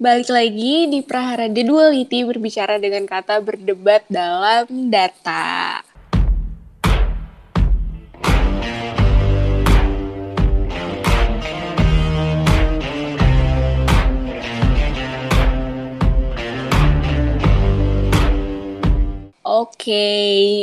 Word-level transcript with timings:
Balik 0.00 0.32
lagi 0.32 0.88
di 0.88 1.04
Prahara 1.04 1.44
Duality 1.44 2.24
berbicara 2.24 2.80
dengan 2.80 3.04
kata 3.04 3.36
berdebat 3.44 4.08
dalam 4.08 4.88
data. 4.88 5.84
Oke, 19.60 19.92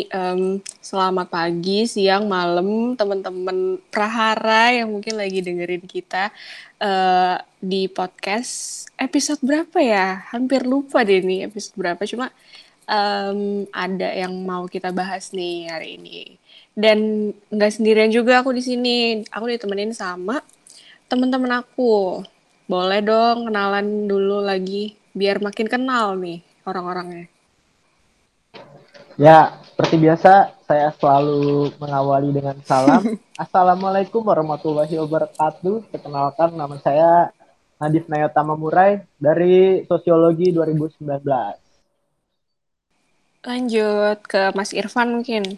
em, 0.10 0.58
selamat 0.82 1.30
pagi, 1.30 1.86
siang, 1.86 2.26
malam, 2.26 2.98
teman-teman 2.98 3.78
Prahara 3.94 4.74
yang 4.74 4.90
mungkin 4.90 5.22
lagi 5.22 5.38
dengerin 5.46 5.86
kita 5.86 6.34
eh, 6.82 7.38
di 7.62 7.86
podcast 7.94 8.86
episode 8.98 9.38
berapa 9.46 9.78
ya? 9.78 10.26
Hampir 10.34 10.66
lupa 10.66 11.06
deh 11.06 11.22
nih 11.22 11.46
episode 11.46 11.78
berapa. 11.78 12.02
Cuma 12.10 12.34
em, 12.90 13.70
ada 13.70 14.10
yang 14.18 14.34
mau 14.42 14.66
kita 14.66 14.90
bahas 14.90 15.30
nih 15.30 15.70
hari 15.70 16.02
ini. 16.02 16.42
Dan 16.74 17.30
nggak 17.54 17.74
sendirian 17.78 18.10
juga 18.10 18.42
aku 18.42 18.50
di 18.50 18.66
sini. 18.66 18.98
Aku 19.30 19.46
ditemenin 19.46 19.94
sama 19.94 20.42
teman-teman 21.06 21.62
aku. 21.62 22.26
Boleh 22.66 23.06
dong 23.06 23.46
kenalan 23.46 24.10
dulu 24.10 24.42
lagi 24.42 24.98
biar 25.14 25.38
makin 25.38 25.70
kenal 25.70 26.18
nih 26.18 26.42
orang-orangnya. 26.66 27.37
Ya, 29.18 29.50
seperti 29.66 29.98
biasa, 29.98 30.54
saya 30.70 30.94
selalu 30.94 31.74
mengawali 31.82 32.30
dengan 32.30 32.54
salam. 32.62 33.02
Assalamualaikum 33.50 34.22
warahmatullahi 34.22 34.94
wabarakatuh. 34.94 35.90
Perkenalkan, 35.90 36.54
nama 36.54 36.78
saya 36.78 37.34
Nadif 37.82 38.06
Nayotama 38.06 38.54
Murai 38.54 39.02
dari 39.18 39.82
Sosiologi 39.90 40.54
2019. 40.54 41.02
Lanjut 43.42 44.18
ke 44.30 44.54
Mas 44.54 44.70
Irfan 44.78 45.10
mungkin. 45.10 45.58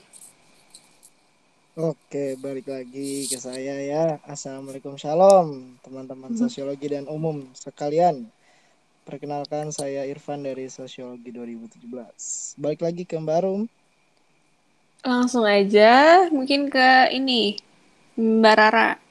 Oke, 1.76 2.40
balik 2.40 2.72
lagi 2.72 3.28
ke 3.28 3.44
saya 3.44 3.76
ya. 3.84 4.24
Assalamualaikum, 4.24 4.96
shalom, 4.96 5.76
teman-teman 5.84 6.32
sosiologi 6.32 6.96
dan 6.96 7.12
umum 7.12 7.44
sekalian. 7.52 8.24
Perkenalkan 9.10 9.74
saya 9.74 10.06
Irfan 10.06 10.46
dari 10.46 10.70
Sosiologi 10.70 11.34
2017. 11.34 11.82
Balik 12.62 12.86
lagi 12.86 13.10
ke 13.10 13.18
Mbak 13.18 13.40
Rum. 13.42 13.66
Langsung 15.02 15.50
aja 15.50 16.30
mungkin 16.30 16.70
ke 16.70 17.10
ini 17.10 17.58
Mbak 18.14 18.54
Rara. 18.54 19.02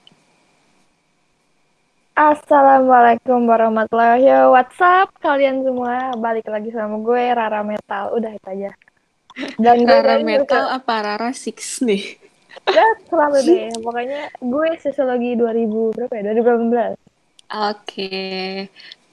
Assalamualaikum 2.14 3.50
warahmatullahi 3.50 4.22
wabarakatuh. 4.22 4.54
WhatsApp 4.54 5.08
kalian 5.18 5.66
semua 5.66 6.14
balik 6.14 6.46
lagi 6.46 6.70
sama 6.70 7.02
gue 7.02 7.22
Rara 7.34 7.66
Metal. 7.66 8.14
Udah 8.14 8.30
itu 8.30 8.46
aja. 8.54 8.70
Dan 9.58 9.82
gue 9.82 9.98
Rara 9.98 10.22
Metal 10.22 10.46
bisa- 10.62 10.78
apa 10.78 10.94
Rara 11.02 11.30
Six 11.34 11.82
nih? 11.82 12.22
ya, 12.70 12.86
selalu 13.10 13.38
deh. 13.50 13.74
Pokoknya 13.82 14.30
gue 14.30 14.68
sosiologi 14.78 15.34
2000 15.34 15.66
berapa 15.90 16.14
ya? 16.14 16.22
2018. 16.38 16.94
Oke, 17.48 18.68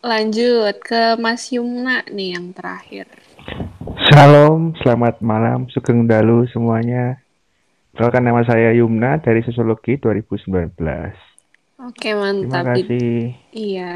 lanjut 0.05 0.77
ke 0.85 1.17
Mas 1.17 1.49
Yumna 1.49 2.05
nih 2.05 2.37
yang 2.37 2.53
terakhir. 2.53 3.09
Shalom, 4.05 4.77
selamat 4.85 5.17
malam, 5.25 5.65
sugeng 5.73 6.05
dalu 6.05 6.45
semuanya. 6.53 7.17
Perkenalkan 7.89 8.23
nama 8.29 8.41
saya 8.45 8.69
Yumna 8.77 9.17
dari 9.17 9.41
Sosiologi 9.41 9.97
2019. 9.97 10.77
Oke, 11.81 12.13
Terima 12.13 12.29
mantap. 12.29 12.77
Di- 12.77 12.85
kasih. 12.85 13.21
Iya. 13.49 13.95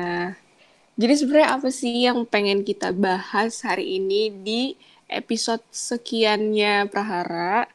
Jadi 0.97 1.13
sebenarnya 1.13 1.49
apa 1.61 1.69
sih 1.69 2.09
yang 2.09 2.25
pengen 2.25 2.65
kita 2.65 2.89
bahas 2.89 3.61
hari 3.61 4.01
ini 4.01 4.33
di 4.33 4.61
episode 5.05 5.61
sekiannya 5.69 6.89
Prahara? 6.89 7.69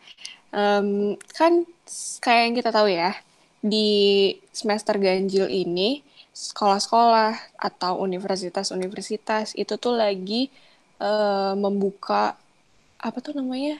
Em, 0.51 1.14
kan 1.39 1.63
kayak 2.19 2.42
yang 2.51 2.55
kita 2.58 2.70
tahu 2.75 2.89
ya, 2.91 3.14
di 3.63 3.89
semester 4.51 4.98
ganjil 4.98 5.47
ini 5.47 6.03
sekolah-sekolah 6.34 7.55
atau 7.56 8.02
universitas-universitas 8.02 9.55
itu 9.55 9.78
tuh 9.78 9.95
lagi 9.95 10.50
eh, 10.98 11.55
membuka 11.55 12.34
apa 12.98 13.18
tuh 13.22 13.39
namanya? 13.39 13.78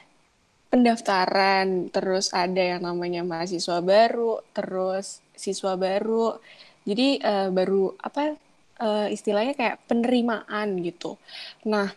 pendaftaran, 0.75 1.87
terus 1.87 2.35
ada 2.35 2.59
yang 2.59 2.83
namanya 2.83 3.23
mahasiswa 3.23 3.79
baru, 3.79 4.43
terus 4.51 5.23
siswa 5.31 5.79
baru. 5.79 6.35
Jadi 6.83 7.23
eh, 7.23 7.47
baru 7.47 7.95
apa 8.03 8.35
eh, 8.83 9.07
istilahnya 9.15 9.55
kayak 9.55 9.87
penerimaan 9.87 10.83
gitu. 10.83 11.15
Nah, 11.71 11.95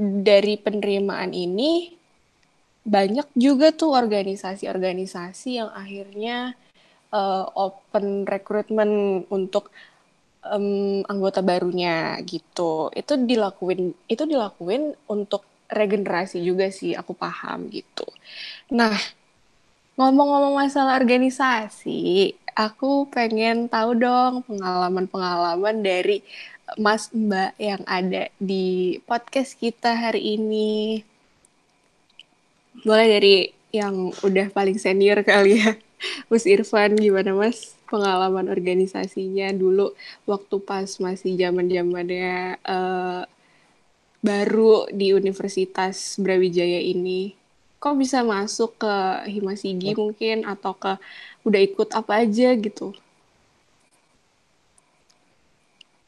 dari 0.00 0.58
penerimaan 0.58 1.30
ini 1.30 1.94
banyak 2.82 3.30
juga 3.36 3.70
tuh 3.70 3.94
organisasi-organisasi 3.94 5.50
yang 5.62 5.70
akhirnya 5.70 6.56
eh, 7.12 7.44
open 7.54 8.24
recruitment 8.26 9.26
untuk 9.30 9.70
em, 10.44 11.02
anggota 11.06 11.40
barunya 11.44 12.16
gitu. 12.24 12.88
Itu 12.94 13.20
dilakuin 13.20 13.92
itu 14.08 14.22
dilakuin 14.24 14.96
untuk 15.08 15.44
regenerasi 15.70 16.42
juga 16.42 16.68
sih, 16.74 16.98
aku 16.98 17.14
paham 17.14 17.70
gitu. 17.70 18.06
Nah, 18.74 18.94
ngomong-ngomong 19.94 20.58
masalah 20.58 20.98
organisasi, 20.98 22.34
aku 22.58 23.06
pengen 23.12 23.70
tahu 23.70 23.94
dong 23.94 24.42
pengalaman-pengalaman 24.50 25.82
dari 25.84 26.26
Mas 26.78 27.10
Mbak 27.14 27.52
yang 27.58 27.82
ada 27.86 28.30
di 28.38 28.98
podcast 29.06 29.54
kita 29.58 29.94
hari 29.94 30.38
ini. 30.38 31.02
Boleh 32.86 33.06
dari 33.06 33.34
yang 33.70 34.10
udah 34.22 34.50
paling 34.50 34.78
senior 34.78 35.22
kali 35.22 35.62
ya. 35.62 35.89
Mas 36.30 36.44
Irfan 36.48 36.96
gimana 36.96 37.32
Mas 37.36 37.76
pengalaman 37.90 38.46
organisasinya 38.48 39.50
dulu 39.52 39.92
waktu 40.24 40.56
pas 40.62 40.88
masih 41.02 41.34
zaman-zamannya 41.36 42.60
eh, 42.62 43.22
baru 44.20 44.86
di 44.92 45.16
Universitas 45.16 46.20
Brawijaya 46.20 46.80
ini. 46.80 47.34
Kok 47.80 47.96
bisa 47.96 48.20
masuk 48.20 48.76
ke 48.76 48.94
Himasigi 49.32 49.96
mungkin 49.96 50.44
atau 50.44 50.76
ke 50.76 51.00
udah 51.48 51.60
ikut 51.64 51.88
apa 51.96 52.24
aja 52.28 52.52
gitu? 52.52 52.92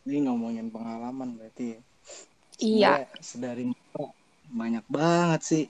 Ini 0.05 0.29
ngomongin 0.29 0.69
pengalaman 0.69 1.41
berarti. 1.41 1.73
ya. 1.73 1.81
Iya. 2.61 2.93
Sedari 3.25 3.73
banyak 4.53 4.85
banget 4.93 5.41
sih. 5.49 5.65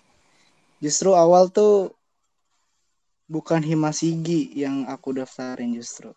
Justru 0.82 1.14
awal 1.14 1.54
tuh 1.54 1.94
bukan 3.32 3.64
Himasigi 3.64 4.52
yang 4.52 4.84
aku 4.84 5.16
daftarin 5.16 5.72
justru. 5.72 6.12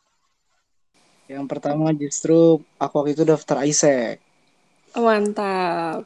Yang 1.31 1.46
pertama 1.48 1.96
justru 1.96 2.59
aku 2.76 2.94
waktu 3.00 3.16
itu 3.16 3.24
daftar 3.24 3.64
ISEC. 3.64 4.20
Mantap. 5.00 6.04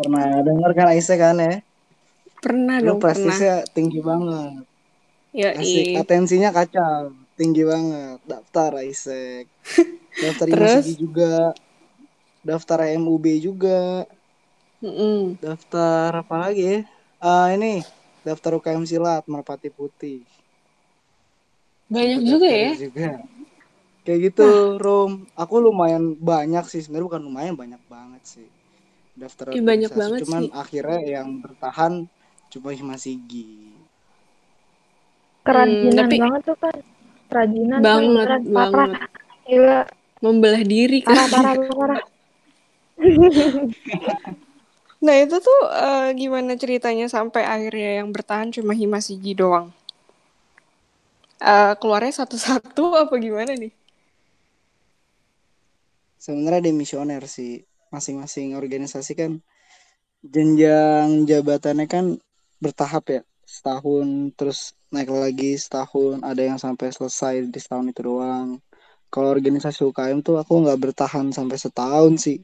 Pernah 0.00 0.40
denger 0.40 0.70
kan 0.72 0.88
ISEC 0.96 1.18
kan 1.20 1.36
ya? 1.36 1.54
Pernah 2.40 2.80
Lu 2.80 2.96
dong, 2.96 2.98
pernah. 3.04 3.36
prestisnya 3.36 3.54
tinggi 3.76 4.00
banget. 4.00 4.64
Asik, 5.36 5.86
Yoi. 5.92 6.00
atensinya 6.00 6.50
kacau, 6.56 7.12
tinggi 7.36 7.62
banget. 7.68 8.18
Daftar 8.24 8.80
ISEC. 8.80 9.44
Daftar 10.24 10.46
Terus? 10.48 10.72
IMASIGI 10.80 10.94
juga. 10.96 11.34
Daftar 12.40 12.78
MUB 12.96 13.26
juga. 13.44 14.08
Mm-mm. 14.80 15.36
Daftar 15.40 16.24
apa 16.24 16.34
lagi 16.48 16.62
ya? 16.64 16.78
Ah, 17.20 17.52
ini 17.52 17.84
daftar 18.26 18.58
UKM 18.58 18.82
Silat 18.84 19.24
Merpati 19.30 19.70
Putih. 19.70 20.24
Banyak 21.86 22.18
Sempet 22.18 22.30
juga 22.30 22.48
ya. 22.48 22.70
Juga. 22.74 23.10
Kayak 24.02 24.18
gitu, 24.30 24.46
Rom. 24.78 25.12
Aku 25.34 25.54
lumayan 25.58 26.14
banyak 26.14 26.66
sih, 26.66 26.78
sebenarnya 26.78 27.06
bukan 27.10 27.22
lumayan 27.22 27.54
banyak 27.54 27.82
banget 27.86 28.22
sih. 28.22 28.46
Daftar 29.16 29.50
Ih, 29.50 29.62
banyak 29.62 29.90
banget 29.90 30.18
Cuman 30.22 30.42
sih. 30.46 30.52
akhirnya 30.52 31.00
yang 31.02 31.40
bertahan 31.40 32.06
cuma 32.48 32.70
Himasigi. 32.70 33.72
Kerajinan 35.42 36.06
tapi- 36.06 36.20
banget 36.20 36.42
tuh 36.44 36.56
kan. 36.58 36.76
Kerajinan 37.26 37.78
Banget, 37.82 38.40
parah. 38.46 38.70
banget. 38.70 39.00
Gila, 39.46 39.80
Membelah 40.22 40.62
diri 40.62 40.98
kan. 41.02 41.14
parah, 41.14 41.26
parah, 41.54 41.54
parah. 41.72 42.02
Nah 44.96 45.12
itu 45.20 45.36
tuh 45.38 45.60
eh, 45.68 46.08
gimana 46.16 46.56
ceritanya 46.56 47.06
sampai 47.06 47.44
akhirnya 47.44 48.00
yang 48.00 48.08
bertahan 48.10 48.48
cuma 48.50 48.72
Himasigi 48.72 49.36
doang? 49.36 49.68
Eh, 51.40 51.72
keluarnya 51.80 52.12
satu-satu 52.24 52.84
apa 53.02 53.14
gimana 53.20 53.52
nih? 53.56 53.72
Sebenarnya 56.24 56.62
demisioner 56.72 57.22
sih. 57.36 57.64
Masing-masing 57.94 58.48
organisasi 58.58 59.12
kan 59.20 59.32
jenjang 60.34 61.08
jabatannya 61.30 61.86
kan 61.94 62.04
bertahap 62.64 63.04
ya. 63.16 63.20
Setahun 63.46 64.08
terus 64.38 64.60
naik 64.94 65.10
lagi 65.12 65.52
setahun. 65.64 66.16
Ada 66.30 66.42
yang 66.50 66.58
sampai 66.64 66.88
selesai 66.96 67.34
di 67.54 67.58
setahun 67.64 67.86
itu 67.92 68.02
doang. 68.10 68.48
Kalau 69.12 69.28
organisasi 69.36 69.80
UKM 69.88 70.20
tuh 70.26 70.36
aku 70.42 70.52
nggak 70.64 70.80
bertahan 70.84 71.26
sampai 71.38 71.58
setahun 71.64 72.14
sih. 72.26 72.38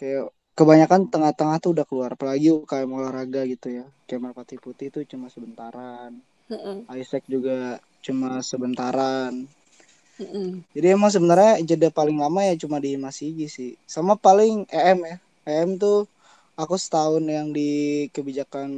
kayak 0.00 0.32
kebanyakan 0.58 1.08
tengah-tengah 1.12 1.56
tuh 1.64 1.70
udah 1.76 1.86
keluar 1.88 2.10
apalagi 2.16 2.48
UKM 2.52 2.90
olahraga 2.98 3.42
gitu 3.52 3.68
ya 3.78 3.86
kayak 4.08 4.20
merpati 4.24 4.56
putih 4.64 4.88
tuh 4.94 5.04
cuma 5.10 5.26
sebentaran 5.32 6.12
Mm-mm. 6.50 6.86
Isaac 7.00 7.24
juga 7.34 7.78
cuma 8.06 8.30
sebentaran. 8.50 9.34
Mm-mm. 10.16 10.64
jadi 10.72 10.96
emang 10.96 11.12
sebenarnya 11.12 11.60
jeda 11.60 11.92
paling 11.92 12.16
lama 12.16 12.40
ya 12.40 12.54
cuma 12.56 12.80
di 12.80 12.96
Masigi 12.96 13.46
sih. 13.56 13.70
Sama 13.84 14.14
paling 14.16 14.64
EM 14.70 14.98
ya. 15.04 15.16
EM 15.44 15.70
tuh 15.76 16.08
aku 16.56 16.74
setahun 16.80 17.20
yang 17.26 17.52
di 17.52 18.06
kebijakan 18.14 18.70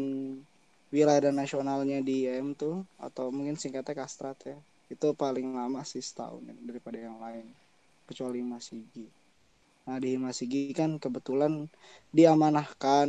wilayah 0.90 1.30
dan 1.30 1.36
nasionalnya 1.38 2.02
di 2.02 2.26
EM 2.26 2.58
tuh 2.58 2.82
atau 2.98 3.30
mungkin 3.30 3.54
singkatnya 3.54 3.94
kastrat 4.02 4.38
ya. 4.42 4.58
Itu 4.90 5.14
paling 5.14 5.46
lama 5.54 5.84
sih 5.86 6.02
setahun 6.02 6.42
ya, 6.48 6.56
daripada 6.64 6.98
yang 6.98 7.22
lain. 7.22 7.46
Kecuali 8.08 8.40
Masigi 8.42 9.06
nah 9.88 9.96
di 9.96 10.20
Masigi 10.20 10.76
kan 10.76 11.00
kebetulan 11.00 11.64
diamanahkan 12.12 13.08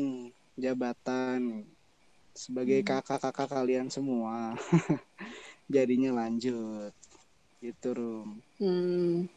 jabatan 0.56 1.68
sebagai 2.31 2.88
kakak-kakak 2.88 3.51
kalian 3.51 3.92
semua 3.92 4.56
jadinya 5.69 6.12
lanjut 6.19 6.92
gitu 7.63 7.89
rum 7.98 8.30
Hmm. 8.60 9.31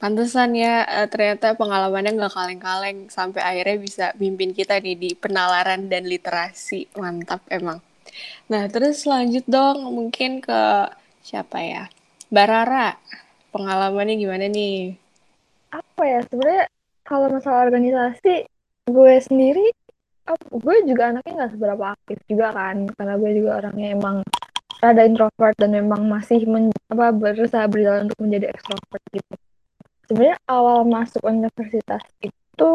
Pantesan 0.00 0.56
ya, 0.56 0.88
eh, 0.88 1.08
ternyata 1.12 1.52
pengalamannya 1.60 2.16
nggak 2.16 2.32
kaleng-kaleng 2.32 2.98
sampai 3.12 3.44
akhirnya 3.44 3.76
bisa 3.76 4.06
mimpin 4.16 4.56
kita 4.56 4.80
nih 4.80 4.96
di 4.96 5.10
penalaran 5.12 5.92
dan 5.92 6.08
literasi. 6.08 6.88
Mantap 6.96 7.44
emang. 7.52 7.84
Nah, 8.48 8.64
terus 8.72 9.04
lanjut 9.04 9.44
dong 9.44 9.84
mungkin 9.92 10.40
ke 10.40 10.88
siapa 11.20 11.60
ya? 11.60 11.84
Mbak 12.32 12.46
Rara, 12.48 12.88
pengalamannya 13.52 14.16
gimana 14.16 14.46
nih? 14.48 14.96
apa 15.70 16.02
ya 16.02 16.20
sebenarnya 16.26 16.64
kalau 17.06 17.26
masalah 17.30 17.70
organisasi 17.70 18.48
gue 18.90 19.14
sendiri 19.22 19.70
ap- 20.26 20.50
gue 20.50 20.76
juga 20.82 21.14
anaknya 21.14 21.32
nggak 21.44 21.52
seberapa 21.54 21.84
aktif 21.94 22.18
juga 22.26 22.50
kan 22.50 22.76
karena 22.98 23.14
gue 23.20 23.30
juga 23.38 23.50
orangnya 23.62 23.88
emang 23.94 24.16
rada 24.80 25.02
introvert 25.04 25.56
dan 25.60 25.76
memang 25.76 26.08
masih 26.08 26.48
men, 26.48 26.72
apa 26.88 27.12
berusaha 27.12 27.68
berjalan 27.68 28.08
untuk 28.08 28.20
menjadi 28.24 28.56
extrovert 28.56 29.04
gitu. 29.12 29.34
Sebenarnya 30.08 30.38
awal 30.48 30.88
masuk 30.88 31.22
universitas 31.22 32.02
itu 32.24 32.72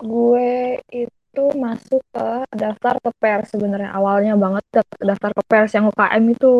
gue 0.00 0.78
itu 0.92 1.44
masuk 1.56 2.00
ke 2.12 2.28
daftar 2.54 2.94
ke 3.00 3.10
pers 3.18 3.52
sebenarnya 3.52 3.90
awalnya 3.92 4.34
banget 4.36 4.64
daf- 4.70 5.00
daftar 5.00 5.30
ke 5.34 5.42
pers 5.48 5.72
yang 5.74 5.88
UKM 5.88 6.24
itu. 6.30 6.54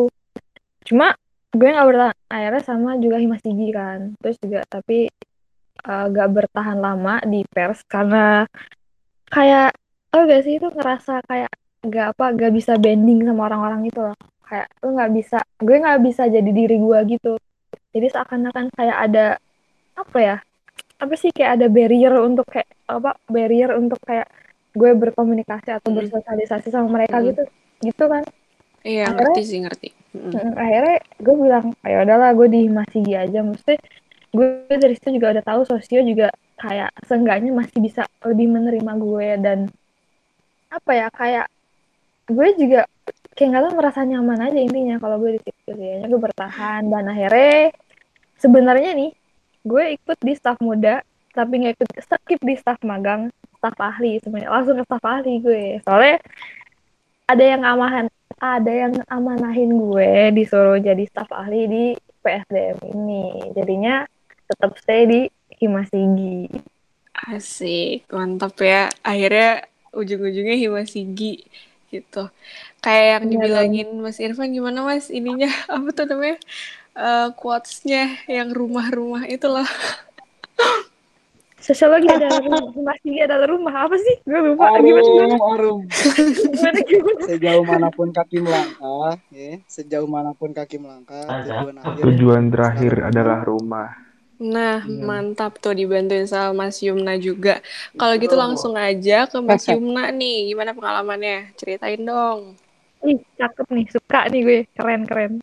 Cuma 0.89 1.13
gue 1.53 1.67
nggak 1.69 1.87
bertahan 1.87 2.17
akhirnya 2.27 2.63
sama 2.65 2.89
juga 2.97 3.17
Himasigi 3.21 3.69
kan. 3.71 3.99
Terus 4.19 4.37
juga 4.41 4.61
tapi 4.67 5.07
uh, 5.85 6.07
bertahan 6.09 6.77
lama 6.81 7.21
di 7.23 7.45
pers 7.47 7.85
karena 7.85 8.45
kayak 9.31 9.71
oh 10.11 10.27
gak 10.27 10.43
sih 10.43 10.59
itu 10.59 10.67
ngerasa 10.67 11.23
kayak 11.25 11.51
gak 11.87 12.07
apa 12.13 12.25
gak 12.35 12.53
bisa 12.53 12.75
bending 12.77 13.25
sama 13.25 13.47
orang-orang 13.47 13.87
itu 13.87 13.99
loh 14.03 14.17
kayak 14.51 14.67
lu 14.83 14.91
nggak 14.93 15.11
bisa 15.13 15.39
gue 15.57 15.77
nggak 15.79 16.01
bisa 16.01 16.23
jadi 16.27 16.51
diri 16.51 16.75
gue 16.75 16.99
gitu 17.09 17.33
jadi 17.91 18.07
seakan-akan 18.09 18.67
kayak 18.71 18.97
ada 19.01 19.25
apa 19.95 20.17
ya 20.19 20.35
apa 20.97 21.13
sih 21.15 21.31
kayak 21.31 21.51
ada 21.55 21.67
barrier 21.67 22.11
untuk 22.19 22.43
kayak 22.45 22.67
apa 22.85 23.15
barrier 23.25 23.71
untuk 23.73 23.97
kayak 24.03 24.27
gue 24.71 24.91
berkomunikasi 24.93 25.71
atau 25.71 25.89
Mm. 25.89 25.97
bersosialisasi 25.97 26.67
sama 26.67 26.91
mereka 26.91 27.17
Mm. 27.17 27.25
gitu 27.31 27.43
gitu 27.81 28.05
kan 28.05 28.23
Iya, 28.81 29.05
Akhirnya- 29.05 29.29
ngerti 29.29 29.41
sih, 29.45 29.59
ngerti. 29.61 29.89
Mm, 30.17 30.57
akhirnya 30.57 30.97
gue 31.15 31.35
bilang 31.37 31.65
ayo 31.85 32.01
udahlah 32.01 32.33
gue 32.33 32.47
di 32.49 32.61
Masigi 32.65 33.13
aja 33.13 33.39
mesti 33.39 33.77
gue 34.27 34.47
dari 34.67 34.97
situ 34.97 35.21
juga 35.21 35.37
udah 35.37 35.45
tahu 35.45 35.61
sosio 35.63 36.01
juga 36.01 36.33
kayak 36.57 36.89
seenggaknya 37.05 37.53
masih 37.53 37.77
bisa 37.77 38.09
lebih 38.25 38.49
menerima 38.49 38.91
gue 38.97 39.27
dan 39.37 39.59
apa 40.67 40.91
ya 40.91 41.07
kayak 41.11 41.45
gue 42.25 42.47
juga 42.57 42.81
kayak 43.41 43.57
nggak 43.57 43.63
tahu 43.65 43.73
merasa 43.73 44.05
nyaman 44.05 44.39
aja 44.45 44.59
intinya 44.61 44.95
kalau 45.01 45.17
gue 45.17 45.31
di 45.33 45.41
situ 45.41 45.73
kayaknya 45.73 46.05
gue 46.05 46.21
bertahan 46.21 46.81
dan 46.93 47.03
akhirnya 47.09 47.73
sebenarnya 48.37 48.91
nih 48.93 49.11
gue 49.65 49.83
ikut 49.97 50.17
di 50.21 50.33
staf 50.37 50.61
muda 50.61 51.01
tapi 51.33 51.65
nggak 51.65 51.73
ikut 51.81 51.89
skip 52.05 52.37
di 52.45 52.53
staf 52.53 52.77
magang 52.85 53.33
staf 53.57 53.77
ahli 53.77 54.17
sebenarnya. 54.21 54.49
Langsung 54.49 54.75
ke 54.81 54.83
staf 54.89 55.05
ahli 55.05 55.33
gue. 55.37 55.65
Soalnya 55.85 56.17
ada 57.29 57.43
yang 57.45 57.61
amahan 57.65 58.05
ada 58.41 58.71
yang 58.73 58.93
amanahin 59.05 59.77
gue 59.77 60.33
disuruh 60.33 60.81
jadi 60.81 61.05
staf 61.05 61.29
ahli 61.29 61.69
di 61.69 61.85
PSDM 62.25 62.77
ini. 62.93 63.53
Jadinya 63.57 64.05
tetap 64.49 64.77
stay 64.81 65.05
di 65.09 65.21
Himasigi 65.61 66.49
Asik, 67.29 68.09
mantap 68.09 68.57
ya. 68.61 68.89
Akhirnya 69.05 69.69
ujung-ujungnya 69.93 70.57
Himasigi 70.57 71.45
gitu. 71.93 72.33
Kayak 72.81 73.05
yang 73.13 73.23
Iya 73.23 73.31
dibilangin 73.37 73.87
Mas 74.01 74.17
Irfan 74.17 74.49
gimana 74.51 74.79
Mas 74.81 75.07
ininya 75.13 75.49
apa 75.75 75.89
tuh 75.93 76.05
namanya? 76.09 76.37
Eh 76.97 77.27
quotes-nya 77.39 78.03
yang 78.27 78.49
rumah-rumah 78.51 79.23
itu 79.29 79.47
loh. 79.47 79.69
sosiologi 81.61 82.09
adalah 82.09 82.41
rumah 82.41 82.73
Himasigi 82.73 83.19
adalah 83.21 83.47
rumah 83.53 83.73
apa 83.85 83.95
sih 84.01 84.15
gue 84.25 84.39
lupa 84.49 84.65
gimana 84.81 85.13
arum 85.13 85.41
arum 85.53 85.79
gimana 86.41 86.79
gimana 86.89 87.19
sejauh 87.21 87.61
mana 87.69 87.87
pun 87.93 88.09
kaki 88.09 88.37
melangkah 88.41 89.13
ya 89.29 89.61
sejauh 89.69 90.09
mana 90.09 90.33
pun 90.33 90.49
kaki 90.57 90.81
melangkah 90.81 91.21
tujuan 91.45 91.77
akhir 91.77 92.03
Tujuan 92.09 92.43
terakhir 92.49 92.93
adalah 93.13 93.39
rumah. 93.45 93.89
Nah, 94.41 94.81
Iya. 94.81 95.05
mantap 95.05 95.61
tuh 95.61 95.77
dibantuin 95.77 96.25
sama 96.25 96.65
Mas 96.65 96.81
Yumna 96.81 97.13
juga. 97.21 97.61
Kalau 97.93 98.17
gitu 98.17 98.33
langsung 98.33 98.73
aja 98.73 99.29
ke 99.29 99.37
Mas 99.37 99.69
Yumna 99.69 100.09
nih. 100.09 100.49
Gimana 100.49 100.73
pengalamannya? 100.73 101.53
Ceritain 101.53 102.01
dong. 102.01 102.57
Ih 103.07 103.19
cakep 103.37 103.67
nih 103.73 103.87
suka 103.89 104.19
nih 104.29 104.41
gue 104.45 104.59
keren 104.77 105.03
keren 105.09 105.33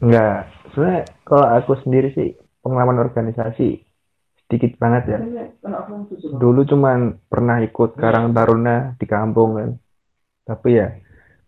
Enggak, 0.00 0.48
sebenarnya 0.72 1.02
kalau 1.28 1.46
aku 1.60 1.72
sendiri 1.84 2.08
sih 2.16 2.32
pengalaman 2.64 3.04
organisasi 3.04 3.84
sedikit 4.48 4.80
banget 4.80 5.14
ya. 5.14 5.18
Dulu 6.40 6.64
cuman 6.64 7.20
pernah 7.28 7.60
ikut 7.60 8.00
Karang 8.00 8.32
Taruna 8.32 8.96
di 8.96 9.04
kampung 9.04 9.60
kan. 9.60 9.70
Tapi 10.48 10.68
ya 10.72 10.88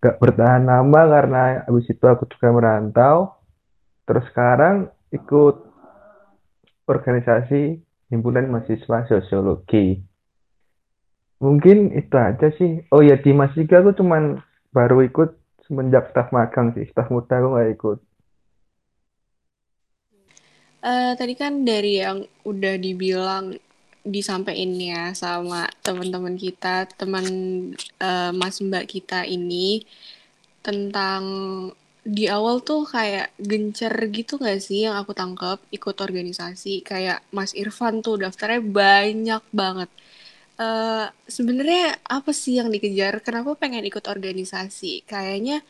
gak 0.04 0.20
bertahan 0.20 0.68
lama 0.68 1.00
karena 1.08 1.42
habis 1.64 1.88
itu 1.88 2.04
aku 2.04 2.28
juga 2.28 2.52
merantau. 2.52 3.40
Terus 4.04 4.28
sekarang 4.28 4.92
ikut 5.10 5.56
organisasi 6.84 7.80
himpunan 8.12 8.52
mahasiswa 8.52 9.08
sosiologi. 9.08 9.96
Mungkin 11.40 11.96
itu 11.96 12.14
aja 12.20 12.52
sih. 12.54 12.84
Oh 12.92 13.00
ya 13.00 13.16
di 13.16 13.32
Masika 13.32 13.80
aku 13.80 13.96
cuman 13.96 14.38
baru 14.72 15.04
ikut 15.04 15.30
semenjak 15.68 16.10
staf 16.10 16.28
magang 16.34 16.72
sih. 16.74 16.88
Staf 16.90 17.08
muda 17.12 17.38
aku 17.38 17.48
nggak 17.54 17.70
ikut. 17.76 17.98
Eh, 20.82 21.12
tadi 21.14 21.34
kan 21.38 21.62
dari 21.62 22.02
yang 22.02 22.26
udah 22.42 22.74
dibilang 22.74 23.54
disampaikan 24.02 24.74
ya 24.74 25.02
sama 25.14 25.70
teman-teman 25.86 26.34
kita, 26.34 26.90
teman 26.98 27.26
eh, 28.02 28.32
Mas 28.34 28.58
Mbak 28.58 28.84
kita 28.90 29.22
ini 29.22 29.86
tentang 30.66 31.22
di 32.02 32.26
awal 32.26 32.58
tuh 32.66 32.82
kayak 32.82 33.30
gencer 33.38 33.94
gitu 34.10 34.34
gak 34.42 34.58
sih 34.58 34.90
yang 34.90 34.98
aku 34.98 35.14
tangkap 35.14 35.62
ikut 35.70 35.96
organisasi 36.02 36.82
kayak 36.82 37.22
Mas 37.30 37.54
Irfan 37.54 38.02
tuh 38.02 38.18
daftarnya 38.18 38.58
banyak 38.58 39.42
banget. 39.54 39.90
Eh 40.60 41.06
sebenarnya 41.28 41.96
apa 42.04 42.30
sih 42.36 42.60
yang 42.60 42.68
dikejar? 42.72 43.20
Kenapa 43.24 43.56
pengen 43.56 43.84
ikut 43.88 44.04
organisasi? 44.04 45.04
Kayaknya 45.08 45.64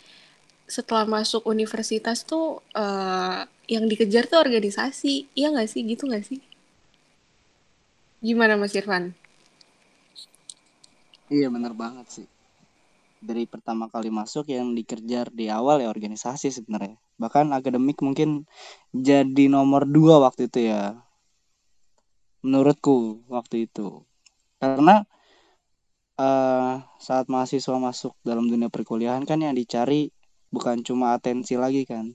setelah 0.67 1.05
masuk 1.07 1.43
universitas 1.47 2.19
tuh 2.27 2.61
eh 2.75 3.41
yang 3.71 3.85
dikejar 3.91 4.25
tuh 4.31 4.39
organisasi. 4.43 5.31
Iya 5.39 5.55
nggak 5.55 5.69
sih? 5.71 5.81
Gitu 5.87 6.03
nggak 6.11 6.25
sih? 6.27 6.41
Gimana 8.23 8.55
Mas 8.57 8.75
Irfan? 8.79 9.15
iya 11.33 11.49
bener 11.55 11.73
banget 11.83 12.07
sih 12.15 12.27
dari 13.23 13.47
pertama 13.47 13.87
kali 13.87 14.11
masuk 14.11 14.51
yang 14.51 14.75
dikejar 14.75 15.31
di 15.31 15.47
awal 15.47 15.79
ya 15.83 15.89
organisasi 15.89 16.51
sebenarnya 16.51 16.99
bahkan 17.23 17.47
akademik 17.55 17.99
mungkin 18.03 18.45
jadi 18.91 19.45
nomor 19.47 19.87
dua 19.87 20.19
waktu 20.27 20.51
itu 20.51 20.59
ya 20.71 20.99
menurutku 22.43 23.23
waktu 23.31 23.71
itu 23.71 24.03
karena 24.63 25.03
eh 26.23 26.75
saat 27.03 27.27
mahasiswa 27.27 27.77
masuk 27.83 28.15
dalam 28.23 28.47
dunia 28.47 28.71
perkuliahan 28.71 29.27
kan 29.27 29.43
yang 29.43 29.59
dicari 29.59 30.15
bukan 30.55 30.87
cuma 30.87 31.19
atensi 31.19 31.59
lagi 31.59 31.83
kan. 31.83 32.15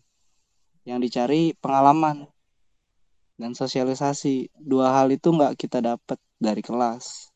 Yang 0.87 0.99
dicari 1.11 1.41
pengalaman 1.59 2.31
dan 3.35 3.51
sosialisasi. 3.51 4.47
Dua 4.55 4.95
hal 4.95 5.11
itu 5.11 5.27
nggak 5.35 5.59
kita 5.59 5.83
dapat 5.83 6.15
dari 6.39 6.63
kelas. 6.63 7.35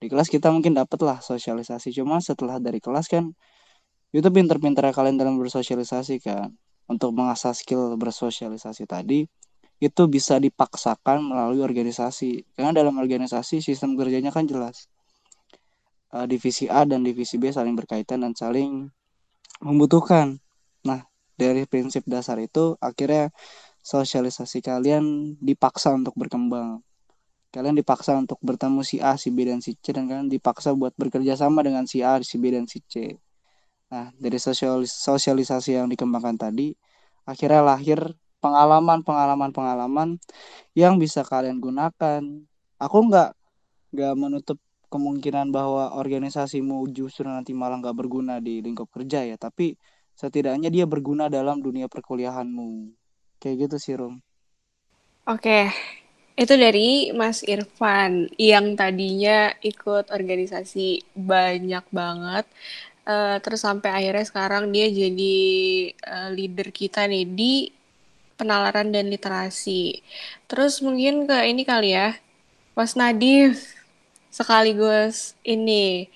Di 0.00 0.08
kelas 0.08 0.32
kita 0.32 0.48
mungkin 0.48 0.72
dapat 0.72 0.96
lah 1.04 1.18
sosialisasi. 1.20 1.92
Cuma 1.92 2.24
setelah 2.24 2.56
dari 2.56 2.80
kelas 2.80 3.12
kan 3.12 3.36
itu 4.16 4.28
pinter-pinter 4.32 4.88
kalian 4.96 5.20
dalam 5.20 5.36
bersosialisasi 5.36 6.24
kan. 6.24 6.48
Untuk 6.88 7.12
mengasah 7.12 7.52
skill 7.52 7.94
bersosialisasi 8.00 8.88
tadi 8.88 9.28
itu 9.80 10.02
bisa 10.06 10.36
dipaksakan 10.36 11.24
melalui 11.24 11.64
organisasi. 11.64 12.44
Karena 12.52 12.76
dalam 12.76 13.00
organisasi 13.00 13.64
sistem 13.64 13.96
kerjanya 13.96 14.28
kan 14.28 14.44
jelas. 14.44 14.92
Uh, 16.12 16.28
divisi 16.28 16.68
A 16.68 16.84
dan 16.84 17.00
divisi 17.00 17.40
B 17.40 17.48
saling 17.48 17.72
berkaitan 17.72 18.20
dan 18.20 18.36
saling 18.36 18.92
membutuhkan. 19.64 20.36
Nah, 20.84 21.08
dari 21.40 21.64
prinsip 21.64 22.04
dasar 22.04 22.36
itu 22.36 22.76
akhirnya 22.76 23.32
sosialisasi 23.80 24.60
kalian 24.60 25.36
dipaksa 25.40 25.96
untuk 25.96 26.12
berkembang. 26.12 26.84
Kalian 27.50 27.74
dipaksa 27.74 28.14
untuk 28.14 28.38
bertemu 28.44 28.86
si 28.86 29.02
A, 29.02 29.18
si 29.18 29.34
B, 29.34 29.42
dan 29.42 29.58
si 29.58 29.74
C 29.80 29.90
dan 29.90 30.06
kalian 30.06 30.30
dipaksa 30.30 30.70
buat 30.70 30.94
bekerja 30.94 31.34
sama 31.34 31.66
dengan 31.66 31.82
si 31.88 31.98
A, 32.04 32.22
si 32.22 32.38
B, 32.38 32.54
dan 32.54 32.70
si 32.70 32.78
C. 32.86 33.18
Nah, 33.90 34.14
dari 34.14 34.38
sosialis 34.38 34.94
sosialisasi 34.94 35.74
yang 35.74 35.90
dikembangkan 35.90 36.38
tadi, 36.38 36.70
akhirnya 37.26 37.66
lahir 37.66 38.14
pengalaman, 38.40 39.04
pengalaman, 39.04 39.50
pengalaman 39.52 40.08
yang 40.74 40.96
bisa 40.96 41.22
kalian 41.22 41.60
gunakan. 41.60 42.22
Aku 42.80 42.96
nggak 43.06 43.30
nggak 43.92 44.14
menutup 44.16 44.58
kemungkinan 44.90 45.54
bahwa 45.54 45.94
organisasimu 45.94 46.82
justru 46.90 47.28
nanti 47.28 47.54
malah 47.54 47.78
nggak 47.78 47.94
berguna 47.94 48.42
di 48.42 48.58
lingkup 48.58 48.90
kerja 48.90 49.22
ya, 49.22 49.36
tapi 49.38 49.78
setidaknya 50.18 50.68
dia 50.68 50.84
berguna 50.84 51.30
dalam 51.30 51.62
dunia 51.62 51.86
perkuliahanmu. 51.86 52.90
Kayak 53.38 53.70
gitu 53.70 53.76
sih, 53.78 53.94
Rum. 53.96 54.18
Oke, 55.30 55.70
itu 56.34 56.54
dari 56.56 57.14
Mas 57.14 57.44
Irfan 57.46 58.32
yang 58.34 58.74
tadinya 58.74 59.54
ikut 59.62 60.10
organisasi 60.10 61.14
banyak 61.14 61.84
banget. 61.92 62.44
Uh, 63.04 63.40
terus 63.40 63.64
sampai 63.64 63.90
akhirnya 63.96 64.26
sekarang 64.28 64.64
dia 64.70 64.86
jadi 64.86 65.38
uh, 66.04 66.28
leader 66.36 66.68
kita 66.68 67.08
nih 67.08 67.24
di 67.26 67.54
penalaran 68.40 68.88
dan 68.88 69.12
literasi. 69.12 70.00
Terus 70.48 70.80
mungkin 70.80 71.28
ke 71.28 71.36
ini 71.44 71.68
kali 71.68 71.92
ya, 71.92 72.16
Mas 72.72 72.96
Nadif 72.96 73.76
sekaligus 74.32 75.36
ini 75.44 76.06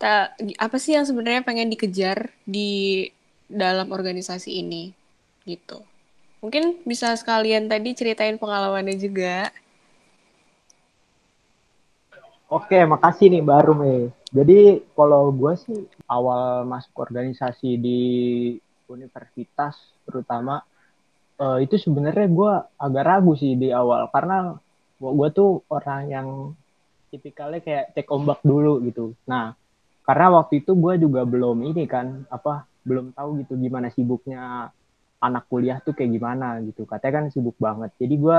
ta, 0.00 0.32
apa 0.56 0.76
sih 0.80 0.96
yang 0.96 1.04
sebenarnya 1.04 1.44
pengen 1.44 1.68
dikejar 1.68 2.30
di 2.48 3.10
dalam 3.50 3.92
organisasi 3.92 4.64
ini 4.64 4.94
gitu. 5.44 5.84
Mungkin 6.40 6.80
bisa 6.88 7.12
sekalian 7.16 7.68
tadi 7.68 7.92
ceritain 7.92 8.40
pengalamannya 8.40 8.96
juga. 8.96 9.52
Oke, 12.52 12.78
makasih 12.86 13.32
nih 13.32 13.44
baru 13.44 13.72
nih. 13.74 14.02
Jadi 14.30 14.58
kalau 14.94 15.32
gue 15.34 15.52
sih 15.58 15.78
awal 16.06 16.68
masuk 16.68 16.94
organisasi 17.00 17.80
di 17.80 18.00
universitas 18.86 19.74
terutama 20.04 20.60
uh, 21.40 21.58
itu 21.58 21.78
sebenarnya 21.78 22.26
gue 22.30 22.52
agak 22.78 23.04
ragu 23.04 23.32
sih 23.38 23.54
di 23.58 23.70
awal. 23.70 24.10
Karena 24.10 24.54
gue 24.98 25.28
tuh 25.34 25.62
orang 25.70 26.02
yang 26.10 26.28
tipikalnya 27.10 27.62
kayak 27.62 27.94
cek 27.94 28.10
ombak 28.10 28.42
dulu 28.42 28.82
gitu. 28.82 29.14
Nah, 29.30 29.54
karena 30.02 30.26
waktu 30.34 30.66
itu 30.66 30.74
gue 30.74 30.94
juga 30.98 31.22
belum 31.22 31.62
ini 31.62 31.86
kan 31.86 32.26
apa 32.28 32.66
belum 32.84 33.16
tahu 33.16 33.40
gitu 33.40 33.56
gimana 33.56 33.88
sibuknya 33.88 34.68
anak 35.24 35.48
kuliah 35.48 35.80
tuh 35.80 35.96
kayak 35.96 36.10
gimana 36.12 36.60
gitu. 36.66 36.84
Katanya 36.84 37.12
kan 37.22 37.24
sibuk 37.32 37.56
banget. 37.56 37.94
Jadi 37.96 38.14
gue 38.20 38.38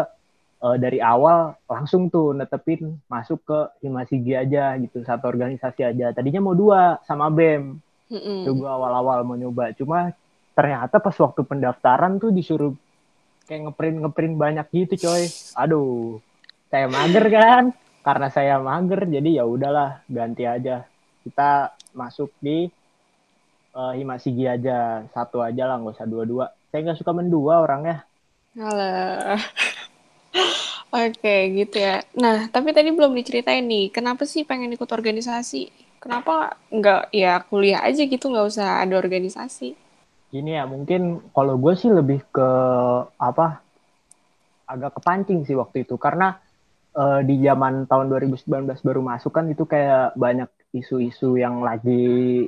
uh, 0.61 0.77
dari 0.77 1.01
awal 1.01 1.57
langsung 1.65 2.13
tuh 2.13 2.35
netepin 2.37 3.01
masuk 3.09 3.41
ke 3.41 3.59
Himasigi 3.81 4.33
aja 4.37 4.77
gitu 4.77 5.01
satu 5.01 5.25
organisasi 5.31 5.81
aja. 5.81 6.13
Tadinya 6.13 6.45
mau 6.45 6.53
dua 6.53 7.01
sama 7.07 7.33
bem 7.33 7.81
mm-hmm. 8.11 8.45
gue 8.45 8.69
awal-awal 8.69 9.25
mau 9.25 9.33
nyoba. 9.33 9.73
Cuma 9.73 10.13
ternyata 10.55 11.01
pas 11.01 11.15
waktu 11.17 11.41
pendaftaran 11.43 12.21
tuh 12.21 12.31
disuruh 12.31 12.73
kayak 13.45 13.69
ngeprint 13.69 13.97
ngeprint 14.01 14.35
banyak 14.35 14.67
gitu 14.73 15.09
coy 15.09 15.29
aduh 15.55 16.19
saya 16.67 16.89
mager 16.89 17.25
kan 17.29 17.63
karena 18.01 18.27
saya 18.33 18.55
mager 18.61 19.05
jadi 19.05 19.41
ya 19.41 19.43
udahlah 19.45 20.01
ganti 20.09 20.45
aja 20.45 20.85
kita 21.25 21.73
masuk 21.95 22.29
di 22.41 22.69
uh, 23.73 23.93
Himasigi 23.93 24.45
aja 24.45 25.05
satu 25.13 25.41
aja 25.41 25.65
lah 25.69 25.81
nggak 25.81 25.95
usah 25.97 26.09
dua-dua 26.09 26.45
saya 26.75 26.91
nggak 26.91 26.99
suka 26.99 27.15
mendua 27.15 27.63
orangnya. 27.63 28.03
Alah. 28.59 29.39
Oke, 31.07 31.55
gitu 31.55 31.79
ya. 31.79 32.03
Nah, 32.19 32.51
tapi 32.51 32.75
tadi 32.75 32.91
belum 32.91 33.15
diceritain 33.15 33.63
nih, 33.63 33.95
kenapa 33.95 34.27
sih 34.27 34.43
pengen 34.43 34.75
ikut 34.75 34.91
organisasi? 34.91 35.71
Kenapa 36.03 36.59
nggak 36.67 37.15
ya 37.15 37.39
kuliah 37.47 37.79
aja 37.79 38.03
gitu, 38.03 38.27
nggak 38.27 38.47
usah 38.51 38.83
ada 38.83 38.99
organisasi? 38.99 39.71
Gini 40.35 40.51
ya, 40.51 40.67
mungkin 40.67 41.31
kalau 41.31 41.55
gue 41.55 41.79
sih 41.79 41.87
lebih 41.87 42.19
ke 42.27 42.49
apa? 43.15 43.63
Agak 44.67 44.99
kepancing 44.99 45.47
sih 45.47 45.55
waktu 45.55 45.87
itu, 45.87 45.95
karena 45.95 46.35
uh, 46.91 47.23
di 47.23 47.39
zaman 47.39 47.87
tahun 47.87 48.11
2019 48.11 48.67
baru 48.83 48.99
masuk 48.99 49.31
kan 49.31 49.47
itu 49.47 49.63
kayak 49.63 50.11
banyak 50.19 50.51
isu-isu 50.75 51.39
yang 51.39 51.63
lagi 51.63 52.43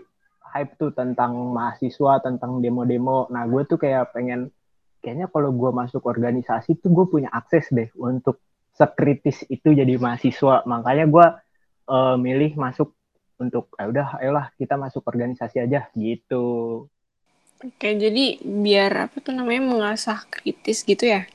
hype 0.52 0.76
tuh 0.76 0.92
tentang 0.92 1.32
mahasiswa, 1.56 2.20
tentang 2.20 2.60
demo-demo. 2.60 3.32
Nah, 3.32 3.48
gue 3.48 3.64
tuh 3.64 3.80
kayak 3.80 4.12
pengen, 4.12 4.52
kayaknya 5.00 5.32
kalau 5.32 5.56
gue 5.56 5.72
masuk 5.72 6.04
organisasi 6.12 6.84
tuh 6.84 6.92
gue 6.92 7.06
punya 7.08 7.32
akses 7.32 7.72
deh 7.72 7.88
untuk 7.96 8.44
sekritis 8.76 9.48
itu 9.48 9.72
jadi 9.72 9.96
mahasiswa. 9.96 10.68
Makanya 10.68 11.08
gue 11.08 11.26
uh, 11.88 12.20
milih 12.20 12.60
masuk 12.60 12.92
untuk, 13.40 13.72
ya 13.80 13.88
udah, 13.88 14.08
ayolah 14.20 14.52
kita 14.60 14.76
masuk 14.76 15.08
organisasi 15.08 15.64
aja 15.64 15.88
gitu. 15.96 16.84
Oke, 17.58 17.98
jadi 17.98 18.38
biar 18.42 19.10
apa 19.10 19.18
tuh 19.18 19.34
namanya 19.34 19.66
mengasah 19.66 20.22
kritis 20.30 20.86
gitu 20.86 21.10
ya? 21.10 21.26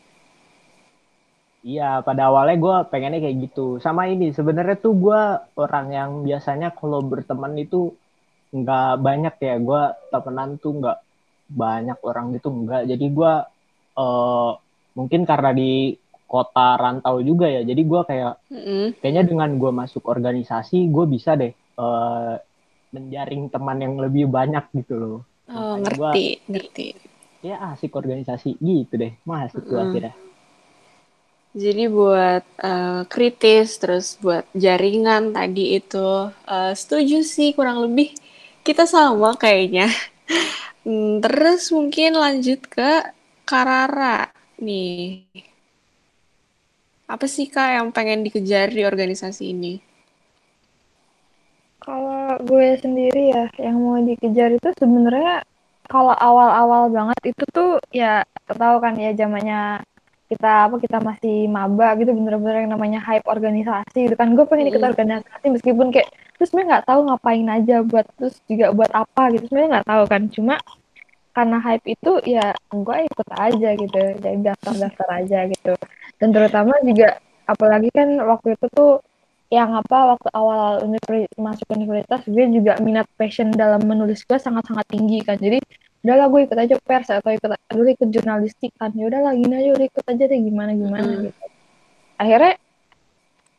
Iya, 1.62 2.02
pada 2.02 2.30
awalnya 2.30 2.58
gue 2.58 2.76
pengennya 2.90 3.22
kayak 3.22 3.38
gitu. 3.50 3.78
Sama 3.78 4.10
ini, 4.10 4.30
sebenarnya 4.30 4.78
tuh 4.78 4.94
gue 4.98 5.20
orang 5.58 5.86
yang 5.90 6.10
biasanya 6.26 6.74
kalau 6.74 7.02
berteman 7.02 7.54
itu 7.58 7.94
nggak 8.52 9.00
banyak 9.00 9.34
ya 9.40 9.56
gue 9.56 9.82
temenan 10.12 10.60
tuh 10.60 10.72
nggak 10.76 10.98
banyak 11.48 11.98
orang 12.04 12.36
gitu 12.36 12.52
enggak 12.52 12.84
jadi 12.84 13.06
gue 13.08 13.32
uh, 13.96 14.50
mungkin 14.92 15.24
karena 15.24 15.50
di 15.56 15.96
kota 16.28 16.76
rantau 16.76 17.24
juga 17.24 17.48
ya 17.48 17.64
jadi 17.64 17.80
gue 17.80 18.00
kayak 18.04 18.34
mm-hmm. 18.52 18.86
kayaknya 19.00 19.24
dengan 19.24 19.50
gue 19.56 19.72
masuk 19.72 20.04
organisasi 20.04 20.88
gue 20.92 21.04
bisa 21.08 21.32
deh 21.32 21.52
uh, 21.80 22.36
menjaring 22.92 23.48
teman 23.48 23.80
yang 23.80 23.96
lebih 23.96 24.28
banyak 24.28 24.68
gitu 24.84 24.94
loh 25.00 25.18
oh, 25.50 25.74
ngerti 25.82 25.98
gua, 25.98 26.50
ngerti 26.50 26.86
ya 27.42 27.56
asik 27.74 27.94
organisasi 27.94 28.60
gitu 28.62 28.94
deh 28.94 29.12
masuk 29.26 29.66
tuh 29.66 29.78
akhirnya 29.82 30.14
jadi 31.52 31.84
buat 31.92 32.44
uh, 32.64 33.04
kritis 33.12 33.76
terus 33.76 34.16
buat 34.16 34.48
jaringan 34.56 35.36
tadi 35.36 35.76
itu 35.76 36.32
uh, 36.32 36.72
setuju 36.72 37.20
sih 37.20 37.52
kurang 37.52 37.84
lebih 37.84 38.16
kita 38.64 38.86
sama 38.88 39.34
kayaknya. 39.36 39.88
Hmm, 40.82 41.22
terus 41.22 41.70
mungkin 41.70 42.18
lanjut 42.18 42.66
ke 42.66 43.06
Karara 43.46 44.26
nih. 44.58 45.22
Apa 47.06 47.30
sih 47.30 47.46
Kak 47.46 47.78
yang 47.78 47.94
pengen 47.94 48.26
dikejar 48.26 48.66
di 48.74 48.82
organisasi 48.82 49.54
ini? 49.54 49.78
Kalau 51.82 52.38
gue 52.46 52.78
sendiri 52.78 53.34
ya, 53.34 53.50
yang 53.58 53.82
mau 53.82 53.98
dikejar 53.98 54.54
itu 54.54 54.70
sebenarnya 54.78 55.42
kalau 55.90 56.14
awal-awal 56.14 56.88
banget 56.94 57.34
itu 57.34 57.44
tuh 57.50 57.82
ya 57.90 58.22
tahu 58.46 58.78
kan 58.78 58.94
ya 58.94 59.10
zamannya 59.18 59.82
kita 60.30 60.70
apa 60.70 60.80
kita 60.80 61.02
masih 61.02 61.50
maba 61.50 61.92
gitu 62.00 62.14
bener-bener 62.16 62.64
yang 62.64 62.72
namanya 62.72 63.02
hype 63.02 63.26
organisasi 63.26 64.08
gitu 64.08 64.14
kan. 64.16 64.32
Gue 64.32 64.46
pengen 64.46 64.70
ikut 64.72 64.80
organisasi 64.80 65.46
meskipun 65.50 65.90
kayak 65.92 66.08
terus 66.38 66.54
sebenarnya 66.54 66.70
nggak 66.78 66.86
tahu 66.88 67.00
ngapain 67.10 67.48
aja 67.50 67.76
buat 67.84 68.06
terus 68.16 68.38
juga 68.46 68.72
buat 68.72 68.90
apa 68.94 69.22
gitu 69.36 69.50
sebenarnya 69.50 69.70
nggak 69.76 69.88
tahu 69.90 70.04
kan. 70.08 70.22
Cuma 70.30 70.54
karena 71.32 71.58
hype 71.60 71.86
itu 71.88 72.12
ya 72.24 72.46
gue 72.70 72.96
ikut 73.10 73.28
aja 73.34 73.68
gitu 73.74 74.00
jadi 74.22 74.38
daftar-daftar 74.54 75.08
aja 75.18 75.38
gitu. 75.50 75.74
Dan 76.16 76.28
terutama 76.30 76.78
juga 76.86 77.18
apalagi 77.44 77.90
kan 77.90 78.08
waktu 78.22 78.54
itu 78.54 78.66
tuh 78.70 79.02
yang 79.52 79.76
apa 79.76 80.16
waktu 80.16 80.28
awal 80.32 80.80
masuk 81.36 81.68
universitas 81.76 82.24
gue 82.24 82.44
juga 82.48 82.80
minat 82.80 83.04
passion 83.20 83.52
dalam 83.52 83.84
menulis 83.84 84.24
gue 84.24 84.40
sangat-sangat 84.40 84.88
tinggi 84.88 85.20
kan. 85.20 85.36
Jadi 85.36 85.60
udahlah 86.00 86.32
gue 86.32 86.40
ikut 86.48 86.56
aja 86.56 86.74
pers 86.80 87.12
atau 87.12 87.28
ikut 87.28 87.52
dulu 87.68 87.88
ikut 87.92 88.08
jurnalistik 88.08 88.72
kan. 88.80 88.96
Ya 88.96 89.12
udahlah 89.12 89.36
gini 89.36 89.52
aja 89.52 89.70
udah 89.76 89.86
ikut 89.92 90.04
aja 90.08 90.24
deh 90.24 90.40
gimana 90.40 90.72
gimana 90.72 91.04
hmm. 91.04 91.22
gitu. 91.28 91.44
Akhirnya 92.16 92.54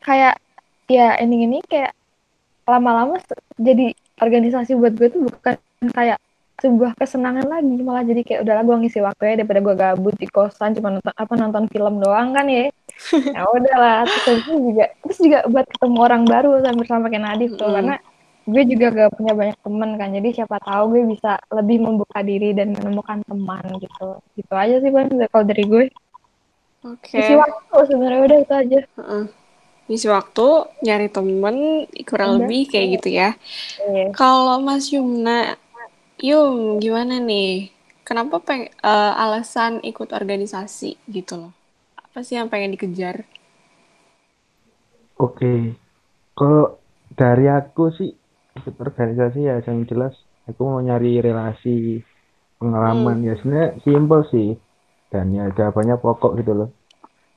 kayak 0.02 0.34
ya 0.90 1.14
ini 1.22 1.36
ini 1.46 1.58
kayak 1.62 1.94
lama-lama 2.66 3.22
jadi 3.54 3.94
organisasi 4.18 4.74
buat 4.74 4.98
gue 4.98 5.08
tuh 5.14 5.30
bukan 5.30 5.54
kayak 5.94 6.18
sebuah 6.58 6.98
kesenangan 6.98 7.46
lagi 7.46 7.76
malah 7.82 8.02
jadi 8.02 8.22
kayak 8.26 8.40
udahlah 8.46 8.62
gue 8.66 8.76
ngisi 8.82 8.98
waktunya 8.98 9.42
daripada 9.42 9.60
gue 9.62 9.74
gabut 9.74 10.14
di 10.18 10.26
kosan 10.30 10.74
cuma 10.74 10.98
nonton 10.98 11.14
apa 11.14 11.32
nonton 11.38 11.64
film 11.70 12.02
doang 12.02 12.30
kan 12.34 12.46
ya 12.46 12.70
ya 13.36 13.42
udahlah 13.50 14.06
terus 14.06 14.42
juga 14.46 14.86
terus 15.02 15.18
juga 15.20 15.38
buat 15.50 15.66
ketemu 15.66 15.98
orang 16.00 16.22
baru 16.24 16.50
sambil 16.64 16.86
sama 16.86 17.06
kayak 17.10 17.24
Nadif 17.24 17.50
tuh 17.58 17.68
mm. 17.68 17.74
karena 17.76 17.96
gue 18.44 18.62
juga 18.68 18.86
gak 18.92 19.12
punya 19.16 19.32
banyak 19.32 19.58
temen 19.64 19.90
kan 19.96 20.08
jadi 20.12 20.28
siapa 20.36 20.56
tahu 20.60 20.82
gue 20.92 21.02
bisa 21.16 21.40
lebih 21.48 21.78
membuka 21.80 22.20
diri 22.20 22.52
dan 22.52 22.76
menemukan 22.76 23.24
teman 23.24 23.64
gitu 23.80 24.08
gitu 24.36 24.52
aja 24.52 24.76
sih 24.84 24.90
bang 24.92 25.08
kalau 25.32 25.44
dari 25.48 25.64
gue 25.64 25.84
Oke. 26.84 27.16
isi 27.16 27.32
waktu 27.32 27.76
sebenarnya 27.88 28.20
udah 28.28 28.38
itu 28.44 28.54
aja 28.54 28.80
Heeh. 29.00 29.24
Ngisi 29.84 30.08
waktu, 30.08 30.48
nyari 30.80 31.12
temen, 31.12 31.84
kurang 32.08 32.40
Udah. 32.40 32.48
lebih 32.48 32.72
kayak 32.72 32.86
gitu 32.96 33.08
ya. 33.12 33.36
Iya. 33.84 34.16
Kalau 34.16 34.56
Mas 34.64 34.88
Yumna, 34.88 35.60
Yum, 36.24 36.80
gimana 36.80 37.20
nih? 37.20 37.68
Kenapa 38.00 38.40
peng 38.40 38.72
eh, 38.72 39.12
alasan 39.20 39.84
ikut 39.84 40.08
organisasi 40.08 40.96
gitu 41.04 41.36
loh? 41.36 41.52
Apa 42.14 42.22
sih 42.22 42.38
yang 42.38 42.46
pengen 42.46 42.78
dikejar? 42.78 43.26
Oke, 45.18 45.74
kalau 46.38 46.78
dari 47.10 47.50
aku 47.50 47.90
sih 47.90 48.14
ikut 48.54 48.70
organisasi 48.78 49.42
ya 49.42 49.58
yang 49.66 49.82
jelas 49.82 50.14
aku 50.46 50.62
mau 50.62 50.78
nyari 50.78 51.18
relasi 51.18 52.06
pengalaman 52.62 53.18
ya 53.26 53.34
sebenarnya 53.34 53.82
simpel 53.82 54.22
sih 54.30 54.54
dan 55.10 55.34
ya 55.34 55.50
jawabannya 55.58 55.98
pokok 55.98 56.38
gitu 56.38 56.54
loh. 56.54 56.70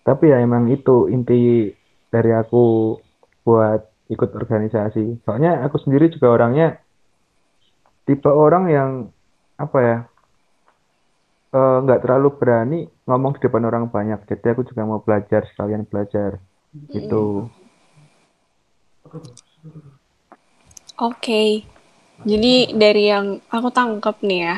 Tapi 0.06 0.30
ya 0.30 0.46
emang 0.46 0.70
itu 0.70 1.10
inti 1.10 1.74
dari 2.14 2.38
aku 2.38 2.94
buat 3.50 3.82
ikut 4.14 4.30
organisasi. 4.30 5.26
Soalnya 5.26 5.66
aku 5.66 5.82
sendiri 5.82 6.14
juga 6.14 6.38
orangnya 6.38 6.78
tipe 8.06 8.30
orang 8.30 8.70
yang 8.70 8.90
apa 9.58 9.78
ya 9.82 9.98
eh, 11.54 11.78
nggak 11.84 12.02
terlalu 12.04 12.30
berani 12.40 12.80
ngomong 13.08 13.38
di 13.38 13.40
depan 13.46 13.64
orang 13.68 13.86
banyak. 13.88 14.20
Jadi 14.28 14.46
aku 14.52 14.64
juga 14.68 14.84
mau 14.84 15.00
belajar 15.04 15.48
sekalian 15.48 15.88
belajar 15.88 16.42
gitu. 16.92 17.48
Oke, 20.98 21.64
jadi 22.26 22.74
dari 22.74 23.04
yang 23.14 23.38
aku 23.54 23.70
tangkap 23.70 24.18
nih 24.26 24.40
ya, 24.50 24.58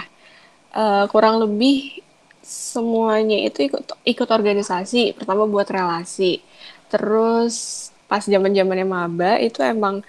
eh, 0.74 1.04
kurang 1.12 1.44
lebih 1.44 2.00
semuanya 2.40 3.38
itu 3.44 3.68
ikut 3.68 3.84
ikut 4.08 4.30
organisasi. 4.32 5.14
Pertama 5.20 5.44
buat 5.46 5.68
relasi, 5.68 6.40
terus 6.88 7.88
pas 8.10 8.26
zaman 8.26 8.56
zamannya 8.56 8.88
maba 8.90 9.38
itu 9.38 9.62
emang 9.62 10.02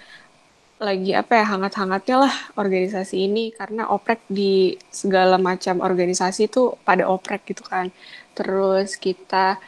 lagi 0.81 1.11
apa 1.13 1.31
ya 1.39 1.45
hangat-hangatnya 1.53 2.15
lah 2.25 2.35
organisasi 2.57 3.29
ini 3.29 3.53
karena 3.53 3.85
oprek 3.95 4.25
di 4.25 4.73
segala 4.89 5.37
macam 5.37 5.77
organisasi 5.77 6.49
itu 6.49 6.73
pada 6.87 7.05
oprek 7.05 7.41
gitu 7.49 7.61
kan. 7.61 7.93
Terus 8.33 8.97
kita 8.97 9.61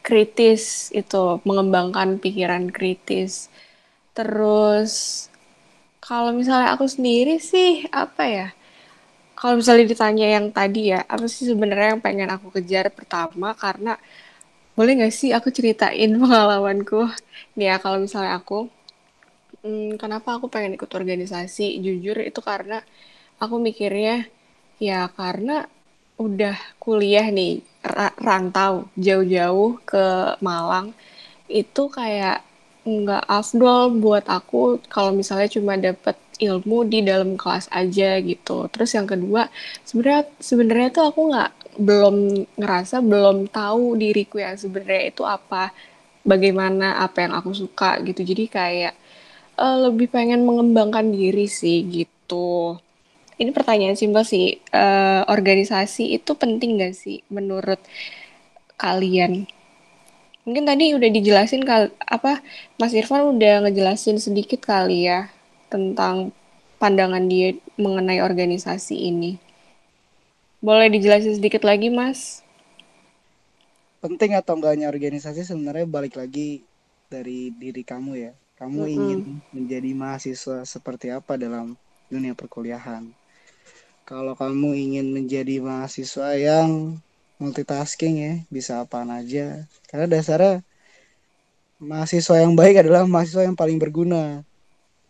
kritis 0.00 0.90
itu 1.00 1.38
mengembangkan 1.48 2.16
pikiran 2.16 2.72
kritis. 2.72 3.52
Terus 4.16 4.92
kalau 6.02 6.32
misalnya 6.34 6.74
aku 6.74 6.86
sendiri 6.88 7.38
sih 7.38 7.84
apa 7.92 8.24
ya? 8.26 8.48
Kalau 9.38 9.58
misalnya 9.60 9.84
ditanya 9.90 10.26
yang 10.38 10.46
tadi 10.54 10.92
ya, 10.94 11.00
apa 11.14 11.26
sih 11.26 11.44
sebenarnya 11.50 11.98
yang 11.98 12.02
pengen 12.06 12.30
aku 12.30 12.48
kejar 12.56 12.86
pertama 12.94 13.48
karena 13.58 13.98
boleh 14.76 14.92
nggak 14.98 15.14
sih 15.14 15.30
aku 15.36 15.48
ceritain 15.52 16.10
pengalamanku? 16.22 17.10
Nih 17.58 17.66
ya 17.72 17.76
kalau 17.82 17.98
misalnya 18.04 18.38
aku, 18.40 18.70
hmm, 19.62 19.98
kenapa 20.02 20.28
aku 20.38 20.46
pengen 20.52 20.76
ikut 20.78 20.90
organisasi? 21.00 21.66
Jujur 21.84 22.16
itu 22.28 22.40
karena 22.50 22.78
aku 23.42 23.56
mikirnya 23.68 24.14
ya 24.88 25.00
karena 25.18 25.66
udah 26.26 26.56
kuliah 26.84 27.26
nih 27.38 27.52
ra- 27.96 28.16
rantau 28.28 28.74
jauh-jauh 29.06 29.72
ke 29.90 30.06
Malang 30.46 30.88
itu 31.60 31.82
kayak 31.98 32.38
nggak 32.86 33.24
afdol 33.38 33.82
buat 34.04 34.24
aku 34.38 34.80
kalau 34.94 35.12
misalnya 35.20 35.48
cuma 35.56 35.74
dapet 35.88 36.16
ilmu 36.48 36.78
di 36.92 37.00
dalam 37.10 37.30
kelas 37.40 37.66
aja 37.72 38.10
gitu. 38.30 38.68
Terus 38.72 38.90
yang 38.98 39.08
kedua, 39.12 39.42
sebenarnya 39.88 40.24
sebenarnya 40.42 40.88
tuh 40.96 41.04
aku 41.10 41.20
nggak 41.32 41.50
belum 41.88 42.16
ngerasa 42.60 42.96
belum 43.12 43.38
tahu 43.52 43.84
diriku 44.02 44.36
yang 44.44 44.56
sebenarnya 44.58 45.02
itu 45.12 45.22
apa, 45.26 45.72
bagaimana 46.22 47.02
apa 47.04 47.18
yang 47.26 47.34
aku 47.38 47.50
suka 47.54 47.98
gitu. 48.06 48.20
Jadi 48.22 48.44
kayak 48.50 48.94
eh, 49.58 49.78
lebih 49.88 50.08
pengen 50.12 50.44
mengembangkan 50.48 51.12
diri 51.12 51.46
sih 51.48 51.84
gitu. 51.88 52.78
Ini 53.40 53.50
pertanyaan 53.50 53.98
simpel 53.98 54.24
sih. 54.26 54.60
Eh, 54.72 55.22
organisasi 55.26 56.16
itu 56.16 56.32
penting 56.36 56.80
gak 56.80 56.94
sih 56.96 57.24
menurut 57.32 57.80
kalian? 58.78 59.48
Mungkin 60.42 60.64
tadi 60.66 60.90
udah 60.98 61.10
dijelasin 61.12 61.62
kal 61.62 61.94
apa 62.02 62.42
Mas 62.74 62.92
Irfan 62.98 63.38
udah 63.38 63.62
ngejelasin 63.62 64.18
sedikit 64.18 64.58
kali 64.66 65.06
ya 65.06 65.30
tentang 65.70 66.34
pandangan 66.82 67.22
dia 67.30 67.54
mengenai 67.78 68.18
organisasi 68.18 68.96
ini. 69.06 69.38
Boleh 70.58 70.90
dijelasin 70.90 71.38
sedikit 71.38 71.62
lagi, 71.62 71.94
Mas? 71.94 72.42
penting 74.02 74.34
atau 74.34 74.58
enggaknya 74.58 74.90
organisasi 74.90 75.46
sebenarnya 75.46 75.86
balik 75.86 76.18
lagi 76.18 76.66
dari 77.06 77.54
diri 77.54 77.86
kamu 77.86 78.12
ya. 78.18 78.32
Kamu 78.62 78.78
Mm-mm. 78.78 78.94
ingin 78.94 79.42
menjadi 79.50 79.90
mahasiswa 79.90 80.62
seperti 80.62 81.10
apa 81.10 81.34
dalam 81.34 81.74
dunia 82.06 82.30
perkuliahan. 82.38 83.10
Kalau 84.06 84.38
kamu 84.38 84.78
ingin 84.78 85.10
menjadi 85.10 85.58
mahasiswa 85.58 86.38
yang 86.38 86.70
multitasking 87.42 88.14
ya, 88.22 88.34
bisa 88.54 88.78
apaan 88.86 89.10
aja. 89.10 89.66
Karena 89.90 90.06
dasarnya 90.06 90.62
mahasiswa 91.82 92.36
yang 92.38 92.54
baik 92.54 92.86
adalah 92.86 93.02
mahasiswa 93.02 93.42
yang 93.42 93.58
paling 93.58 93.82
berguna. 93.82 94.46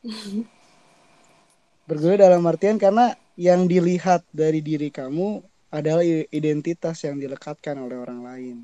Berguna 1.88 2.16
dalam 2.16 2.42
artian 2.48 2.80
karena 2.80 3.12
yang 3.36 3.68
dilihat 3.68 4.24
dari 4.32 4.64
diri 4.64 4.88
kamu 4.88 5.44
adalah 5.68 6.04
identitas 6.40 7.04
yang 7.04 7.20
dilekatkan 7.20 7.76
oleh 7.84 7.96
orang 8.00 8.20
lain. 8.24 8.56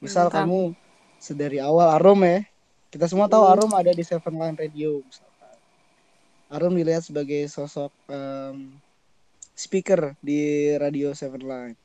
Misal 0.00 0.28
Mantap. 0.28 0.32
kamu 0.32 0.74
sedari 1.20 1.58
awal 1.62 1.88
Arum 1.96 2.20
ya, 2.24 2.42
kita 2.92 3.08
semua 3.08 3.24
tahu 3.24 3.48
Arum 3.48 3.72
ada 3.72 3.88
di 3.88 4.04
Seven 4.04 4.36
Line 4.36 4.52
Radio. 4.60 5.00
misalkan. 5.00 5.56
Arum 6.52 6.76
dilihat 6.76 7.08
sebagai 7.08 7.48
sosok 7.48 7.88
em, 8.12 8.76
speaker 9.56 10.12
di 10.20 10.68
radio 10.76 11.16
Seven 11.16 11.40
Line. 11.40 11.76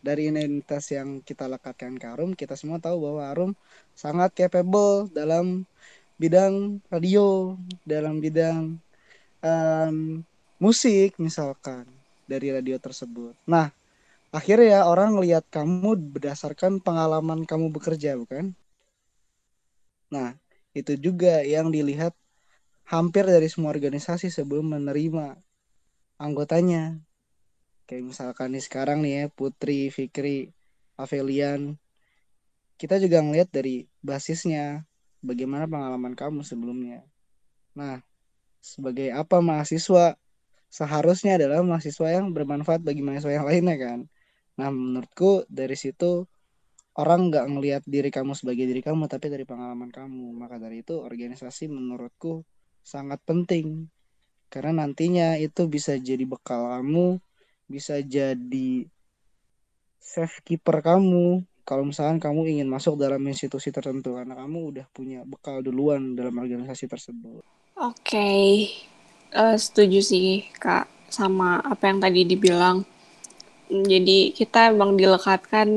Dari 0.00 0.32
identitas 0.32 0.88
yang 0.88 1.20
kita 1.20 1.44
lekatkan 1.44 2.00
ke 2.00 2.06
Arum, 2.08 2.32
kita 2.32 2.56
semua 2.56 2.80
tahu 2.80 2.96
bahwa 2.96 3.22
Arum 3.28 3.52
sangat 3.92 4.32
capable 4.32 5.12
dalam 5.12 5.68
bidang 6.16 6.80
radio, 6.88 7.52
dalam 7.84 8.16
bidang 8.16 8.80
em, 9.44 10.24
musik 10.56 11.12
misalkan 11.20 11.84
dari 12.24 12.56
radio 12.56 12.80
tersebut. 12.80 13.36
Nah, 13.44 13.68
akhirnya 14.32 14.88
orang 14.88 15.12
ngelihat 15.12 15.44
kamu 15.52 15.92
berdasarkan 16.16 16.80
pengalaman 16.80 17.44
kamu 17.44 17.68
bekerja, 17.68 18.16
bukan? 18.16 18.56
Nah, 20.08 20.36
itu 20.72 20.96
juga 20.96 21.44
yang 21.44 21.68
dilihat 21.68 22.16
hampir 22.88 23.28
dari 23.28 23.48
semua 23.52 23.72
organisasi 23.72 24.32
sebelum 24.32 24.72
menerima 24.72 25.36
anggotanya. 26.16 26.96
Kayak 27.88 28.04
misalkan 28.12 28.52
nih 28.52 28.64
sekarang 28.64 28.98
nih 29.04 29.12
ya, 29.12 29.24
Putri, 29.32 29.88
Fikri, 29.88 30.52
Avelian. 30.96 31.76
Kita 32.80 33.00
juga 33.00 33.20
ngelihat 33.20 33.48
dari 33.52 33.88
basisnya, 34.04 34.84
bagaimana 35.24 35.68
pengalaman 35.68 36.14
kamu 36.14 36.44
sebelumnya. 36.44 37.04
Nah, 37.74 38.00
sebagai 38.62 39.12
apa 39.12 39.40
mahasiswa 39.40 40.14
seharusnya 40.68 41.40
adalah 41.40 41.64
mahasiswa 41.64 42.08
yang 42.12 42.30
bermanfaat 42.32 42.84
bagi 42.84 43.00
mahasiswa 43.00 43.32
yang 43.32 43.46
lainnya 43.48 43.76
kan. 43.80 43.98
Nah, 44.60 44.68
menurutku 44.68 45.48
dari 45.48 45.74
situ 45.74 46.28
orang 46.98 47.30
nggak 47.30 47.46
ngelihat 47.54 47.82
diri 47.86 48.10
kamu 48.10 48.34
sebagai 48.34 48.66
diri 48.66 48.82
kamu, 48.82 49.06
tapi 49.06 49.30
dari 49.30 49.46
pengalaman 49.46 49.88
kamu. 49.88 50.34
Maka 50.34 50.58
dari 50.58 50.82
itu 50.82 50.98
organisasi 50.98 51.70
menurutku 51.70 52.42
sangat 52.82 53.22
penting 53.22 53.86
karena 54.48 54.84
nantinya 54.84 55.36
itu 55.38 55.68
bisa 55.68 55.94
jadi 55.94 56.24
bekal 56.24 56.66
kamu, 56.74 57.20
bisa 57.68 58.00
jadi 58.02 58.70
safe 60.02 60.42
keeper 60.42 60.82
kamu. 60.82 61.44
Kalau 61.68 61.84
misalkan 61.84 62.16
kamu 62.16 62.58
ingin 62.58 62.68
masuk 62.68 62.96
dalam 62.96 63.20
institusi 63.28 63.68
tertentu 63.68 64.16
karena 64.16 64.32
kamu 64.32 64.72
udah 64.72 64.86
punya 64.88 65.20
bekal 65.28 65.60
duluan 65.60 66.16
dalam 66.16 66.32
organisasi 66.32 66.88
tersebut. 66.88 67.44
Oke, 67.76 68.32
Eh, 69.28 69.56
setuju 69.60 70.00
sih 70.00 70.48
Kak 70.56 70.88
sama 71.12 71.60
apa 71.60 71.92
yang 71.92 72.00
tadi 72.00 72.24
dibilang. 72.24 72.80
Jadi 73.68 74.32
kita 74.32 74.72
emang 74.72 74.96
dilekatkan 74.96 75.68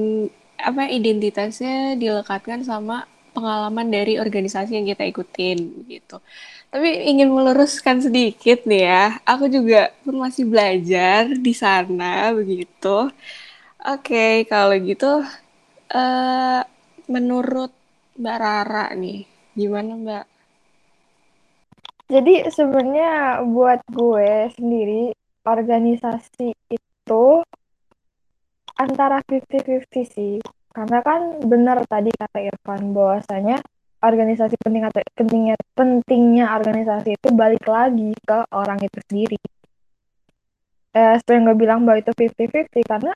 apa 0.62 0.88
identitasnya 0.90 1.98
dilekatkan 1.98 2.62
sama 2.66 3.06
pengalaman 3.32 3.88
dari 3.88 4.20
organisasi 4.20 4.76
yang 4.76 4.88
kita 4.88 5.08
ikutin 5.08 5.88
gitu. 5.88 6.20
Tapi 6.72 7.08
ingin 7.12 7.32
meluruskan 7.32 8.00
sedikit 8.00 8.64
nih 8.68 8.84
ya, 8.88 9.06
aku 9.28 9.48
juga 9.52 9.92
pun 10.04 10.20
masih 10.20 10.48
belajar 10.48 11.28
di 11.32 11.54
sana 11.56 12.32
begitu. 12.36 13.12
Oke, 13.82 14.46
kalau 14.52 14.76
gitu 14.80 15.26
eh 15.92 16.62
menurut 17.12 17.72
Mbak 18.16 18.38
Rara 18.40 18.86
nih, 18.96 19.28
gimana 19.58 19.92
Mbak? 19.98 20.26
Jadi 22.12 22.34
sebenarnya 22.52 23.40
buat 23.48 23.80
gue 23.88 24.52
sendiri 24.60 25.16
organisasi 25.48 26.52
itu 26.68 27.24
antara 28.82 29.22
50-50 29.26 30.16
sih. 30.16 30.36
Karena 30.72 31.00
kan 31.04 31.44
benar 31.46 31.84
tadi 31.86 32.10
kata 32.16 32.40
Irfan 32.42 32.96
bahwasanya 32.96 33.60
organisasi 34.02 34.56
penting 34.58 34.84
atau 34.90 35.02
pentingnya 35.14 35.56
pentingnya 35.78 36.46
organisasi 36.58 37.10
itu 37.20 37.30
balik 37.38 37.66
lagi 37.70 38.12
ke 38.26 38.38
orang 38.50 38.80
itu 38.82 39.00
sendiri. 39.06 39.40
Eh, 40.92 41.16
seperti 41.22 41.36
yang 41.38 41.44
gue 41.48 41.58
bilang 41.60 41.80
bahwa 41.88 41.98
itu 42.04 42.12
50-50 42.12 42.84
karena 42.84 43.14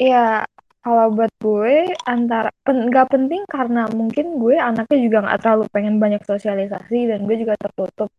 ya 0.00 0.42
kalau 0.84 1.06
buat 1.16 1.32
gue 1.40 1.96
antara 2.04 2.50
pen, 2.60 2.92
gak 2.92 3.08
penting 3.14 3.42
karena 3.48 3.88
mungkin 3.94 4.36
gue 4.36 4.56
anaknya 4.58 4.98
juga 5.00 5.18
nggak 5.24 5.38
terlalu 5.40 5.64
pengen 5.72 5.96
banyak 5.96 6.22
sosialisasi 6.28 7.08
dan 7.08 7.24
gue 7.24 7.36
juga 7.40 7.54
tertutup 7.56 8.10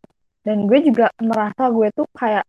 dan 0.42 0.66
gue 0.66 0.78
juga 0.82 1.10
merasa 1.22 1.70
gue 1.70 1.88
tuh 1.94 2.06
kayak 2.16 2.42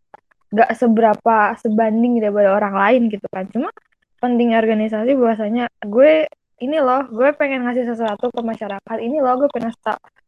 gak 0.53 0.71
seberapa 0.79 1.53
sebanding 1.59 2.23
daripada 2.23 2.49
orang 2.55 2.75
lain 2.77 3.01
gitu 3.13 3.27
kan 3.29 3.45
cuma 3.51 3.69
penting 4.17 4.53
organisasi 4.57 5.13
bahwasanya 5.13 5.69
gue 5.85 6.25
ini 6.57 6.77
loh 6.81 7.05
gue 7.09 7.29
pengen 7.37 7.65
ngasih 7.65 7.85
sesuatu 7.85 8.33
ke 8.33 8.41
masyarakat 8.41 8.97
ini 8.97 9.21
loh 9.21 9.37
gue 9.45 9.49
pengen 9.53 9.73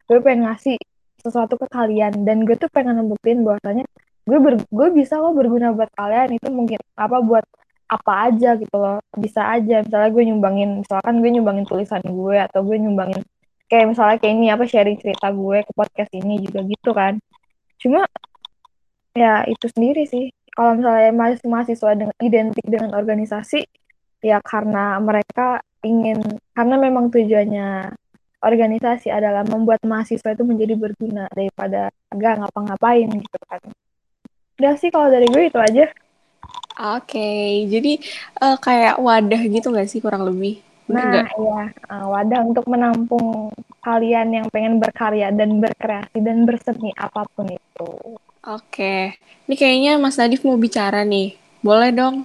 gue 0.10 0.20
pengen 0.22 0.46
ngasih 0.50 0.78
sesuatu 1.22 1.60
ke 1.60 1.68
kalian. 1.70 2.24
Dan 2.24 2.48
gue 2.48 2.56
tuh 2.56 2.72
pengen 2.72 2.98
ngebuktiin 3.00 3.44
bahwasanya 3.44 3.86
gue 4.26 4.38
ber, 4.40 4.54
gue 4.62 4.88
bisa 4.96 5.20
kok 5.20 5.34
berguna 5.36 5.74
buat 5.76 5.92
kalian 5.94 6.38
itu 6.38 6.48
mungkin 6.54 6.80
apa 6.96 7.18
buat 7.20 7.46
apa 7.90 8.30
aja 8.30 8.56
gitu 8.56 8.76
loh 8.78 9.02
bisa 9.18 9.42
aja. 9.50 9.84
Misalnya 9.84 10.10
gue 10.14 10.24
nyumbangin 10.30 10.70
misalkan 10.86 11.14
gue 11.22 11.30
nyumbangin 11.34 11.66
tulisan 11.68 12.02
gue 12.06 12.38
atau 12.38 12.62
gue 12.64 12.78
nyumbangin 12.80 13.22
kayak 13.70 13.86
misalnya 13.94 14.18
kayak 14.22 14.34
ini 14.38 14.48
apa 14.50 14.64
sharing 14.66 14.98
cerita 14.98 15.30
gue 15.34 15.58
ke 15.66 15.72
podcast 15.76 16.12
ini 16.16 16.42
juga 16.42 16.60
gitu 16.66 16.92
kan. 16.96 17.14
Cuma 17.82 18.06
ya 19.14 19.44
itu 19.50 19.66
sendiri 19.70 20.06
sih. 20.08 20.32
Kalau 20.54 20.76
misalnya 20.76 21.12
mahasiswa 21.46 21.92
dengan 21.96 22.18
identik 22.20 22.66
dengan 22.68 22.92
organisasi 22.98 23.64
ya 24.20 24.44
karena 24.44 25.00
mereka 25.00 25.64
ingin 25.84 26.20
karena 26.52 26.76
memang 26.76 27.08
tujuannya 27.08 27.96
organisasi 28.40 29.12
adalah 29.12 29.44
membuat 29.44 29.84
mahasiswa 29.84 30.32
itu 30.32 30.44
menjadi 30.48 30.76
berguna 30.76 31.28
daripada 31.32 31.92
gak 32.12 32.36
ngapa-ngapain 32.44 33.08
gitu 33.08 33.40
kan 33.48 33.62
udah 34.60 34.74
sih 34.76 34.92
kalau 34.92 35.08
dari 35.08 35.28
gue 35.28 35.48
itu 35.48 35.60
aja 35.60 35.88
Oke, 36.80 37.20
okay. 37.20 37.68
jadi 37.68 38.00
uh, 38.40 38.56
kayak 38.56 39.04
wadah 39.04 39.42
gitu 39.52 39.68
nggak 39.68 39.92
sih 39.92 40.00
kurang 40.00 40.24
lebih? 40.24 40.64
Nah, 40.88 41.12
gak? 41.12 41.36
ya 41.36 41.64
uh, 41.92 42.08
wadah 42.08 42.40
untuk 42.48 42.72
menampung 42.72 43.52
kalian 43.84 44.32
yang 44.32 44.48
pengen 44.48 44.80
berkarya 44.80 45.28
dan 45.36 45.60
berkreasi 45.60 46.24
dan 46.24 46.48
berseni 46.48 46.96
apa 46.96 47.28
pun 47.36 47.52
itu. 47.52 47.90
Oke, 48.16 48.24
okay. 48.48 49.04
ini 49.52 49.60
kayaknya 49.60 50.00
Mas 50.00 50.16
Nadif 50.16 50.48
mau 50.48 50.56
bicara 50.56 51.04
nih, 51.04 51.36
boleh 51.60 51.92
dong? 51.92 52.24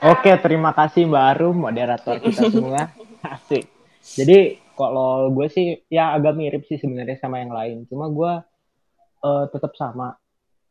Oke, 0.00 0.32
terima 0.40 0.72
kasih 0.72 1.04
Mbak 1.04 1.24
Arum, 1.36 1.56
moderator 1.60 2.16
kita 2.24 2.48
semua. 2.48 2.88
Asik. 3.20 3.68
Jadi 4.00 4.56
kalau 4.72 5.28
gue 5.28 5.44
sih 5.52 5.76
ya 5.92 6.16
agak 6.16 6.40
mirip 6.40 6.64
sih 6.64 6.80
sebenarnya 6.80 7.20
sama 7.20 7.44
yang 7.44 7.52
lain, 7.52 7.84
cuma 7.84 8.08
gue 8.08 8.32
uh, 9.20 9.44
tetap 9.52 9.76
sama 9.76 10.16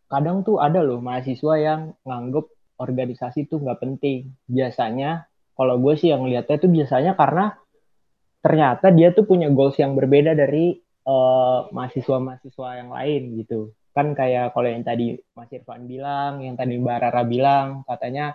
kadang 0.10 0.42
tuh 0.42 0.58
ada 0.58 0.82
loh 0.82 0.98
mahasiswa 0.98 1.62
yang 1.62 1.94
nganggep 2.02 2.50
organisasi 2.82 3.46
tuh 3.46 3.62
nggak 3.62 3.78
penting. 3.78 4.34
Biasanya 4.50 5.30
kalau 5.54 5.78
gue 5.78 5.94
sih 5.94 6.10
yang 6.10 6.26
lihatnya 6.26 6.58
tuh 6.58 6.72
biasanya 6.74 7.14
karena 7.14 7.54
ternyata 8.42 8.90
dia 8.90 9.14
tuh 9.14 9.30
punya 9.30 9.54
goals 9.54 9.78
yang 9.78 9.94
berbeda 9.94 10.34
dari 10.34 10.74
mahasiswa 11.06 11.70
mahasiswa-mahasiswa 11.70 12.70
yang 12.82 12.90
lain 12.90 13.22
gitu. 13.46 13.78
Kan 13.94 14.18
kayak 14.18 14.58
kalau 14.58 14.74
yang 14.74 14.82
tadi 14.82 15.22
Mas 15.38 15.54
Irfan 15.54 15.86
bilang, 15.86 16.42
yang 16.42 16.58
tadi 16.58 16.82
Mbak 16.82 16.98
Rara 16.98 17.24
bilang, 17.30 17.86
katanya 17.86 18.34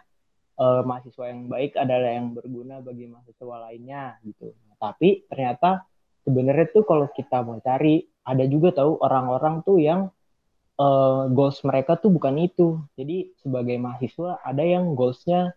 uh, 0.59 0.83
mahasiswa 0.87 1.25
yang 1.31 1.47
baik 1.51 1.75
adalah 1.79 2.11
yang 2.11 2.35
berguna 2.35 2.81
bagi 2.85 3.11
mahasiswa 3.11 3.57
lainnya 3.71 4.19
gitu. 4.27 4.53
tapi 4.75 5.25
ternyata 5.31 5.87
sebenarnya 6.27 6.67
tuh 6.73 6.85
kalau 6.85 7.07
kita 7.13 7.41
mau 7.41 7.57
cari 7.61 8.05
ada 8.25 8.45
juga 8.49 8.73
tahu 8.73 9.01
orang-orang 9.01 9.61
tuh 9.65 9.79
yang 9.81 10.09
uh, 10.81 11.29
goals 11.31 11.61
mereka 11.63 12.01
tuh 12.01 12.11
bukan 12.11 12.41
itu. 12.41 12.81
Jadi 12.97 13.37
sebagai 13.39 13.77
mahasiswa 13.77 14.41
ada 14.41 14.65
yang 14.65 14.97
goalsnya 14.97 15.53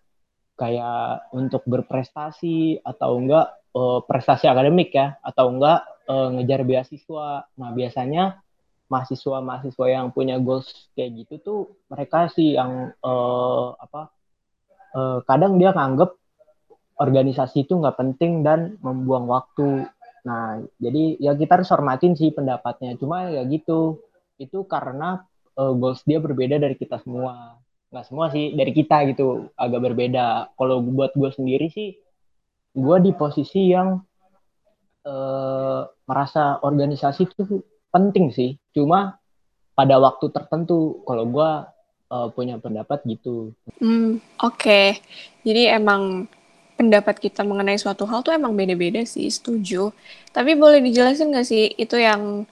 kayak 0.59 1.31
untuk 1.31 1.63
berprestasi 1.63 2.83
atau 2.83 3.21
enggak 3.21 3.47
uh, 3.77 4.03
prestasi 4.03 4.49
akademik 4.49 4.91
ya 4.91 5.15
atau 5.23 5.55
enggak 5.55 5.87
uh, 6.11 6.27
ngejar 6.35 6.67
beasiswa. 6.67 7.47
Nah 7.55 7.69
biasanya 7.71 8.43
mahasiswa-mahasiswa 8.87 9.85
yang 9.87 10.11
punya 10.15 10.39
goals 10.39 10.91
kayak 10.95 11.23
gitu 11.23 11.33
tuh 11.43 11.59
mereka 11.91 12.31
sih 12.31 12.55
yang 12.55 12.95
uh, 13.03 13.75
apa 13.79 14.11
uh, 14.97 15.21
kadang 15.29 15.61
dia 15.61 15.69
nganggep 15.71 16.17
organisasi 16.97 17.69
itu 17.69 17.77
nggak 17.77 17.93
penting 17.93 18.41
dan 18.41 18.81
membuang 18.81 19.29
waktu. 19.29 19.85
Nah, 20.25 20.65
jadi 20.81 21.21
ya 21.21 21.37
kita 21.37 21.61
harus 21.61 21.69
hormatin 21.69 22.17
sih 22.17 22.33
pendapatnya. 22.33 22.97
Cuma 22.97 23.29
ya 23.29 23.45
gitu, 23.45 24.01
itu 24.41 24.65
karena 24.65 25.21
uh, 25.61 25.73
goals 25.77 26.01
dia 26.03 26.17
berbeda 26.17 26.57
dari 26.57 26.73
kita 26.73 26.97
semua 27.05 27.61
nggak 27.87 28.05
semua 28.05 28.27
sih 28.27 28.51
dari 28.51 28.75
kita 28.75 29.07
gitu 29.15 29.47
agak 29.55 29.79
berbeda 29.79 30.51
kalau 30.59 30.83
buat 30.83 31.15
gue 31.15 31.31
sendiri 31.31 31.71
sih 31.71 31.95
gue 32.75 32.97
di 32.99 33.15
posisi 33.15 33.71
yang 33.71 34.03
uh, 35.07 35.81
merasa 36.03 36.59
organisasi 36.67 37.31
itu 37.31 37.63
penting 37.87 38.35
sih 38.35 38.59
cuma 38.75 39.15
pada 39.71 40.03
waktu 40.03 40.27
tertentu 40.35 40.99
kalau 41.07 41.31
gue 41.31 41.51
uh, 42.11 42.27
punya 42.31 42.59
pendapat 42.59 43.03
gitu. 43.07 43.51
Hmm, 43.79 44.19
Oke, 44.41 44.59
okay. 44.59 44.87
jadi 45.43 45.79
emang 45.79 46.27
pendapat 46.77 47.17
kita 47.17 47.41
mengenai 47.41 47.81
suatu 47.81 48.05
hal 48.05 48.21
tuh 48.21 48.37
emang 48.37 48.53
beda-beda 48.53 49.01
sih, 49.03 49.27
setuju. 49.27 49.89
Tapi 50.29 50.53
boleh 50.53 50.79
dijelasin 50.79 51.33
nggak 51.33 51.47
sih 51.47 51.73
itu 51.73 51.97
yang 51.97 52.45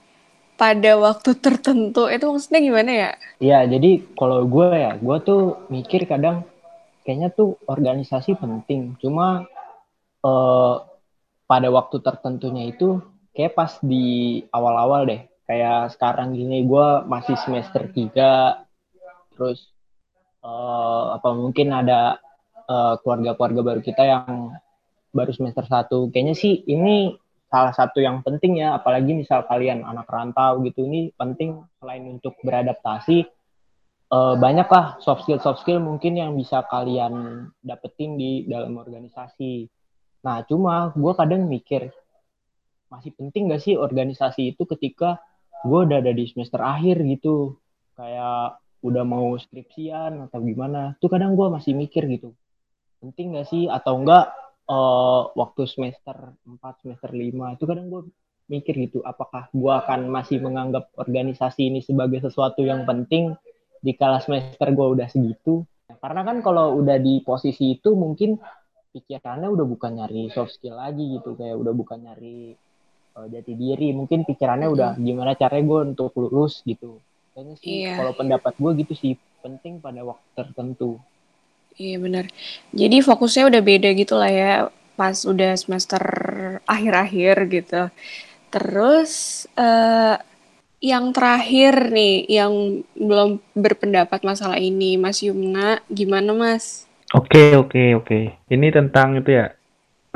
pada 0.58 0.98
waktu 0.98 1.36
tertentu 1.44 2.10
itu 2.10 2.24
maksudnya 2.26 2.60
gimana 2.60 2.92
ya? 2.92 3.10
Iya, 3.38 3.58
jadi 3.78 4.02
kalau 4.18 4.44
gue 4.44 4.68
ya, 4.74 4.92
gue 4.98 5.16
tuh 5.22 5.42
mikir 5.70 6.04
kadang 6.10 6.42
kayaknya 7.06 7.30
tuh 7.30 7.54
organisasi 7.70 8.34
penting. 8.34 8.98
Cuma 8.98 9.46
uh, 10.26 10.74
pada 11.46 11.68
waktu 11.70 12.02
tertentunya 12.02 12.74
itu 12.74 12.98
kayak 13.30 13.54
pas 13.54 13.78
di 13.78 14.42
awal-awal 14.50 15.06
deh. 15.06 15.22
Kayak 15.46 15.94
sekarang 15.94 16.34
gini 16.34 16.66
gue 16.66 17.06
masih 17.06 17.38
semester 17.38 17.86
3, 17.86 18.65
terus 19.36 19.68
uh, 20.40 21.12
apa 21.20 21.36
mungkin 21.36 21.76
ada 21.76 22.18
keluarga-keluarga 23.04 23.60
uh, 23.62 23.66
baru 23.66 23.80
kita 23.84 24.02
yang 24.02 24.56
baru 25.14 25.30
semester 25.30 25.62
1. 25.62 25.86
Kayaknya 26.10 26.34
sih 26.34 26.66
ini 26.66 27.14
salah 27.46 27.70
satu 27.70 28.02
yang 28.02 28.26
penting 28.26 28.58
ya. 28.58 28.74
Apalagi 28.76 29.14
misal 29.14 29.46
kalian 29.46 29.86
anak 29.86 30.10
rantau 30.10 30.58
gitu 30.66 30.82
ini 30.82 31.14
penting 31.14 31.62
selain 31.78 32.04
untuk 32.10 32.34
beradaptasi 32.42 33.24
uh, 34.10 34.34
banyaklah 34.38 34.98
soft 35.02 35.26
skill 35.26 35.40
soft 35.40 35.62
skill 35.62 35.82
mungkin 35.82 36.18
yang 36.18 36.34
bisa 36.34 36.66
kalian 36.68 37.46
dapetin 37.62 38.18
di 38.18 38.46
dalam 38.46 38.76
organisasi. 38.76 39.66
Nah 40.26 40.42
cuma 40.46 40.90
gue 40.94 41.12
kadang 41.14 41.46
mikir 41.46 41.90
masih 42.86 43.10
penting 43.18 43.50
gak 43.50 43.62
sih 43.66 43.74
organisasi 43.74 44.54
itu 44.54 44.62
ketika 44.62 45.18
gue 45.66 45.80
udah 45.90 45.98
ada 45.98 46.12
di 46.14 46.24
semester 46.30 46.62
akhir 46.62 47.02
gitu? 47.02 47.58
Kayak 47.96 48.60
udah 48.86 49.04
mau 49.04 49.34
skripsian 49.34 50.30
atau 50.30 50.38
gimana 50.40 50.94
tuh 51.02 51.10
kadang 51.10 51.34
gue 51.34 51.46
masih 51.50 51.74
mikir 51.74 52.06
gitu 52.06 52.30
penting 53.00 53.36
gak 53.36 53.48
sih? 53.48 53.68
Atau 53.68 54.02
enggak 54.02 54.32
uh, 54.66 55.30
waktu 55.36 55.62
semester 55.68 56.34
4, 56.42 56.82
semester 56.82 57.10
5 57.12 57.56
itu 57.56 57.64
kadang 57.64 57.86
gue 57.86 58.02
mikir 58.46 58.74
gitu 58.78 59.02
apakah 59.02 59.50
gue 59.50 59.72
akan 59.74 60.06
masih 60.06 60.38
menganggap 60.38 60.94
organisasi 60.94 61.66
ini 61.66 61.82
sebagai 61.82 62.22
sesuatu 62.22 62.62
yang 62.62 62.86
penting 62.86 63.34
di 63.82 63.92
kala 63.94 64.22
semester 64.22 64.70
gue 64.70 64.86
udah 64.98 65.06
segitu? 65.10 65.66
Karena 65.86 66.22
kan 66.26 66.42
kalau 66.42 66.78
udah 66.78 66.98
di 66.98 67.22
posisi 67.22 67.78
itu 67.78 67.94
mungkin 67.94 68.38
pikirannya 68.94 69.50
udah 69.50 69.66
bukan 69.66 69.92
nyari 70.02 70.32
soft 70.32 70.56
skill 70.56 70.78
lagi 70.78 71.20
gitu 71.20 71.36
kayak 71.36 71.52
udah 71.58 71.72
bukan 71.76 72.00
nyari 72.06 72.56
uh, 73.18 73.26
jati 73.28 73.52
diri 73.52 73.92
mungkin 73.92 74.24
pikirannya 74.24 74.72
udah 74.72 74.90
gimana 74.96 75.36
caranya 75.36 75.64
gue 75.68 75.80
untuk 75.92 76.16
lulus 76.16 76.64
gitu 76.64 76.96
kayaknya 77.36 77.56
sih 77.60 77.84
yeah. 77.84 78.00
kalau 78.00 78.16
pendapat 78.16 78.56
gue 78.56 78.72
gitu 78.80 78.94
sih 78.96 79.12
penting 79.44 79.76
pada 79.84 80.00
waktu 80.00 80.24
tertentu 80.32 80.96
Iya 81.76 82.00
benar. 82.00 82.24
Jadi 82.72 83.04
fokusnya 83.04 83.52
udah 83.52 83.60
beda 83.60 83.92
gitu 83.92 84.16
lah 84.16 84.32
ya 84.32 84.52
pas 84.96 85.12
udah 85.28 85.52
semester 85.60 86.00
akhir-akhir 86.64 87.36
gitu. 87.52 87.82
Terus 88.48 89.44
uh, 89.60 90.16
yang 90.80 91.12
terakhir 91.12 91.92
nih 91.92 92.24
yang 92.32 92.80
belum 92.96 93.44
berpendapat 93.52 94.24
masalah 94.24 94.56
ini 94.56 94.96
Mas 94.96 95.20
Yumna 95.20 95.84
gimana 95.92 96.32
Mas? 96.32 96.88
Oke 97.12 97.52
oke 97.60 97.92
oke. 98.00 98.20
Ini 98.48 98.66
tentang 98.72 99.20
itu 99.20 99.36
ya 99.36 99.52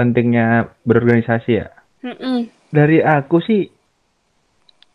pentingnya 0.00 0.72
berorganisasi 0.88 1.50
ya. 1.52 1.68
Mm 2.00 2.16
-mm. 2.16 2.38
Dari 2.72 3.04
aku 3.04 3.44
sih 3.44 3.68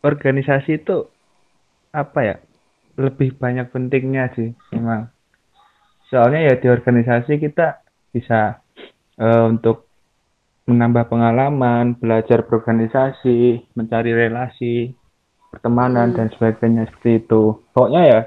organisasi 0.02 0.82
itu 0.82 1.06
apa 1.96 2.20
ya 2.22 2.36
lebih 3.00 3.40
banyak 3.40 3.72
pentingnya 3.72 4.32
sih 4.36 4.52
memang 4.76 5.08
soalnya 6.12 6.52
ya 6.52 6.56
di 6.60 6.68
organisasi 6.68 7.40
kita 7.40 7.80
bisa 8.12 8.60
uh, 9.20 9.44
untuk 9.52 9.86
menambah 10.66 11.14
pengalaman, 11.14 11.94
belajar 12.02 12.42
berorganisasi, 12.42 13.70
mencari 13.78 14.12
relasi, 14.18 14.98
pertemanan 15.54 16.12
hmm. 16.12 16.18
dan 16.18 16.28
sebagainya 16.34 16.84
seperti 16.90 17.22
itu. 17.22 17.62
Pokoknya 17.70 18.02
ya 18.04 18.20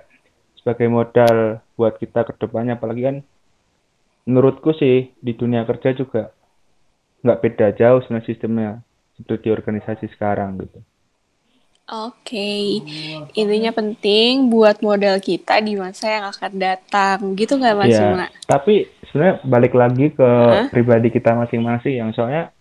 sebagai 0.55 0.87
modal 0.87 1.65
buat 1.75 1.99
kita 1.99 2.27
ke 2.29 2.33
depannya 2.39 2.79
apalagi 2.79 3.03
kan 3.07 3.17
menurutku 4.29 4.77
sih 4.77 5.17
di 5.19 5.33
dunia 5.33 5.65
kerja 5.65 5.97
juga 5.97 6.35
nggak 7.25 7.41
beda 7.41 7.67
jauh 7.75 8.05
sebenarnya 8.05 8.29
sistemnya 8.29 8.71
seperti 9.19 9.51
organisasi 9.51 10.07
sekarang 10.15 10.63
gitu. 10.63 10.79
Oke, 11.89 12.37
okay. 12.37 12.65
intinya 13.33 13.73
penting 13.73 14.53
buat 14.53 14.85
modal 14.85 15.25
kita 15.25 15.57
di 15.65 15.73
masa 15.73 16.21
yang 16.21 16.29
akan 16.29 16.53
datang, 16.61 17.33
gitu 17.33 17.57
nggak 17.57 17.77
Mas 17.81 17.97
ya, 17.97 18.29
Tapi 18.45 18.93
sebenarnya 19.09 19.41
balik 19.49 19.73
lagi 19.73 20.13
ke 20.13 20.21
huh? 20.21 20.69
pribadi 20.69 21.09
kita 21.09 21.33
masing-masing, 21.33 21.97
yang 21.97 22.13
soalnya 22.13 22.53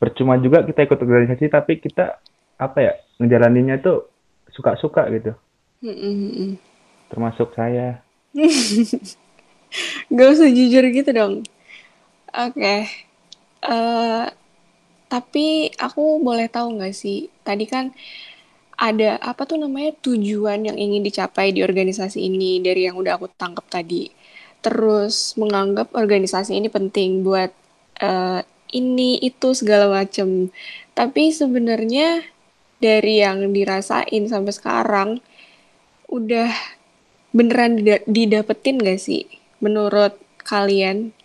percuma 0.00 0.40
juga 0.40 0.64
kita 0.64 0.80
ikut 0.80 0.96
organisasi, 0.96 1.52
tapi 1.52 1.76
kita 1.76 2.16
apa 2.56 2.78
ya 2.80 2.92
ngejalaninnya 3.20 3.84
tuh 3.84 4.08
suka-suka 4.56 5.12
gitu. 5.12 5.36
Mm 5.84 5.96
-mm. 6.00 6.50
Termasuk 7.12 7.52
saya. 7.52 8.00
Gak 10.16 10.28
usah 10.40 10.48
jujur 10.48 10.88
gitu 10.88 11.10
dong. 11.12 11.44
Oke. 12.32 12.56
Okay. 12.56 12.80
Uh, 13.60 14.24
eh, 14.24 14.26
tapi 15.12 15.68
aku 15.76 16.24
boleh 16.24 16.48
tahu 16.48 16.80
nggak 16.80 16.96
sih, 16.96 17.28
tadi 17.44 17.68
kan 17.68 17.92
ada 18.84 19.16
apa 19.24 19.48
tuh 19.48 19.56
namanya 19.56 19.96
tujuan 20.04 20.68
yang 20.68 20.76
ingin 20.76 21.00
dicapai 21.00 21.56
di 21.56 21.64
organisasi 21.64 22.20
ini 22.20 22.60
dari 22.60 22.84
yang 22.84 23.00
udah 23.00 23.16
aku 23.16 23.32
tangkap 23.32 23.64
tadi. 23.72 24.12
Terus 24.60 25.32
menganggap 25.40 25.96
organisasi 25.96 26.52
ini 26.52 26.68
penting 26.68 27.24
buat 27.24 27.48
uh, 28.04 28.44
ini 28.76 29.24
itu 29.24 29.56
segala 29.56 29.88
macem. 29.88 30.52
Tapi 30.92 31.32
sebenarnya 31.32 32.28
dari 32.76 33.24
yang 33.24 33.56
dirasain 33.56 34.28
sampai 34.28 34.52
sekarang 34.52 35.10
udah 36.12 36.52
beneran 37.32 37.80
didapetin 38.04 38.84
gak 38.84 39.00
sih 39.00 39.24
menurut 39.64 40.12
kalian? 40.44 41.16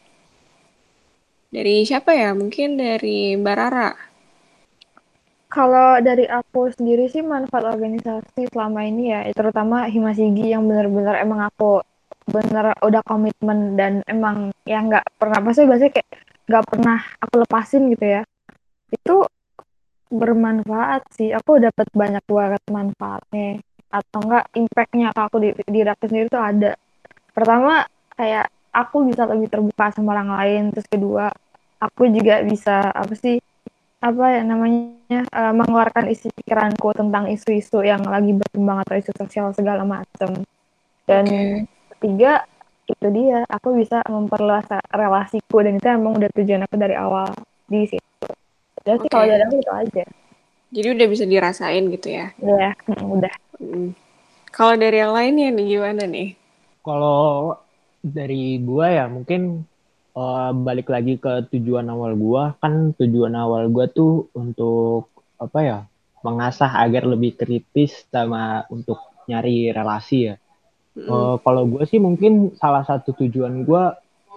Dari 1.52 1.84
siapa 1.84 2.16
ya? 2.16 2.32
Mungkin 2.32 2.80
dari 2.80 3.36
Mbak 3.36 3.56
Rara. 3.60 4.09
Kalau 5.50 5.98
dari 5.98 6.30
aku 6.30 6.70
sendiri 6.70 7.10
sih 7.10 7.26
manfaat 7.26 7.66
organisasi 7.74 8.54
selama 8.54 8.86
ini 8.86 9.10
ya, 9.10 9.26
terutama 9.34 9.90
Himasigi 9.90 10.54
yang 10.54 10.70
benar-benar 10.70 11.26
emang 11.26 11.42
aku 11.50 11.82
bener 12.30 12.78
udah 12.86 13.02
komitmen 13.02 13.74
dan 13.74 14.06
emang 14.06 14.54
yang 14.70 14.94
nggak 14.94 15.02
pernah 15.18 15.42
pasti 15.42 15.66
biasanya 15.66 15.92
kayak 15.98 16.10
nggak 16.46 16.66
pernah 16.70 16.98
aku 17.18 17.34
lepasin 17.42 17.82
gitu 17.90 18.06
ya. 18.06 18.22
Itu 18.94 19.26
bermanfaat 20.14 21.10
sih 21.18 21.34
aku 21.34 21.58
dapat 21.58 21.90
banyak 21.98 22.26
banget 22.30 22.64
manfaatnya. 22.70 23.58
Atau 23.90 24.22
enggak 24.22 24.46
impactnya 24.54 25.08
ke 25.18 25.22
aku 25.26 25.38
di 25.42 25.50
diri 25.66 25.90
aku 25.90 26.06
sendiri 26.06 26.30
tuh 26.30 26.44
ada. 26.46 26.72
Pertama 27.34 27.90
kayak 28.14 28.54
aku 28.70 29.10
bisa 29.10 29.26
lebih 29.26 29.50
terbuka 29.50 29.90
sama 29.90 30.14
orang 30.14 30.30
lain 30.30 30.62
terus 30.70 30.86
kedua 30.86 31.34
aku 31.82 32.12
juga 32.12 32.44
bisa 32.46 32.94
apa 32.94 33.14
sih 33.18 33.42
apa 34.00 34.26
ya 34.32 34.42
namanya 34.48 35.28
uh, 35.36 35.52
mengeluarkan 35.52 36.08
isi 36.08 36.32
pikiranku 36.32 36.96
tentang 36.96 37.28
isu-isu 37.28 37.84
yang 37.84 38.00
lagi 38.08 38.32
berkembang 38.32 38.88
atau 38.88 38.96
isu 38.96 39.12
sosial 39.12 39.52
segala 39.52 39.84
macam 39.84 40.40
dan 41.04 41.24
okay. 41.28 41.68
ketiga 42.00 42.48
itu 42.88 43.08
dia 43.12 43.44
aku 43.52 43.76
bisa 43.76 44.00
memperluas 44.08 44.66
relasiku 44.96 45.62
dan 45.62 45.76
itu 45.76 45.88
emang 45.92 46.16
udah 46.16 46.32
tujuan 46.32 46.64
aku 46.64 46.76
dari 46.80 46.96
awal 46.96 47.28
di 47.68 47.92
situ 47.92 48.28
jadi 48.88 49.04
okay. 49.04 49.12
kalau 49.12 49.26
dari 49.28 49.44
aku 49.44 49.56
itu 49.60 49.72
aja 49.76 50.06
jadi 50.70 50.88
udah 50.96 51.08
bisa 51.12 51.24
dirasain 51.28 51.84
gitu 51.92 52.08
ya 52.08 52.32
Iya, 52.40 52.72
hmm, 52.88 53.04
udah 53.20 53.34
hmm. 53.60 53.90
kalau 54.56 54.74
dari 54.80 54.98
yang 55.04 55.12
lainnya 55.12 55.52
nih 55.52 55.66
gimana 55.76 56.04
nih 56.08 56.30
kalau 56.88 57.60
dari 58.00 58.64
gua 58.64 58.88
ya 58.90 59.06
mungkin 59.12 59.69
uh, 60.20 60.52
balik 60.52 60.92
lagi 60.92 61.16
ke 61.16 61.48
tujuan 61.56 61.88
awal 61.88 62.20
gua 62.20 62.60
kan 62.60 62.92
tujuan 63.00 63.32
awal 63.40 63.72
gua 63.72 63.88
tuh 63.88 64.28
untuk 64.36 65.08
apa 65.40 65.60
ya 65.64 65.80
mengasah 66.20 66.84
agar 66.84 67.08
lebih 67.08 67.40
kritis 67.40 68.04
sama 68.12 68.68
untuk 68.68 69.00
nyari 69.32 69.72
relasi 69.72 70.34
ya. 70.34 70.36
Mm. 71.00 71.08
Uh, 71.08 71.36
kalau 71.40 71.64
gue 71.64 71.88
sih 71.88 72.02
mungkin 72.02 72.52
salah 72.60 72.84
satu 72.84 73.16
tujuan 73.16 73.64
gue 73.64 73.84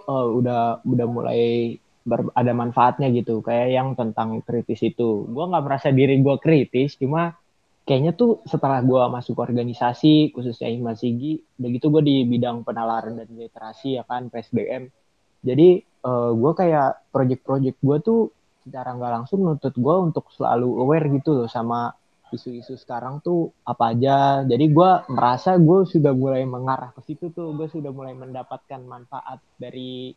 uh, 0.06 0.26
udah 0.30 0.86
udah 0.86 1.06
mulai 1.10 1.74
ber, 2.06 2.30
ada 2.38 2.52
manfaatnya 2.54 3.10
gitu 3.10 3.42
kayak 3.42 3.74
yang 3.74 3.88
tentang 3.98 4.38
kritis 4.46 4.78
itu. 4.86 5.26
Gue 5.26 5.44
nggak 5.50 5.64
merasa 5.64 5.88
diri 5.90 6.14
gue 6.22 6.36
kritis, 6.38 6.94
cuma 6.94 7.34
kayaknya 7.82 8.14
tuh 8.14 8.46
setelah 8.46 8.78
gue 8.78 9.02
masuk 9.10 9.42
organisasi 9.42 10.30
khususnya 10.30 10.70
Himasigi, 10.70 11.58
begitu 11.58 11.90
gue 11.90 12.02
di 12.06 12.16
bidang 12.22 12.62
penalaran 12.62 13.18
dan 13.18 13.26
literasi 13.34 13.98
ya 13.98 14.06
kan 14.06 14.30
PSDM 14.30 15.01
jadi 15.42 15.82
uh, 16.06 16.30
eh, 16.30 16.32
gue 16.38 16.52
kayak 16.54 16.90
project-project 17.10 17.78
gue 17.82 17.98
tuh 18.02 18.20
secara 18.62 18.94
nggak 18.94 19.12
langsung 19.22 19.42
nuntut 19.42 19.74
gue 19.74 19.96
untuk 19.98 20.30
selalu 20.30 20.70
aware 20.86 21.06
gitu 21.10 21.34
loh 21.34 21.48
sama 21.50 21.90
isu-isu 22.32 22.80
sekarang 22.80 23.20
tuh 23.20 23.52
apa 23.66 23.92
aja. 23.92 24.46
Jadi 24.46 24.72
gue 24.72 24.90
merasa 25.12 25.58
gue 25.60 25.84
sudah 25.84 26.16
mulai 26.16 26.48
mengarah 26.48 26.94
ke 26.96 27.04
situ 27.04 27.28
tuh. 27.34 27.52
Gue 27.52 27.68
sudah 27.68 27.92
mulai 27.92 28.16
mendapatkan 28.16 28.80
manfaat 28.80 29.42
dari 29.60 30.16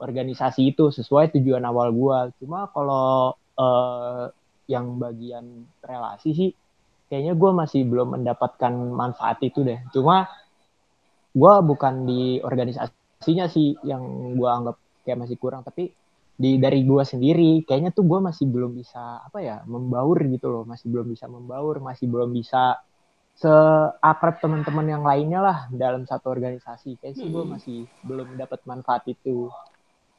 organisasi 0.00 0.72
itu 0.72 0.88
sesuai 0.90 1.30
tujuan 1.38 1.62
awal 1.62 1.94
gue 1.94 2.18
cuma 2.42 2.66
kalau 2.74 3.38
uh, 3.54 4.26
yang 4.66 4.98
bagian 4.98 5.68
relasi 5.78 6.34
sih 6.34 6.50
kayaknya 7.06 7.38
gue 7.38 7.50
masih 7.54 7.86
belum 7.86 8.18
mendapatkan 8.18 8.72
manfaat 8.72 9.42
itu 9.44 9.60
deh. 9.66 9.78
Cuma 9.92 10.30
gue 11.32 11.54
bukan 11.66 12.08
di 12.08 12.40
organisasi 12.40 13.01
sih 13.24 13.78
yang 13.86 14.34
gue 14.36 14.50
anggap 14.50 14.76
kayak 15.02 15.18
masih 15.26 15.36
kurang 15.38 15.66
tapi 15.66 15.90
di 16.32 16.56
dari 16.56 16.82
gue 16.82 17.02
sendiri 17.04 17.62
kayaknya 17.62 17.92
tuh 17.92 18.08
gue 18.08 18.18
masih 18.18 18.48
belum 18.48 18.72
bisa 18.74 19.20
apa 19.22 19.38
ya 19.44 19.60
membaur 19.68 20.18
gitu 20.26 20.48
loh. 20.48 20.64
Masih 20.64 20.88
belum 20.88 21.06
bisa 21.12 21.28
membaur 21.28 21.78
masih 21.78 22.08
belum 22.08 22.32
bisa 22.32 22.80
seakrab 23.36 24.42
teman-teman 24.42 24.86
yang 24.90 25.02
lainnya 25.04 25.40
lah 25.44 25.58
dalam 25.70 26.08
satu 26.08 26.32
organisasi. 26.32 26.98
Kayak 26.98 27.14
sih 27.20 27.28
gue 27.28 27.44
masih 27.44 27.78
belum 28.02 28.34
dapat 28.34 28.58
manfaat 28.64 29.06
itu. 29.06 29.52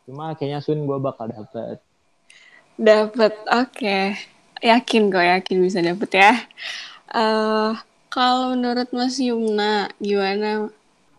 Cuma 0.08 0.32
kayaknya 0.38 0.62
Sun 0.62 0.86
gue 0.86 0.98
bakal 1.02 1.34
dapet. 1.34 1.82
Dapet 2.78 3.34
oke. 3.50 3.74
Okay. 3.76 4.16
yakin 4.64 5.12
kok 5.12 5.28
yakin 5.28 5.58
bisa 5.60 5.84
dapet 5.84 6.10
ya. 6.16 6.34
Uh, 7.12 7.76
kalau 8.08 8.56
menurut 8.56 8.88
Mas 8.96 9.20
Yumna 9.20 9.92
gimana? 10.00 10.72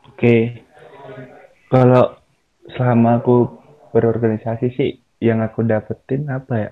Oke. 0.08 0.16
okay 0.16 1.43
kalau 1.74 2.14
selama 2.70 3.18
aku 3.18 3.50
berorganisasi 3.90 4.66
sih 4.78 4.90
yang 5.18 5.42
aku 5.42 5.66
dapetin 5.66 6.30
apa 6.30 6.54
ya? 6.54 6.70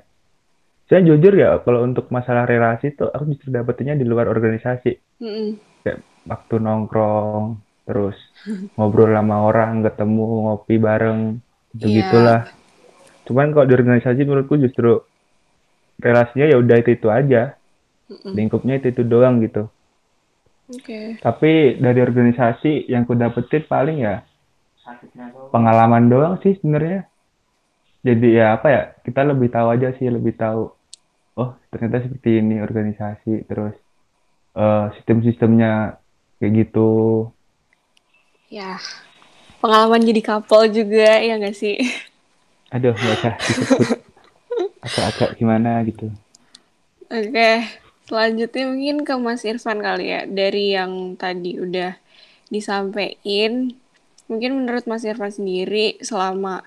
Saya 0.86 1.02
jujur 1.02 1.34
ya 1.34 1.58
kalau 1.66 1.82
untuk 1.82 2.06
masalah 2.14 2.46
relasi 2.46 2.94
tuh 2.94 3.10
aku 3.10 3.34
justru 3.34 3.50
dapetinnya 3.50 3.98
di 3.98 4.06
luar 4.06 4.30
organisasi. 4.30 5.18
Mm-hmm. 5.18 5.48
Kayak 5.82 5.98
waktu 6.30 6.54
nongkrong, 6.62 7.58
terus 7.82 8.14
ngobrol 8.78 9.10
sama 9.10 9.42
orang, 9.42 9.82
ketemu, 9.82 10.26
ngopi 10.46 10.74
bareng, 10.78 11.20
begitulah. 11.74 12.46
Yeah. 12.46 13.26
Cuman 13.26 13.50
kalau 13.50 13.66
di 13.66 13.74
organisasi 13.74 14.22
menurutku 14.22 14.54
justru 14.62 15.02
relasinya 15.98 16.46
ya 16.46 16.56
udah 16.62 16.76
itu 16.78 16.90
itu 16.94 17.08
aja, 17.10 17.58
mm-hmm. 18.06 18.32
lingkupnya 18.38 18.78
itu 18.78 18.94
itu 18.94 19.02
doang 19.02 19.42
gitu. 19.42 19.66
Okay. 20.70 21.18
Tapi 21.18 21.82
dari 21.82 21.98
organisasi 21.98 22.86
yang 22.86 23.02
aku 23.02 23.18
dapetin 23.18 23.66
paling 23.66 23.98
ya 24.06 24.22
pengalaman 25.50 26.10
doang 26.10 26.34
sih 26.42 26.58
sebenarnya. 26.58 27.06
Jadi 28.02 28.28
ya 28.34 28.58
apa 28.58 28.66
ya 28.68 28.82
kita 29.06 29.22
lebih 29.22 29.48
tahu 29.54 29.68
aja 29.70 29.94
sih 29.94 30.10
lebih 30.10 30.34
tahu 30.34 30.74
oh 31.38 31.50
ternyata 31.72 32.04
seperti 32.04 32.42
ini 32.42 32.60
organisasi 32.60 33.46
terus 33.46 33.72
uh, 34.58 34.90
sistem-sistemnya 34.98 36.02
kayak 36.42 36.52
gitu. 36.66 37.30
Ya 38.50 38.82
pengalaman 39.62 40.02
jadi 40.02 40.20
kapal 40.20 40.66
juga 40.68 41.22
ya 41.22 41.38
nggak 41.38 41.56
sih? 41.56 41.78
Aduh 42.74 42.92
nggak 42.92 43.16
usah 43.22 43.34
agak-agak 44.86 45.30
gimana 45.38 45.78
gitu. 45.86 46.10
Oke 47.06 47.70
selanjutnya 48.10 48.64
mungkin 48.66 48.96
ke 49.06 49.14
Mas 49.14 49.46
Irfan 49.46 49.78
kali 49.78 50.10
ya. 50.10 50.26
Dari 50.26 50.74
yang 50.74 51.14
tadi 51.14 51.56
udah 51.62 51.94
disampaikan 52.50 53.72
Mungkin 54.30 54.64
menurut 54.64 54.84
Mas 54.86 55.02
Irfan 55.02 55.32
sendiri 55.32 55.98
selama 56.00 56.62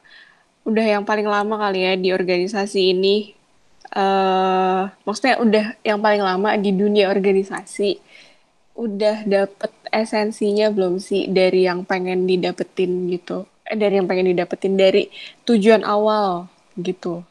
udah 0.65 0.86
yang 0.86 1.04
paling 1.06 1.30
lama 1.30 1.56
kali 1.62 1.86
ya 1.86 1.94
di 1.94 2.10
organisasi 2.10 2.98
ini, 2.98 3.38
uh, 3.94 4.89
maksudnya 5.06 5.38
udah 5.38 5.65
yang 5.86 6.02
paling 6.02 6.22
lama 6.26 6.58
di 6.58 6.74
dunia 6.74 7.13
organisasi, 7.13 8.02
udah 8.76 9.24
dapet 9.30 9.72
esensinya 9.94 10.74
belum 10.74 11.00
sih 11.00 11.32
dari 11.32 11.70
yang 11.70 11.86
pengen 11.86 12.26
didapetin 12.26 13.08
gitu? 13.13 13.46
Eh, 13.65 13.78
dari 13.78 13.98
yang 13.98 14.06
pengen 14.06 14.30
didapetin 14.34 14.78
dari 14.78 15.10
tujuan 15.46 15.82
awal 15.86 16.50
gitu? 16.78 17.26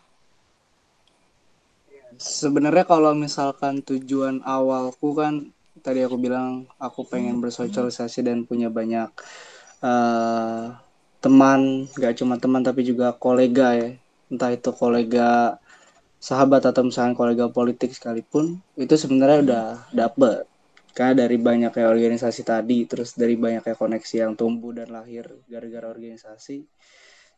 Sebenarnya 2.14 2.86
kalau 2.86 3.12
misalkan 3.12 3.82
tujuan 3.82 4.42
awalku 4.46 5.18
kan 5.18 5.50
tadi 5.82 6.00
aku 6.06 6.16
bilang 6.16 6.70
aku 6.78 7.04
pengen 7.04 7.42
bersosialisasi 7.42 8.22
dan 8.24 8.46
punya 8.46 8.70
banyak 8.70 9.10
uh, 9.80 10.76
teman 11.18 11.88
gak 11.96 12.20
cuma 12.20 12.36
teman 12.36 12.60
tapi 12.60 12.84
juga 12.84 13.16
kolega 13.16 13.74
ya. 13.74 13.90
Entah 14.28 14.50
itu 14.52 14.70
kolega 14.76 15.58
sahabat 16.20 16.64
atau 16.68 16.86
misalnya 16.86 17.16
kolega 17.16 17.46
politik 17.48 17.92
sekalipun 17.92 18.60
itu 18.76 18.94
sebenarnya 18.94 19.38
udah 19.44 19.66
dapet. 19.90 20.44
Karena 20.94 21.26
dari 21.26 21.36
banyaknya 21.40 21.90
organisasi 21.90 22.46
tadi 22.46 22.86
terus 22.86 23.18
dari 23.18 23.34
banyaknya 23.34 23.74
koneksi 23.74 24.14
yang 24.14 24.32
tumbuh 24.38 24.70
dan 24.70 24.94
lahir 24.94 25.26
gara-gara 25.50 25.90
organisasi. 25.90 26.62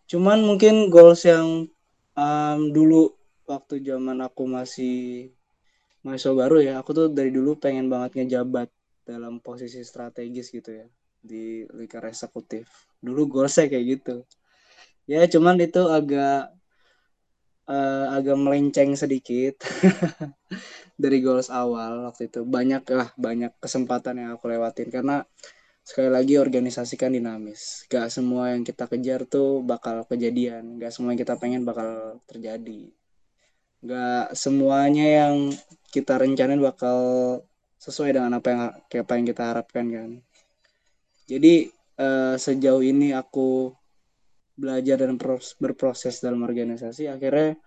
Cuman 0.07 0.45
mungkin 0.45 0.93
goals 0.93 1.25
yang 1.25 1.65
um, 2.17 2.61
dulu 2.73 3.17
waktu 3.47 3.81
zaman 3.81 4.19
aku 4.21 4.45
masih 4.51 5.31
mahasiswa 6.03 6.35
baru 6.35 6.63
ya 6.63 6.75
aku 6.79 6.91
tuh 6.95 7.07
dari 7.11 7.35
dulu 7.35 7.59
pengen 7.59 7.91
banget 7.91 8.15
ngejabat 8.19 8.71
dalam 9.07 9.39
posisi 9.43 9.83
strategis 9.83 10.51
gitu 10.51 10.83
ya 10.83 10.87
di 11.23 11.67
lingkar 11.73 12.07
eksekutif. 12.09 12.69
Dulu 13.01 13.29
goalsnya 13.29 13.71
kayak 13.71 13.87
gitu. 13.99 14.17
Ya 15.07 15.23
cuman 15.31 15.57
itu 15.63 15.83
agak 15.87 16.51
uh, 17.71 18.07
agak 18.17 18.37
melenceng 18.39 18.99
sedikit 18.99 19.63
dari 21.03 21.19
goals 21.23 21.51
awal 21.51 22.11
waktu 22.11 22.31
itu. 22.31 22.43
Banyak 22.43 22.83
lah 22.91 23.09
banyak 23.15 23.53
kesempatan 23.63 24.23
yang 24.23 24.31
aku 24.35 24.51
lewatin 24.51 24.91
karena 24.91 25.23
sekali 25.87 26.11
lagi 26.11 26.35
organisasi 26.43 26.99
kan 26.99 27.15
dinamis. 27.15 27.87
Gak 27.87 28.11
semua 28.11 28.51
yang 28.55 28.67
kita 28.67 28.91
kejar 28.91 29.23
tuh 29.31 29.63
bakal 29.63 30.03
kejadian. 30.11 30.83
Gak 30.83 30.91
semua 30.91 31.15
yang 31.15 31.21
kita 31.23 31.39
pengen 31.39 31.63
bakal 31.63 32.19
terjadi. 32.27 32.91
Gak 33.87 34.35
semuanya 34.35 35.07
yang 35.27 35.55
kita 35.95 36.19
rencanain 36.19 36.59
bakal 36.59 36.99
sesuai 37.79 38.19
dengan 38.19 38.43
apa 38.43 38.49
yang 38.51 38.63
apa 38.75 39.13
yang 39.15 39.27
kita 39.31 39.43
harapkan 39.47 39.87
kan 39.93 40.11
jadi 41.27 41.69
uh, 41.99 42.39
sejauh 42.39 42.87
ini 42.87 43.11
aku 43.11 43.75
belajar 44.57 45.05
dan 45.05 45.21
berproses 45.61 46.23
dalam 46.25 46.47
organisasi 46.47 47.13
akhirnya 47.13 47.61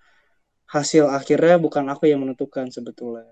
hasil 0.69 1.09
akhirnya 1.09 1.57
bukan 1.57 1.85
aku 1.89 2.09
yang 2.09 2.21
menentukan 2.21 2.69
sebetulnya. 2.69 3.25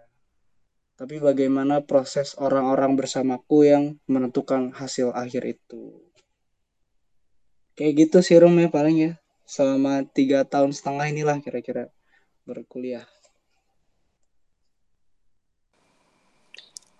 Tapi 0.98 1.22
bagaimana 1.22 1.86
proses 1.86 2.34
orang-orang 2.42 2.98
bersamaku 2.98 3.70
yang 3.70 3.84
menentukan 4.10 4.74
hasil 4.74 5.14
akhir 5.14 5.46
itu. 5.46 6.02
Kayak 7.78 8.10
gitu 8.10 8.18
sih 8.26 8.42
Rum 8.42 8.58
ya 8.58 8.74
paling 8.74 8.98
ya. 8.98 9.12
Selama 9.46 10.02
tiga 10.10 10.42
tahun 10.42 10.74
setengah 10.74 11.14
inilah 11.14 11.38
kira-kira 11.46 11.94
berkuliah. 12.50 13.06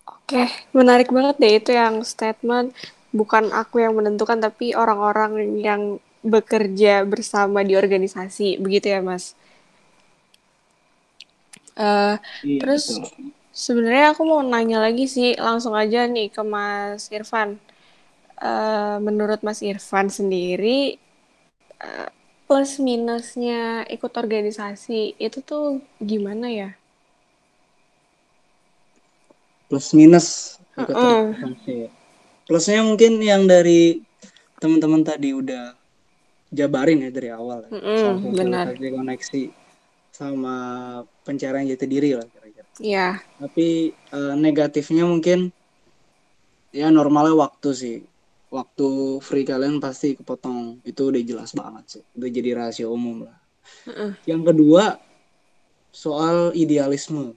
Oke, 0.06 0.46
menarik 0.70 1.10
banget 1.10 1.36
deh 1.42 1.52
itu 1.58 1.74
yang 1.74 2.06
statement 2.06 2.70
bukan 3.18 3.50
aku 3.50 3.82
yang 3.82 3.98
menentukan 3.98 4.38
tapi 4.38 4.78
orang-orang 4.78 5.58
yang 5.58 5.82
bekerja 6.22 7.02
bersama 7.02 7.66
di 7.66 7.74
organisasi 7.74 8.62
begitu 8.62 8.94
ya 8.94 9.02
mas? 9.02 9.34
Uh, 11.78 12.18
iya, 12.42 12.58
terus 12.62 12.90
sebenarnya 13.54 14.14
aku 14.14 14.22
mau 14.26 14.42
nanya 14.42 14.82
lagi 14.82 15.06
sih 15.06 15.38
langsung 15.38 15.74
aja 15.74 16.06
nih 16.06 16.30
ke 16.30 16.42
mas 16.46 17.10
Irfan. 17.10 17.58
Uh, 18.38 19.02
menurut 19.02 19.42
mas 19.42 19.66
Irfan 19.66 20.06
sendiri 20.10 20.94
uh, 21.82 22.06
plus 22.46 22.78
minusnya 22.78 23.82
ikut 23.90 24.14
organisasi 24.14 25.18
itu 25.18 25.38
tuh 25.42 25.82
gimana 25.98 26.46
ya? 26.50 26.70
Plus 29.66 29.90
minus 29.94 30.58
ikut 30.78 30.94
uh 30.94 30.98
-uh. 30.98 31.22
organisasi 31.34 31.97
plusnya 32.48 32.80
mungkin 32.80 33.20
yang 33.20 33.44
dari 33.44 34.00
teman-teman 34.56 35.04
tadi 35.04 35.36
udah 35.36 35.76
jabarin 36.48 37.04
ya 37.04 37.10
dari 37.12 37.28
awal 37.28 37.68
ya. 37.68 37.70
Mm-hmm, 37.76 38.32
benar. 38.32 38.64
koneksi 38.72 39.42
sama 40.10 40.56
pencarian 41.22 41.68
jati 41.68 41.86
diri 41.86 42.16
lah 42.16 42.24
kira-kira. 42.24 42.66
Iya. 42.80 43.20
Yeah. 43.20 43.44
Tapi 43.44 43.92
uh, 44.10 44.34
negatifnya 44.34 45.04
mungkin 45.04 45.52
ya 46.72 46.88
normalnya 46.88 47.36
waktu 47.36 47.70
sih. 47.76 47.98
Waktu 48.48 49.20
free 49.20 49.44
kalian 49.44 49.76
pasti 49.76 50.16
kepotong. 50.16 50.80
Itu 50.80 51.12
udah 51.12 51.20
jelas 51.20 51.52
banget 51.52 52.00
sih. 52.00 52.04
Udah 52.16 52.28
jadi 52.32 52.50
rahasia 52.56 52.88
umum 52.88 53.28
lah. 53.28 53.36
Uh-uh. 53.84 54.16
Yang 54.24 54.42
kedua 54.48 54.96
soal 55.92 56.56
idealisme. 56.56 57.36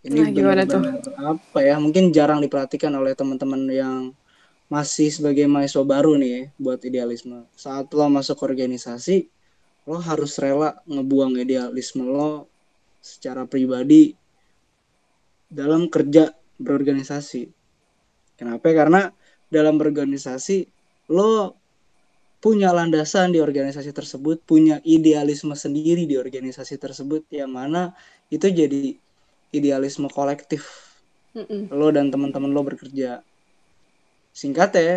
Ini 0.00 0.16
nah, 0.16 0.28
gimana 0.32 0.62
tuh? 0.64 0.80
Apa 1.20 1.60
ya? 1.60 1.76
Mungkin 1.76 2.08
jarang 2.08 2.40
diperhatikan 2.40 2.88
oleh 2.96 3.12
teman-teman 3.12 3.68
yang 3.68 4.16
masih 4.72 5.12
sebagai 5.12 5.44
mahasiswa 5.44 5.84
baru 5.84 6.16
nih 6.16 6.30
ya, 6.30 6.42
buat 6.56 6.80
idealisme. 6.86 7.44
Saat 7.52 7.92
lo 7.92 8.08
masuk 8.08 8.40
organisasi, 8.40 9.28
lo 9.84 10.00
harus 10.00 10.40
rela 10.40 10.80
ngebuang 10.88 11.36
idealisme 11.42 12.06
lo 12.06 12.48
secara 13.04 13.44
pribadi 13.44 14.16
dalam 15.52 15.90
kerja 15.92 16.32
berorganisasi. 16.56 17.50
Kenapa? 18.40 18.72
Karena 18.72 19.10
dalam 19.52 19.76
berorganisasi 19.76 20.64
lo 21.12 21.60
punya 22.40 22.72
landasan 22.72 23.36
di 23.36 23.42
organisasi 23.42 23.92
tersebut, 23.92 24.40
punya 24.48 24.80
idealisme 24.80 25.52
sendiri 25.52 26.08
di 26.08 26.16
organisasi 26.16 26.80
tersebut 26.80 27.28
yang 27.28 27.52
mana 27.52 27.92
itu 28.32 28.48
jadi 28.48 28.96
idealisme 29.50 30.06
kolektif. 30.10 30.66
Mm 31.34 31.46
-mm. 31.46 31.62
Lo 31.74 31.94
dan 31.94 32.10
teman-teman 32.10 32.50
lo 32.50 32.66
bekerja 32.66 33.22
singkat 34.30 34.70
ya 34.78 34.96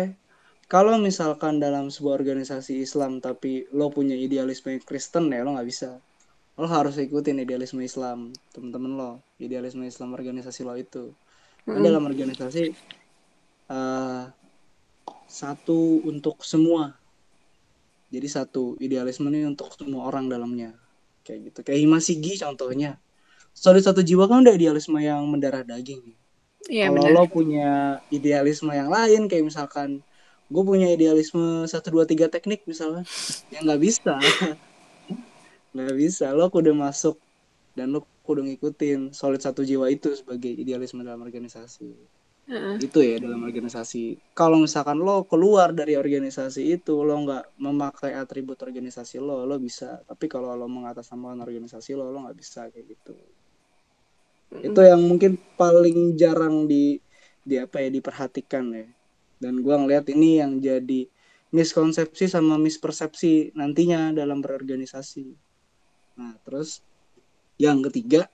kalau 0.70 0.96
misalkan 0.96 1.58
dalam 1.60 1.90
sebuah 1.90 2.22
organisasi 2.22 2.80
Islam 2.80 3.18
tapi 3.18 3.68
lo 3.74 3.90
punya 3.90 4.14
idealisme 4.16 4.78
Kristen 4.80 5.30
ya 5.30 5.42
lo 5.42 5.58
nggak 5.58 5.68
bisa 5.68 5.98
lo 6.54 6.66
harus 6.70 6.96
ikutin 6.96 7.42
idealisme 7.42 7.82
Islam 7.82 8.30
temen-temen 8.54 8.94
lo 8.94 9.10
idealisme 9.42 9.84
Islam 9.84 10.14
organisasi 10.14 10.62
lo 10.62 10.74
itu 10.78 11.12
mm. 11.66 11.82
dalam 11.82 12.02
organisasi 12.06 12.72
uh, 13.68 14.30
satu 15.26 16.06
untuk 16.06 16.46
semua 16.46 16.94
jadi 18.14 18.28
satu 18.30 18.78
idealisme 18.78 19.26
ini 19.34 19.50
untuk 19.50 19.74
semua 19.74 20.06
orang 20.06 20.30
dalamnya 20.30 20.78
kayak 21.26 21.50
gitu 21.50 21.60
kayak 21.66 21.80
Himasigi 21.82 22.38
contohnya 22.38 23.02
solid 23.54 23.86
satu 23.86 24.04
jiwa 24.04 24.26
kan 24.26 24.42
udah 24.44 24.54
idealisme 24.58 24.98
yang 25.00 25.24
mendarah 25.30 25.62
daging 25.62 26.02
Iya, 26.64 26.88
Kalau 26.88 27.12
lo 27.12 27.24
punya 27.28 28.00
idealisme 28.08 28.72
yang 28.72 28.88
lain 28.88 29.28
kayak 29.28 29.44
misalkan 29.44 30.00
gue 30.48 30.64
punya 30.64 30.88
idealisme 30.88 31.68
satu 31.68 31.92
dua 31.92 32.04
tiga 32.08 32.32
teknik 32.32 32.64
misalnya, 32.64 33.04
ya 33.52 33.60
nggak 33.64 33.80
bisa, 33.80 34.16
nggak 35.76 35.96
bisa. 35.96 36.32
Lo 36.32 36.48
kudu 36.48 36.72
masuk 36.72 37.20
dan 37.76 37.92
lo 37.92 38.08
kudu 38.24 38.44
ngikutin 38.48 39.12
solid 39.12 39.44
satu 39.44 39.60
jiwa 39.60 39.92
itu 39.92 40.16
sebagai 40.16 40.48
idealisme 40.48 41.04
dalam 41.04 41.20
organisasi. 41.20 41.92
Uh-uh. 42.44 42.76
Itu 42.80 43.00
ya 43.00 43.20
dalam 43.20 43.44
organisasi. 43.44 44.32
Kalau 44.36 44.60
misalkan 44.60 45.00
lo 45.00 45.24
keluar 45.28 45.72
dari 45.72 45.96
organisasi 45.96 46.80
itu, 46.80 47.04
lo 47.04 47.16
nggak 47.24 47.60
memakai 47.60 48.16
atribut 48.16 48.56
organisasi 48.60 49.20
lo, 49.20 49.44
lo 49.44 49.56
bisa. 49.60 50.00
Tapi 50.04 50.28
kalau 50.28 50.52
lo 50.56 50.68
mengatasnamakan 50.68 51.44
organisasi 51.44 51.92
lo, 51.96 52.08
lo 52.08 52.24
nggak 52.24 52.36
bisa 52.36 52.68
kayak 52.72 52.84
gitu 52.96 53.16
itu 54.62 54.80
yang 54.84 55.02
mungkin 55.02 55.34
paling 55.58 56.14
jarang 56.14 56.70
di 56.70 57.02
di 57.42 57.58
apa 57.58 57.82
ya 57.82 57.90
diperhatikan 57.90 58.64
ya. 58.70 58.86
Dan 59.42 59.60
gue 59.60 59.74
ngeliat 59.74 60.06
ini 60.14 60.38
yang 60.38 60.62
jadi 60.62 61.10
miskonsepsi 61.50 62.30
sama 62.30 62.58
mispersepsi 62.58 63.54
nantinya 63.58 64.14
dalam 64.14 64.38
berorganisasi. 64.38 65.26
Nah 66.18 66.34
terus 66.46 66.82
yang 67.58 67.82
ketiga 67.82 68.30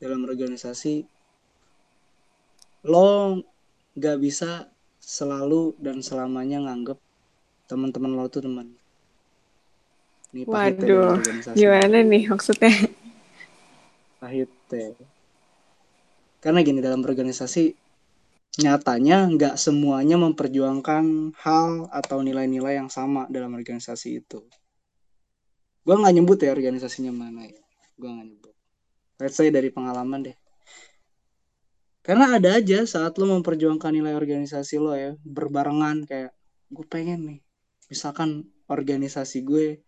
dalam 0.00 0.24
organisasi 0.24 1.08
lo 2.84 3.40
gak 3.96 4.20
bisa 4.20 4.68
selalu 5.00 5.72
dan 5.80 6.04
selamanya 6.04 6.68
nganggep 6.68 7.00
teman-teman 7.64 8.12
lo 8.12 8.28
tuh 8.28 8.44
teman. 8.44 8.68
Ini 10.34 10.50
Waduh, 10.50 11.22
gimana 11.54 12.02
nih 12.02 12.26
maksudnya? 12.26 12.74
Pahit 14.18 14.50
ya 14.68 15.13
karena 16.44 16.60
gini 16.60 16.84
dalam 16.84 17.00
organisasi 17.00 17.72
nyatanya 18.60 19.32
nggak 19.32 19.54
semuanya 19.56 20.20
memperjuangkan 20.20 21.32
hal 21.40 21.88
atau 21.88 22.20
nilai-nilai 22.20 22.76
yang 22.76 22.92
sama 22.92 23.24
dalam 23.32 23.56
organisasi 23.56 24.20
itu. 24.20 24.44
Gue 25.82 25.96
nggak 25.96 26.14
nyebut 26.20 26.38
ya 26.44 26.52
organisasinya 26.52 27.10
mana 27.16 27.48
ya. 27.48 27.64
Gue 27.96 28.12
nggak 28.12 28.28
nyebut. 28.28 28.54
Let's 29.18 29.40
say 29.40 29.48
dari 29.48 29.72
pengalaman 29.72 30.28
deh. 30.28 30.36
Karena 32.04 32.36
ada 32.36 32.60
aja 32.60 32.84
saat 32.84 33.16
lo 33.16 33.24
memperjuangkan 33.40 33.96
nilai 33.96 34.12
organisasi 34.12 34.76
lo 34.76 34.92
ya 34.92 35.16
berbarengan 35.24 36.04
kayak 36.04 36.36
gue 36.68 36.86
pengen 36.90 37.20
nih 37.24 37.40
misalkan 37.92 38.48
organisasi 38.66 39.46
gue 39.46 39.84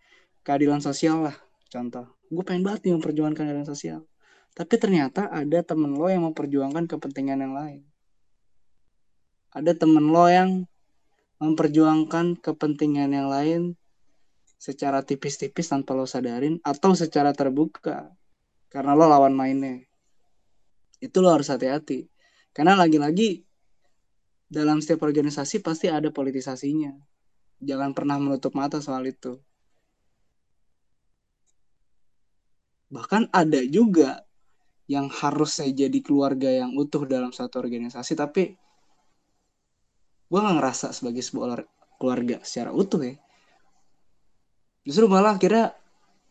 keadilan 0.46 0.78
sosial 0.78 1.26
lah 1.26 1.36
contoh 1.72 2.06
gue 2.30 2.44
pengen 2.46 2.62
banget 2.62 2.86
nih 2.86 2.94
memperjuangkan 3.00 3.42
keadilan 3.42 3.66
sosial 3.66 4.00
tapi 4.56 4.80
ternyata 4.80 5.28
ada 5.28 5.60
temen 5.60 5.92
lo 6.00 6.08
yang 6.08 6.24
memperjuangkan 6.32 6.88
kepentingan 6.88 7.44
yang 7.44 7.52
lain. 7.52 7.84
Ada 9.52 9.76
temen 9.76 10.08
lo 10.08 10.24
yang 10.32 10.64
memperjuangkan 11.36 12.40
kepentingan 12.40 13.12
yang 13.12 13.28
lain 13.28 13.76
secara 14.56 15.04
tipis-tipis 15.04 15.68
tanpa 15.68 15.92
lo 15.92 16.08
sadarin 16.08 16.56
atau 16.64 16.96
secara 16.96 17.36
terbuka 17.36 18.08
karena 18.72 18.96
lo 18.96 19.04
lawan 19.04 19.36
mainnya. 19.36 19.84
Itu 21.04 21.20
lo 21.20 21.36
harus 21.36 21.52
hati-hati. 21.52 22.08
Karena 22.56 22.72
lagi-lagi 22.80 23.44
dalam 24.48 24.80
setiap 24.80 25.04
organisasi 25.04 25.60
pasti 25.60 25.92
ada 25.92 26.08
politisasinya. 26.08 26.96
Jangan 27.60 27.92
pernah 27.92 28.16
menutup 28.16 28.56
mata 28.56 28.80
soal 28.80 29.04
itu. 29.04 29.36
Bahkan 32.88 33.28
ada 33.36 33.60
juga 33.68 34.25
yang 34.86 35.10
harusnya 35.10 35.66
jadi 35.86 35.98
keluarga 35.98 36.46
yang 36.46 36.74
utuh 36.78 37.02
dalam 37.10 37.34
satu 37.34 37.58
organisasi 37.58 38.14
tapi 38.14 38.54
gue 40.26 40.38
gak 40.42 40.56
ngerasa 40.58 40.90
sebagai 40.94 41.22
sebuah 41.22 41.62
keluarga 41.98 42.42
secara 42.42 42.70
utuh 42.74 43.02
ya. 43.02 43.14
Justru 44.86 45.10
malah 45.10 45.38
kira 45.38 45.74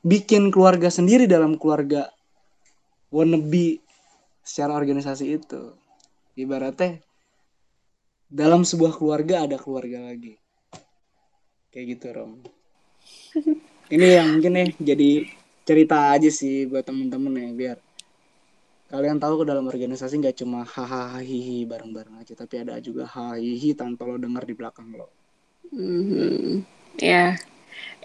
bikin 0.03 0.51
keluarga 0.51 0.87
sendiri 0.87 1.27
dalam 1.27 1.59
keluarga 1.59 2.07
wannabe 3.11 3.83
secara 4.43 4.75
organisasi 4.75 5.35
itu. 5.35 5.75
Ibaratnya 6.35 6.99
dalam 8.27 8.67
sebuah 8.67 8.95
keluarga 8.95 9.47
ada 9.47 9.59
keluarga 9.59 10.11
lagi. 10.11 10.39
Kayak 11.71 11.85
gitu 11.99 12.05
Rom. 12.15 12.31
Ini 13.95 14.07
yang 14.19 14.27
mungkin 14.39 14.51
nih 14.55 14.69
jadi 14.79 15.09
cerita 15.65 16.15
aja 16.15 16.29
sih 16.31 16.67
buat 16.69 16.85
temen-temen 16.87 17.33
ya 17.35 17.49
biar 17.53 17.77
kalian 18.89 19.17
tahu 19.17 19.41
ke 19.41 19.45
dalam 19.49 19.65
organisasi 19.65 20.21
nggak 20.21 20.37
cuma 20.45 20.61
hahaha 20.63 21.19
hihi 21.19 21.65
bareng-bareng 21.65 22.21
aja 22.21 22.37
tapi 22.37 22.61
ada 22.61 22.77
juga 22.77 23.09
hahihi 23.09 23.73
tanpa 23.73 24.05
lo 24.05 24.21
dengar 24.21 24.45
di 24.45 24.53
belakang 24.53 24.93
lo. 24.93 25.09
Hmm, 25.73 26.61
ya, 27.01 27.35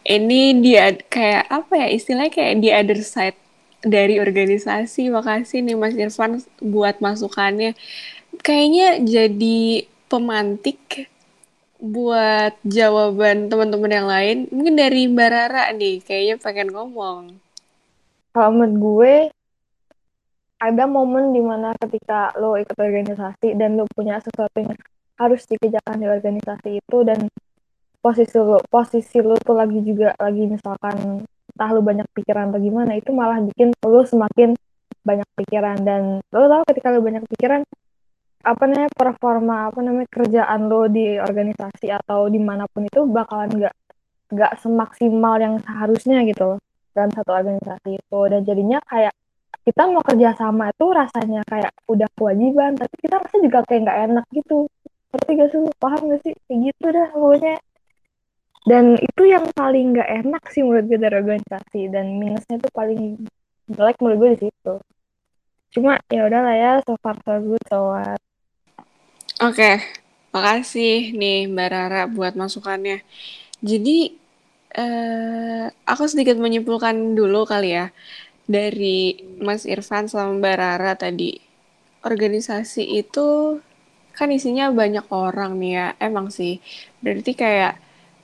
ini 0.09 0.57
dia 0.65 0.97
kayak 0.97 1.45
apa 1.53 1.87
ya 1.87 1.89
istilahnya 1.93 2.33
kayak 2.33 2.55
di 2.59 2.69
other 2.73 3.01
side 3.05 3.39
dari 3.85 4.21
organisasi. 4.21 5.13
Makasih 5.13 5.65
nih 5.65 5.77
Mas 5.77 5.97
Irfan 5.97 6.41
buat 6.61 7.01
masukannya. 7.01 7.77
Kayaknya 8.41 9.05
jadi 9.05 9.85
pemantik 10.09 11.09
buat 11.81 12.57
jawaban 12.65 13.49
teman-teman 13.49 13.93
yang 13.93 14.09
lain. 14.09 14.37
Mungkin 14.53 14.75
dari 14.77 15.09
Mbak 15.09 15.29
Rara 15.33 15.65
nih, 15.73 16.05
kayaknya 16.05 16.37
pengen 16.37 16.69
ngomong. 16.77 17.41
Kalau 18.31 18.51
menurut 18.53 18.77
gue, 18.77 19.15
ada 20.61 20.85
momen 20.85 21.33
di 21.33 21.41
mana 21.41 21.73
ketika 21.81 22.37
lo 22.37 22.55
ikut 22.61 22.77
organisasi 22.77 23.57
dan 23.57 23.81
lo 23.81 23.89
punya 23.89 24.21
sesuatu 24.21 24.61
yang 24.61 24.77
harus 25.17 25.49
dikerjakan 25.49 25.97
di 25.97 26.07
organisasi 26.07 26.69
itu 26.85 26.99
dan 27.05 27.29
posisi 28.05 28.37
lo 28.37 28.61
posisi 28.69 29.25
lo 29.25 29.37
tuh 29.41 29.57
lagi 29.57 29.81
juga 29.81 30.13
lagi 30.21 30.45
misalkan 30.49 31.25
entah 31.25 31.71
lo 31.73 31.81
banyak 31.85 32.09
pikiran 32.17 32.53
atau 32.53 32.61
gimana 32.61 32.97
itu 32.97 33.11
malah 33.13 33.41
bikin 33.45 33.73
lo 33.85 34.01
semakin 34.05 34.57
banyak 35.05 35.29
pikiran. 35.37 35.77
Dan 35.85 36.03
lo 36.33 36.45
tau 36.49 36.63
ketika 36.69 36.89
lo 36.93 37.01
banyak 37.05 37.25
pikiran 37.29 37.61
apa 38.41 38.65
namanya 38.65 38.89
performa 38.97 39.69
apa 39.69 39.81
namanya 39.85 40.09
kerjaan 40.09 40.73
lo 40.73 40.89
di 40.89 41.21
organisasi 41.21 41.93
atau 41.93 42.33
di 42.33 42.41
mana 42.41 42.65
pun 42.73 42.89
itu 42.89 43.05
bakalan 43.05 43.53
nggak 43.53 43.75
nggak 44.33 44.53
semaksimal 44.65 45.37
yang 45.37 45.61
seharusnya 45.61 46.25
gitu 46.25 46.57
loh 46.57 46.59
dalam 46.97 47.13
satu 47.13 47.31
organisasi 47.37 48.01
itu. 48.01 48.21
Dan 48.33 48.41
jadinya 48.49 48.81
kayak 48.89 49.13
kita 49.61 49.83
mau 49.87 50.03
kerja 50.03 50.33
sama 50.35 50.73
itu 50.73 50.87
rasanya 50.89 51.45
kayak 51.47 51.73
udah 51.87 52.09
kewajiban 52.17 52.75
tapi 52.75 52.95
kita 53.03 53.17
rasa 53.21 53.37
juga 53.39 53.59
kayak 53.69 53.81
nggak 53.87 54.01
enak 54.11 54.27
gitu. 54.33 54.59
Seperti 55.11 55.31
gak 55.43 55.51
sih? 55.51 55.61
Paham 55.83 56.01
gak 56.07 56.21
sih? 56.23 56.35
Kayak 56.47 56.59
gitu 56.71 56.87
dah 56.95 57.09
pokoknya. 57.11 57.57
Dan 58.61 58.85
itu 59.01 59.23
yang 59.27 59.45
paling 59.57 59.97
nggak 59.97 60.11
enak 60.23 60.43
sih 60.53 60.63
menurut 60.63 60.85
gue 60.87 61.01
dari 61.01 61.17
organisasi 61.17 61.81
dan 61.91 62.21
minusnya 62.21 62.61
itu 62.61 62.69
paling 62.71 63.03
jelek 63.73 63.97
menurut 63.99 64.19
gue 64.21 64.31
di 64.37 64.41
situ. 64.47 64.75
Cuma 65.75 65.99
ya 66.13 66.29
udahlah 66.29 66.55
ya 66.55 66.73
so 66.85 66.95
far 67.01 67.17
so 67.25 67.35
good 67.41 67.63
so 67.67 67.95
what? 67.95 68.21
Oke, 69.41 69.81
makasih 70.37 71.17
nih 71.17 71.49
Mbak 71.49 71.69
Rara 71.73 72.03
buat 72.07 72.37
masukannya. 72.37 73.01
Jadi 73.65 74.13
eh, 74.77 75.65
aku 75.89 76.05
sedikit 76.07 76.37
menyimpulkan 76.37 77.17
dulu 77.17 77.49
kali 77.49 77.75
ya 77.75 77.89
dari 78.47 79.21
Mas 79.41 79.65
Irfan 79.69 80.07
sama 80.09 80.37
Mbak 80.39 80.57
Rara 80.57 80.93
tadi. 80.97 81.41
Organisasi 82.01 82.85
itu 83.01 83.61
kan 84.17 84.29
isinya 84.33 84.73
banyak 84.73 85.07
orang 85.13 85.61
nih 85.61 85.73
ya, 85.77 85.87
emang 86.01 86.33
sih. 86.33 86.61
Berarti 87.05 87.33
kayak 87.37 87.81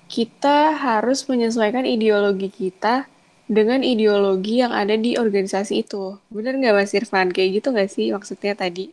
kita 0.07 0.77
harus 0.77 1.27
menyesuaikan 1.27 1.85
ideologi 1.85 2.49
kita 2.53 3.11
dengan 3.47 3.83
ideologi 3.83 4.63
yang 4.63 4.75
ada 4.75 4.95
di 4.99 5.19
organisasi 5.19 5.87
itu. 5.87 6.19
Bener 6.31 6.59
nggak 6.59 6.75
Mas 6.77 6.93
Irfan? 6.95 7.31
Kayak 7.35 7.63
gitu 7.63 7.69
nggak 7.75 7.91
sih 7.91 8.07
maksudnya 8.15 8.55
tadi? 8.59 8.91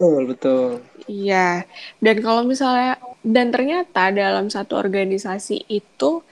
Betul, 0.00 0.22
betul. 0.32 0.80
Iya, 1.04 1.68
dan 2.00 2.16
kalau 2.24 2.42
misalnya, 2.46 2.96
dan 3.20 3.52
ternyata 3.52 4.08
dalam 4.14 4.48
satu 4.48 4.78
organisasi 4.80 5.68
itu 5.68 6.24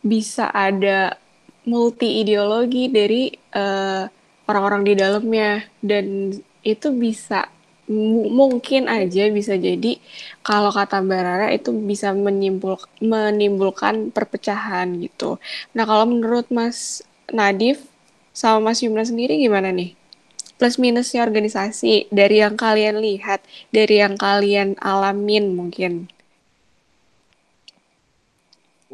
bisa 0.00 0.48
ada 0.48 1.18
multi 1.64 2.20
ideologi 2.20 2.92
dari 2.92 3.32
uh, 3.56 4.04
orang-orang 4.48 4.82
di 4.84 4.94
dalamnya, 4.96 5.64
dan 5.80 6.36
itu 6.64 6.88
bisa 6.92 7.48
mungkin 7.84 8.88
aja 8.88 9.28
bisa 9.28 9.60
jadi 9.60 10.00
kalau 10.40 10.72
kata 10.72 11.04
Mbak 11.04 11.20
Rara 11.20 11.48
itu 11.52 11.68
bisa 11.84 12.16
menimbul 12.16 12.80
menimbulkan 13.04 14.08
perpecahan 14.08 14.88
gitu. 15.04 15.36
Nah 15.76 15.84
kalau 15.84 16.08
menurut 16.08 16.48
Mas 16.48 17.04
Nadif 17.28 17.84
sama 18.32 18.72
Mas 18.72 18.80
Yumna 18.80 19.04
sendiri 19.04 19.36
gimana 19.36 19.68
nih? 19.68 19.92
plus 20.58 20.78
minusnya 20.78 21.26
organisasi 21.26 22.08
dari 22.14 22.40
yang 22.40 22.54
kalian 22.54 23.02
lihat, 23.02 23.42
dari 23.74 24.00
yang 24.00 24.14
kalian 24.14 24.78
alamin 24.78 25.54
mungkin? 25.54 26.08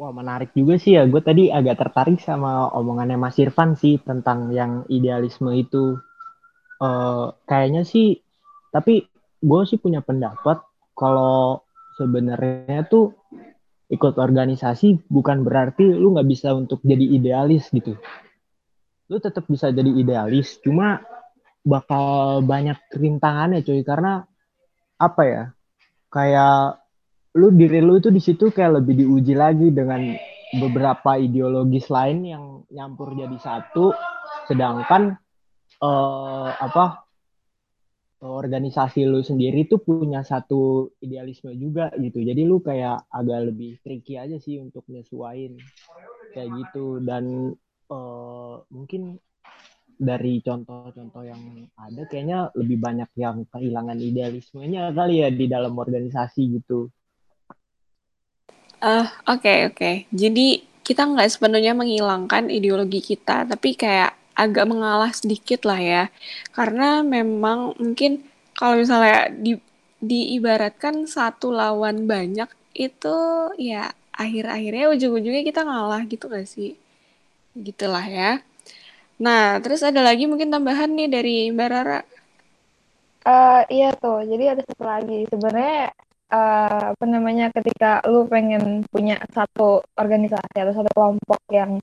Wah 0.01 0.09
menarik 0.09 0.57
juga 0.57 0.81
sih 0.81 0.97
ya. 0.97 1.05
Gue 1.05 1.21
tadi 1.21 1.53
agak 1.53 1.77
tertarik 1.77 2.17
sama 2.17 2.73
omongannya 2.73 3.21
Mas 3.21 3.37
Irfan 3.37 3.77
sih 3.77 4.01
tentang 4.01 4.49
yang 4.49 4.81
idealisme 4.89 5.53
itu. 5.53 6.01
Uh, 6.81 7.29
kayaknya 7.45 7.85
sih, 7.85 8.17
tapi 8.73 9.05
gue 9.37 9.61
sih 9.69 9.77
punya 9.77 10.01
pendapat 10.01 10.57
kalau 10.97 11.61
sebenarnya 12.01 12.89
tuh 12.89 13.13
ikut 13.93 14.17
organisasi 14.17 15.05
bukan 15.05 15.45
berarti 15.45 15.85
lu 15.93 16.17
nggak 16.17 16.25
bisa 16.25 16.49
untuk 16.57 16.81
jadi 16.81 17.05
idealis 17.05 17.69
gitu. 17.69 17.93
Lu 19.05 19.21
tetap 19.21 19.45
bisa 19.45 19.69
jadi 19.69 19.93
idealis, 19.93 20.57
cuma 20.65 21.05
bakal 21.61 22.41
banyak 22.41 22.81
rintangannya 22.89 23.61
cuy 23.61 23.85
karena 23.85 24.25
apa 24.97 25.21
ya 25.29 25.43
kayak 26.09 26.80
lu 27.31 27.47
diri 27.55 27.79
lu 27.79 27.99
itu 27.99 28.11
di 28.11 28.19
situ 28.19 28.51
kayak 28.51 28.83
lebih 28.83 29.05
diuji 29.05 29.33
lagi 29.35 29.71
dengan 29.71 30.03
beberapa 30.51 31.15
ideologis 31.15 31.87
lain 31.87 32.27
yang 32.27 32.43
nyampur 32.67 33.15
jadi 33.15 33.37
satu. 33.39 33.95
Sedangkan 34.51 35.15
uh, 35.79 36.49
apa 36.51 37.07
organisasi 38.21 39.09
lu 39.09 39.25
sendiri 39.25 39.65
tuh 39.65 39.81
punya 39.81 40.21
satu 40.21 40.91
idealisme 41.01 41.55
juga 41.57 41.89
gitu. 41.97 42.21
Jadi 42.21 42.41
lu 42.43 42.59
kayak 42.61 43.09
agak 43.09 43.39
lebih 43.49 43.81
tricky 43.81 44.19
aja 44.19 44.37
sih 44.37 44.59
untuk 44.59 44.83
nyesuain 44.91 45.55
kayak 46.35 46.49
gitu. 46.51 46.99
Dan 47.01 47.55
uh, 47.89 48.55
mungkin 48.69 49.17
dari 50.01 50.41
contoh-contoh 50.41 51.23
yang 51.25 51.41
ada 51.77 52.01
kayaknya 52.09 52.49
lebih 52.57 52.81
banyak 52.81 53.09
yang 53.17 53.45
kehilangan 53.53 54.01
idealismenya 54.01 54.89
kali 54.97 55.21
ya 55.21 55.29
di 55.31 55.45
dalam 55.47 55.73
organisasi 55.77 56.61
gitu. 56.61 56.91
Uh, 58.81 59.05
oke 59.29 59.45
okay, 59.45 59.57
oke. 59.69 59.77
Okay. 59.77 59.95
Jadi 60.09 60.65
kita 60.81 61.05
nggak 61.05 61.29
sepenuhnya 61.29 61.77
menghilangkan 61.77 62.49
ideologi 62.49 62.99
kita, 62.99 63.45
tapi 63.45 63.77
kayak 63.77 64.17
agak 64.33 64.65
mengalah 64.65 65.13
sedikit 65.13 65.69
lah 65.69 65.77
ya. 65.77 66.03
Karena 66.49 67.05
memang 67.05 67.77
mungkin 67.77 68.25
kalau 68.57 68.81
misalnya 68.81 69.29
di 69.29 69.53
diibaratkan 70.01 71.05
satu 71.05 71.53
lawan 71.53 72.09
banyak 72.09 72.49
itu 72.73 73.17
ya 73.61 73.93
akhir-akhirnya 74.17 74.89
ujung-ujungnya 74.97 75.45
kita 75.45 75.61
ngalah 75.61 76.01
gitu 76.09 76.25
gak 76.25 76.49
sih? 76.49 76.73
Gitulah 77.53 78.05
ya. 78.09 78.31
Nah, 79.21 79.61
terus 79.61 79.85
ada 79.85 80.01
lagi 80.01 80.25
mungkin 80.25 80.49
tambahan 80.49 80.89
nih 80.97 81.09
dari 81.09 81.35
Mbak 81.53 81.69
Rara. 81.69 82.01
Uh, 83.21 83.61
iya 83.69 83.93
tuh, 83.93 84.25
jadi 84.25 84.57
ada 84.57 84.65
satu 84.65 84.81
lagi. 84.81 85.29
Sebenarnya 85.29 85.93
uh, 86.31 86.95
apa 86.95 87.05
namanya 87.05 87.51
ketika 87.51 88.01
lu 88.07 88.25
pengen 88.25 88.87
punya 88.87 89.19
satu 89.29 89.83
organisasi 89.99 90.55
atau 90.55 90.73
satu 90.73 90.89
kelompok 90.95 91.39
yang 91.51 91.77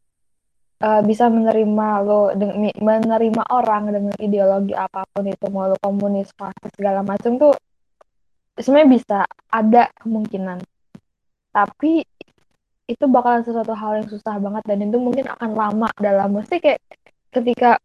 uh, 0.82 1.00
bisa 1.04 1.28
menerima 1.28 1.88
lo 2.02 2.32
menerima 2.80 3.42
orang 3.52 3.92
dengan 3.92 4.14
ideologi 4.18 4.72
apa 4.72 5.04
pun 5.12 5.28
itu 5.28 5.46
mau 5.52 5.68
lo 5.68 5.76
komunis 5.78 6.32
fasis 6.34 6.72
segala 6.74 7.04
macam 7.04 7.36
tuh 7.36 7.54
sebenarnya 8.58 8.90
bisa 8.90 9.18
ada 9.52 9.92
kemungkinan. 10.02 10.58
Tapi 11.54 12.02
itu 12.88 13.04
bakalan 13.04 13.44
sesuatu 13.44 13.76
hal 13.76 14.00
yang 14.00 14.08
susah 14.08 14.40
banget 14.40 14.64
dan 14.64 14.78
itu 14.80 14.98
mungkin 14.98 15.28
akan 15.28 15.50
lama 15.54 15.88
dalam. 16.00 16.40
Mesti 16.40 16.56
kayak 16.58 16.80
ketika 17.30 17.76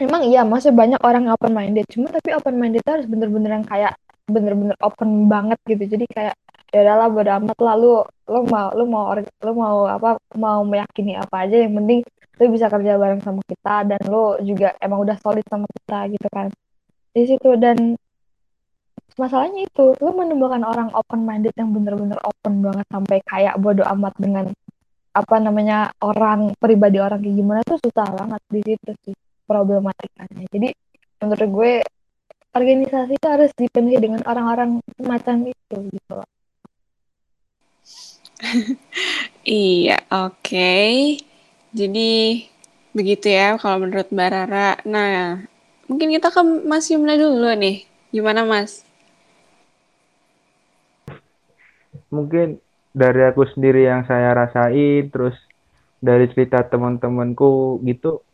memang 0.00 0.24
iya 0.24 0.46
masih 0.46 0.72
banyak 0.72 0.96
orang 1.04 1.28
open 1.28 1.52
minded 1.52 1.84
cuma 1.92 2.08
tapi 2.08 2.32
open 2.32 2.56
minded 2.56 2.80
harus 2.88 3.04
bener-bener 3.04 3.60
yang 3.60 3.66
kayak 3.68 3.92
bener-bener 4.34 4.76
open 4.80 5.26
banget 5.26 5.58
gitu. 5.66 5.84
Jadi 5.98 6.04
kayak 6.10 6.34
ya 6.70 6.86
udahlah 6.86 7.08
bodo 7.10 7.30
amat 7.42 7.58
lah 7.58 7.74
lu 7.74 7.92
lu 8.30 8.40
mau 8.46 8.68
lu 8.78 8.84
mau 8.86 9.04
lu 9.18 9.52
mau 9.58 9.76
apa 9.90 10.22
mau 10.38 10.62
meyakini 10.62 11.18
apa 11.18 11.42
aja 11.42 11.66
yang 11.66 11.74
penting 11.82 12.06
lu 12.38 12.44
bisa 12.54 12.70
kerja 12.70 12.94
bareng 12.94 13.20
sama 13.26 13.42
kita 13.44 13.74
dan 13.90 14.00
lu 14.06 14.38
juga 14.46 14.72
emang 14.78 15.02
udah 15.04 15.16
solid 15.18 15.44
sama 15.50 15.66
kita 15.68 15.98
gitu 16.14 16.28
kan. 16.30 16.48
Di 17.10 17.22
situ 17.26 17.50
dan 17.58 17.98
masalahnya 19.18 19.66
itu 19.66 19.92
lu 19.98 20.10
menemukan 20.16 20.62
orang 20.64 20.88
open 20.96 21.26
minded 21.26 21.52
yang 21.58 21.74
bener-bener 21.74 22.16
open 22.24 22.64
banget 22.64 22.86
sampai 22.88 23.18
kayak 23.26 23.58
bodo 23.60 23.82
amat 23.84 24.14
dengan 24.16 24.46
apa 25.10 25.36
namanya 25.42 25.90
orang 26.00 26.54
pribadi 26.56 27.02
orang 27.02 27.18
kayak 27.18 27.36
gimana 27.36 27.60
tuh 27.66 27.82
susah 27.82 28.06
banget 28.14 28.40
di 28.46 28.60
situ 28.62 28.92
sih 29.02 29.16
problematikanya 29.42 30.46
jadi 30.54 30.68
menurut 31.18 31.48
gue 31.50 31.72
organisasi 32.50 33.14
itu 33.14 33.26
harus 33.30 33.50
dipenuhi 33.54 33.98
dengan 34.02 34.22
orang-orang 34.26 34.82
semacam 34.98 35.36
itu 35.50 35.76
gitu 35.94 36.18
iya, 39.44 40.00
oke. 40.08 40.40
Okay. 40.40 41.20
Jadi 41.76 42.42
begitu 42.90 43.30
ya 43.30 43.54
kalau 43.60 43.86
menurut 43.86 44.08
Mbak 44.10 44.30
Rara. 44.32 44.70
Nah, 44.88 45.44
mungkin 45.86 46.10
kita 46.10 46.32
ke 46.32 46.40
Mas 46.66 46.88
Yumna 46.90 47.20
dulu 47.20 47.52
nih. 47.54 47.86
Gimana 48.10 48.42
Mas? 48.48 48.82
Mungkin 52.10 52.58
dari 52.90 53.22
aku 53.22 53.46
sendiri 53.54 53.86
yang 53.86 54.02
saya 54.08 54.34
rasain, 54.34 55.12
terus 55.14 55.36
dari 56.02 56.26
cerita 56.34 56.66
teman-temanku 56.66 57.78
gitu, 57.86 58.24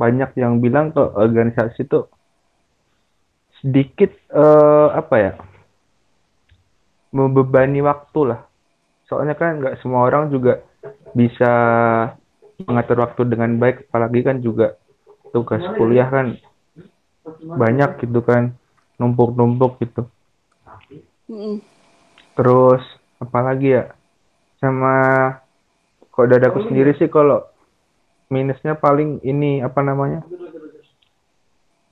banyak 0.00 0.32
yang 0.40 0.62
bilang 0.64 0.96
kok 0.96 1.12
organisasi 1.12 1.84
itu 1.84 2.08
sedikit 3.62 4.10
uh, 4.34 4.90
apa 4.92 5.14
ya 5.16 5.32
membebani 7.14 7.78
waktu 7.80 8.34
lah. 8.34 8.40
Soalnya 9.06 9.38
kan 9.38 9.62
nggak 9.62 9.78
semua 9.80 10.08
orang 10.08 10.34
juga 10.34 10.66
bisa 11.14 11.52
mengatur 12.66 13.06
waktu 13.06 13.22
dengan 13.28 13.56
baik 13.56 13.88
apalagi 13.88 14.20
kan 14.26 14.42
juga 14.42 14.74
tugas 15.30 15.62
kuliah 15.78 16.08
kan 16.10 16.36
banyak 17.38 18.02
gitu 18.02 18.20
kan 18.24 18.52
numpuk-numpuk 18.98 19.78
gitu. 19.78 20.02
Terus 22.34 22.82
apalagi 23.22 23.78
ya 23.78 23.84
sama 24.58 24.94
kok 26.10 26.28
dadaku 26.28 26.66
sendiri 26.66 26.96
sih 26.98 27.06
kalau 27.06 27.46
minusnya 28.32 28.74
paling 28.74 29.20
ini 29.22 29.60
apa 29.60 29.80
namanya 29.84 30.24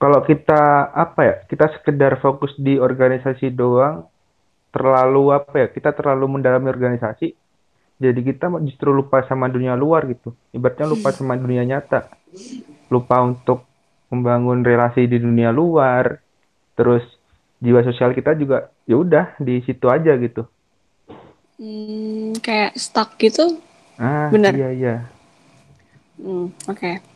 kalau 0.00 0.24
kita 0.24 0.90
apa 0.96 1.20
ya 1.20 1.34
kita 1.44 1.76
sekedar 1.76 2.16
fokus 2.24 2.56
di 2.56 2.80
organisasi 2.80 3.52
doang 3.52 4.08
terlalu 4.72 5.36
apa 5.36 5.54
ya 5.60 5.68
kita 5.68 5.92
terlalu 5.92 6.40
mendalami 6.40 6.72
organisasi 6.72 7.36
jadi 8.00 8.20
kita 8.24 8.48
justru 8.64 8.96
lupa 8.96 9.20
sama 9.28 9.52
dunia 9.52 9.76
luar 9.76 10.08
gitu. 10.08 10.32
Ibaratnya 10.56 10.88
lupa 10.88 11.12
sama 11.12 11.36
dunia 11.36 11.68
nyata. 11.68 12.08
Lupa 12.88 13.20
untuk 13.20 13.68
membangun 14.08 14.64
relasi 14.64 15.04
di 15.04 15.20
dunia 15.20 15.52
luar 15.52 16.18
terus 16.74 17.04
jiwa 17.60 17.84
sosial 17.84 18.16
kita 18.16 18.32
juga 18.40 18.72
ya 18.88 18.96
udah 18.96 19.36
di 19.36 19.60
situ 19.68 19.84
aja 19.92 20.16
gitu. 20.16 20.48
Hmm, 21.60 22.32
kayak 22.40 22.72
stuck 22.80 23.20
gitu? 23.20 23.60
Ah 24.00 24.32
benar 24.32 24.56
iya 24.56 24.68
iya. 24.72 24.94
Hmm, 26.16 26.48
oke. 26.64 26.72
okay. 26.72 27.09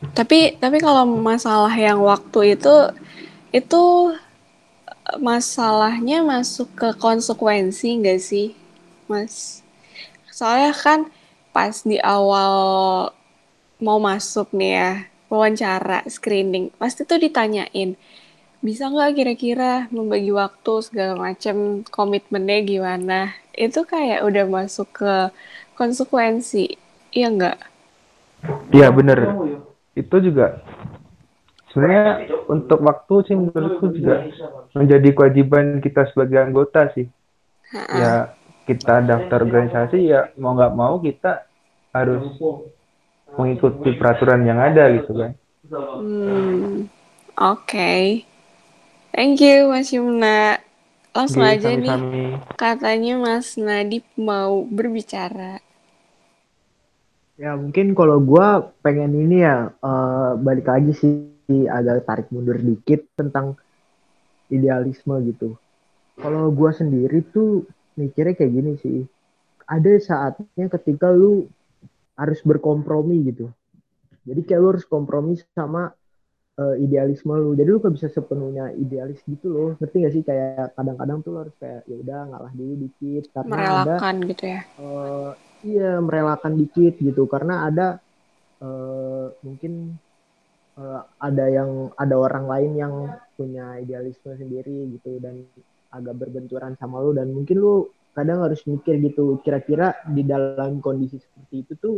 Tapi 0.00 0.56
tapi 0.56 0.80
kalau 0.80 1.04
masalah 1.04 1.72
yang 1.76 2.00
waktu 2.00 2.56
itu 2.56 2.74
itu 3.52 3.84
masalahnya 5.20 6.24
masuk 6.24 6.72
ke 6.72 6.88
konsekuensi 6.96 8.00
enggak 8.00 8.20
sih, 8.22 8.56
Mas? 9.10 9.60
Soalnya 10.32 10.72
kan 10.72 11.12
pas 11.52 11.84
di 11.84 12.00
awal 12.00 12.54
mau 13.82 13.98
masuk 14.00 14.54
nih 14.56 14.72
ya, 14.72 14.92
wawancara, 15.28 16.06
screening, 16.08 16.72
pasti 16.80 17.04
tuh 17.04 17.20
ditanyain, 17.20 17.96
bisa 18.60 18.88
nggak 18.88 19.16
kira-kira 19.16 19.72
membagi 19.90 20.30
waktu 20.30 20.72
segala 20.84 21.16
macam, 21.16 21.82
komitmennya 21.88 22.58
gimana? 22.64 23.20
Itu 23.52 23.84
kayak 23.84 24.24
udah 24.24 24.44
masuk 24.46 24.88
ke 24.94 25.14
konsekuensi, 25.74 26.76
iya 27.12 27.28
nggak? 27.32 27.58
Iya 28.72 28.88
bener 28.94 29.18
itu 29.98 30.16
juga 30.22 30.62
sebenarnya 31.70 32.30
untuk 32.50 32.82
waktu 32.82 33.14
sih 33.30 33.36
menurutku 33.38 33.94
juga 33.94 34.26
menjadi 34.74 35.08
kewajiban 35.14 35.78
kita 35.82 36.10
sebagai 36.10 36.38
anggota 36.42 36.90
sih. 36.94 37.06
Ya 37.70 38.34
kita 38.66 39.02
daftar 39.02 39.46
organisasi 39.46 39.98
ya 40.10 40.30
mau 40.38 40.54
nggak 40.54 40.74
mau 40.74 40.98
kita 40.98 41.46
harus 41.94 42.26
mengikuti 43.34 43.94
peraturan 43.94 44.42
yang 44.46 44.58
ada 44.58 44.90
gitu 44.94 45.14
kan. 45.14 45.30
Hmm, 45.70 46.90
oke. 47.38 47.66
Okay. 47.66 48.26
thank 49.14 49.38
you 49.38 49.70
Mas 49.70 49.94
Yumna. 49.94 50.58
Langsung 51.10 51.42
aja 51.42 51.74
sami 51.74 51.82
-sami. 51.82 51.90
nih 51.90 52.30
katanya 52.54 53.14
Mas 53.18 53.58
Nadip 53.58 54.06
mau 54.14 54.62
berbicara 54.62 55.58
Ya 57.40 57.56
mungkin 57.56 57.96
kalau 57.96 58.20
gue 58.20 58.48
pengen 58.84 59.16
ini 59.16 59.40
ya 59.40 59.72
uh, 59.80 60.36
balik 60.36 60.68
lagi 60.68 60.92
sih 60.92 61.64
agak 61.64 62.04
tarik 62.04 62.28
mundur 62.28 62.60
dikit 62.60 63.08
tentang 63.16 63.56
idealisme 64.52 65.16
gitu. 65.24 65.56
Kalau 66.20 66.52
gue 66.52 66.70
sendiri 66.76 67.24
tuh 67.32 67.64
mikirnya 67.96 68.36
kayak 68.36 68.52
gini 68.52 68.72
sih. 68.76 69.00
Ada 69.64 69.92
saatnya 70.04 70.68
ketika 70.68 71.08
lu 71.08 71.48
harus 72.12 72.44
berkompromi 72.44 73.32
gitu. 73.32 73.48
Jadi 74.28 74.40
kayak 74.44 74.60
lu 74.60 74.68
harus 74.76 74.84
kompromi 74.84 75.40
sama 75.56 75.96
uh, 76.60 76.76
idealisme 76.76 77.32
lu. 77.32 77.56
Jadi 77.56 77.68
lu 77.72 77.80
gak 77.80 77.96
bisa 77.96 78.12
sepenuhnya 78.12 78.68
idealis 78.76 79.24
gitu 79.24 79.48
loh. 79.48 79.70
Ngerti 79.80 79.96
gak 80.04 80.12
sih 80.12 80.22
kayak 80.28 80.76
kadang-kadang 80.76 81.24
tuh 81.24 81.30
lu 81.32 81.38
harus 81.48 81.56
kayak 81.56 81.88
ya 81.88 81.96
udah 82.04 82.20
ngalah 82.36 82.52
dulu 82.52 82.74
dikit 82.84 83.32
karena 83.32 83.48
Merelakan 83.48 84.14
ada 84.20 84.28
gitu 84.28 84.44
ya. 84.44 84.60
Uh, 84.76 85.32
iya 85.64 86.00
merelakan 86.00 86.56
dikit 86.56 86.98
gitu. 87.00 87.26
Karena 87.30 87.68
ada 87.68 88.00
uh, 88.60 89.32
mungkin 89.44 89.96
uh, 90.80 91.02
ada 91.20 91.44
yang 91.48 91.92
ada 91.96 92.14
orang 92.16 92.44
lain 92.48 92.72
yang 92.76 92.94
punya 93.34 93.80
idealisme 93.80 94.36
sendiri 94.36 94.88
gitu 94.96 95.20
dan 95.20 95.44
agak 95.90 96.14
berbenturan 96.22 96.78
sama 96.78 97.02
lu 97.02 97.10
dan 97.16 97.34
mungkin 97.34 97.58
lu 97.58 97.90
kadang 98.14 98.42
harus 98.42 98.62
mikir 98.66 98.98
gitu 99.02 99.38
kira-kira 99.42 99.94
di 100.06 100.22
dalam 100.26 100.78
kondisi 100.82 101.18
seperti 101.18 101.54
itu 101.66 101.72
tuh 101.78 101.96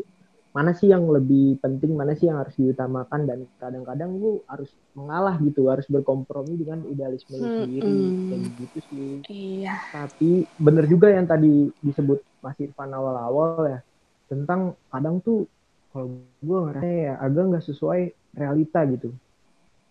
mana 0.52 0.76
sih 0.76 0.92
yang 0.92 1.08
lebih 1.08 1.56
penting 1.64 1.96
mana 1.96 2.12
sih 2.12 2.28
yang 2.28 2.36
harus 2.36 2.52
diutamakan 2.60 3.24
dan 3.24 3.48
kadang-kadang 3.56 4.20
lu 4.20 4.44
harus 4.44 4.68
mengalah 4.92 5.40
gitu 5.40 5.72
harus 5.72 5.88
berkompromi 5.88 6.60
dengan 6.60 6.84
idealisme 6.92 7.40
hmm, 7.40 7.44
sendiri 7.48 7.88
hmm. 7.88 8.28
kayak 8.28 8.44
gitu 8.60 8.78
sih 8.92 9.12
iya. 9.32 9.80
tapi 9.88 10.44
bener 10.60 10.84
juga 10.84 11.08
yang 11.08 11.24
tadi 11.24 11.72
disebut 11.80 12.20
Mas 12.44 12.60
Irfan 12.60 12.92
awal-awal 12.92 13.64
ya 13.64 13.80
tentang 14.28 14.76
kadang 14.92 15.24
tuh 15.24 15.48
kalau 15.92 16.20
gue 16.20 16.58
ngerasa 16.68 16.88
ya 16.88 17.14
agak 17.16 17.44
nggak 17.48 17.66
sesuai 17.72 18.00
realita 18.36 18.84
gitu 18.92 19.08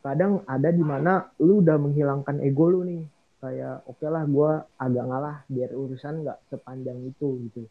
kadang 0.02 0.46
ada 0.46 0.70
di 0.70 0.82
mana 0.86 1.26
lu 1.42 1.62
udah 1.62 1.78
menghilangkan 1.78 2.38
ego 2.42 2.70
lu 2.70 2.86
nih 2.86 3.02
kayak 3.42 3.82
oke 3.90 3.98
okay 3.98 4.10
lah 4.14 4.26
gue 4.30 4.52
agak 4.78 5.06
ngalah 5.10 5.38
biar 5.50 5.74
urusan 5.74 6.22
nggak 6.22 6.38
sepanjang 6.54 7.02
itu 7.02 7.50
gitu 7.50 7.66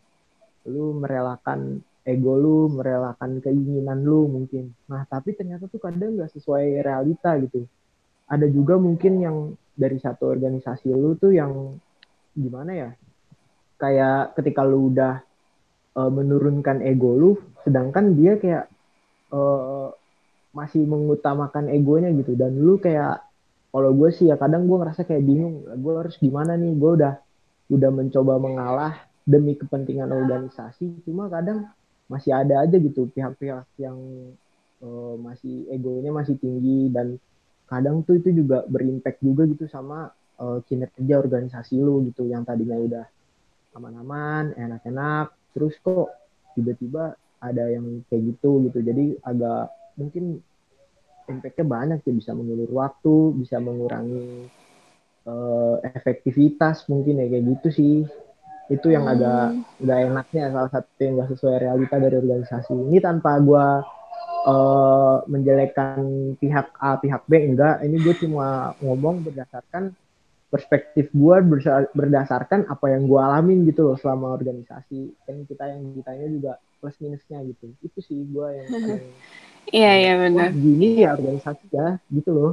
lu 0.66 0.95
merelakan 0.99 1.82
ego 2.05 2.34
lu, 2.36 2.59
merelakan 2.72 3.38
keinginan 3.44 4.03
lu 4.03 4.26
mungkin. 4.26 4.72
Nah, 4.88 5.05
tapi 5.05 5.36
ternyata 5.36 5.68
tuh 5.68 5.80
kadang 5.80 6.16
nggak 6.16 6.32
sesuai 6.32 6.80
realita 6.80 7.36
gitu. 7.44 7.68
Ada 8.30 8.46
juga 8.48 8.78
mungkin 8.78 9.20
yang 9.20 9.36
dari 9.74 9.98
satu 10.01 10.30
organisasi 10.30 10.92
lu 10.92 11.16
tuh 11.18 11.34
yang 11.34 11.76
gimana 12.32 12.72
ya? 12.72 12.90
Kayak 13.80 14.36
ketika 14.36 14.64
lu 14.64 14.92
udah 14.92 15.20
uh, 15.96 16.11
menurunkan 16.12 16.84
ego 16.84 17.16
lu, 17.16 17.30
sedangkan 17.64 18.16
dia 18.16 18.36
kayak 18.40 18.64
uh, 19.34 19.92
masih 20.57 20.84
mengutamakan 20.86 21.68
egonya 21.68 22.12
gitu. 22.16 22.32
Dan 22.38 22.59
lu 22.61 22.80
kayak 22.80 23.22
kalau 23.70 23.94
gue 23.94 24.11
sih 24.11 24.30
ya 24.30 24.36
kadang 24.40 24.66
gue 24.66 24.76
ngerasa 24.78 25.07
kayak 25.07 25.22
bingung, 25.22 25.62
gue 25.62 25.92
harus 25.94 26.16
gimana 26.18 26.57
nih? 26.57 26.72
Gue 26.74 26.96
udah 26.98 27.14
udah 27.70 27.90
mencoba 27.94 28.34
mengalah 28.42 29.11
demi 29.22 29.55
kepentingan 29.55 30.11
organisasi 30.11 31.07
cuma 31.07 31.30
kadang 31.30 31.70
masih 32.11 32.34
ada 32.34 32.66
aja 32.66 32.76
gitu 32.76 33.06
pihak-pihak 33.14 33.70
yang 33.78 33.98
uh, 34.82 35.14
masih 35.22 35.70
egonya 35.70 36.11
masih 36.11 36.34
tinggi 36.42 36.90
dan 36.90 37.16
kadang 37.70 38.02
tuh 38.02 38.18
itu 38.18 38.34
juga 38.34 38.66
berimpact 38.66 39.22
juga 39.22 39.46
gitu 39.46 39.70
sama 39.70 40.11
uh, 40.42 40.58
kinerja 40.66 41.14
organisasi 41.22 41.78
lu 41.78 42.02
gitu 42.11 42.26
yang 42.26 42.42
tadinya 42.42 42.74
udah 42.74 43.06
aman-aman 43.78 44.58
enak-enak 44.58 45.30
terus 45.54 45.78
kok 45.78 46.11
tiba-tiba 46.58 47.14
ada 47.40 47.64
yang 47.72 48.04
kayak 48.11 48.36
gitu 48.36 48.68
gitu. 48.68 48.78
Jadi 48.84 49.16
agak 49.24 49.72
mungkin 49.96 50.42
impactnya 51.30 51.66
banyak 51.66 51.98
ya 52.02 52.12
bisa 52.12 52.34
mengulur 52.34 52.70
waktu 52.74 53.38
bisa 53.38 53.62
mengurangi 53.62 54.50
uh, 55.30 55.78
efektivitas 55.86 56.90
mungkin 56.90 57.22
ya 57.22 57.26
kayak 57.30 57.44
gitu 57.56 57.68
sih 57.70 57.94
itu 58.70 58.86
yang 58.94 59.04
hmm. 59.04 59.14
agak 59.18 59.44
nggak 59.82 59.98
enaknya 60.06 60.44
salah 60.54 60.70
satu 60.70 60.98
yang 61.02 61.14
nggak 61.18 61.30
sesuai 61.34 61.56
realita 61.58 61.96
dari 61.98 62.16
organisasi. 62.22 62.70
Ini 62.70 62.98
tanpa 63.02 63.42
gue 63.42 63.66
uh, 64.46 65.16
menjelekkan 65.26 65.98
pihak 66.38 66.70
A 66.78 66.96
pihak 67.02 67.26
B 67.26 67.50
enggak. 67.50 67.82
Ini 67.82 67.96
gue 67.98 68.14
cuma 68.22 68.78
ngomong 68.78 69.26
berdasarkan 69.26 69.90
perspektif 70.50 71.10
gue 71.14 71.36
berdasarkan 71.94 72.66
apa 72.66 72.86
yang 72.90 73.06
gue 73.10 73.18
alamin 73.18 73.66
gitu 73.66 73.90
loh 73.90 73.98
selama 73.98 74.38
organisasi. 74.38 75.18
Kan 75.26 75.42
kita 75.50 75.66
yang 75.66 75.90
ditanya 75.90 76.26
juga 76.30 76.52
plus 76.78 76.94
minusnya 77.02 77.42
gitu. 77.42 77.74
Itu 77.82 77.98
sih 78.06 78.22
gue 78.22 78.48
yang 78.54 78.68
iya 79.82 79.92
iya 79.98 80.12
benar. 80.14 80.54
Gini 80.54 81.02
ya 81.02 81.18
organisasi 81.18 81.66
ya 81.74 81.98
gitu 82.06 82.30
loh. 82.30 82.52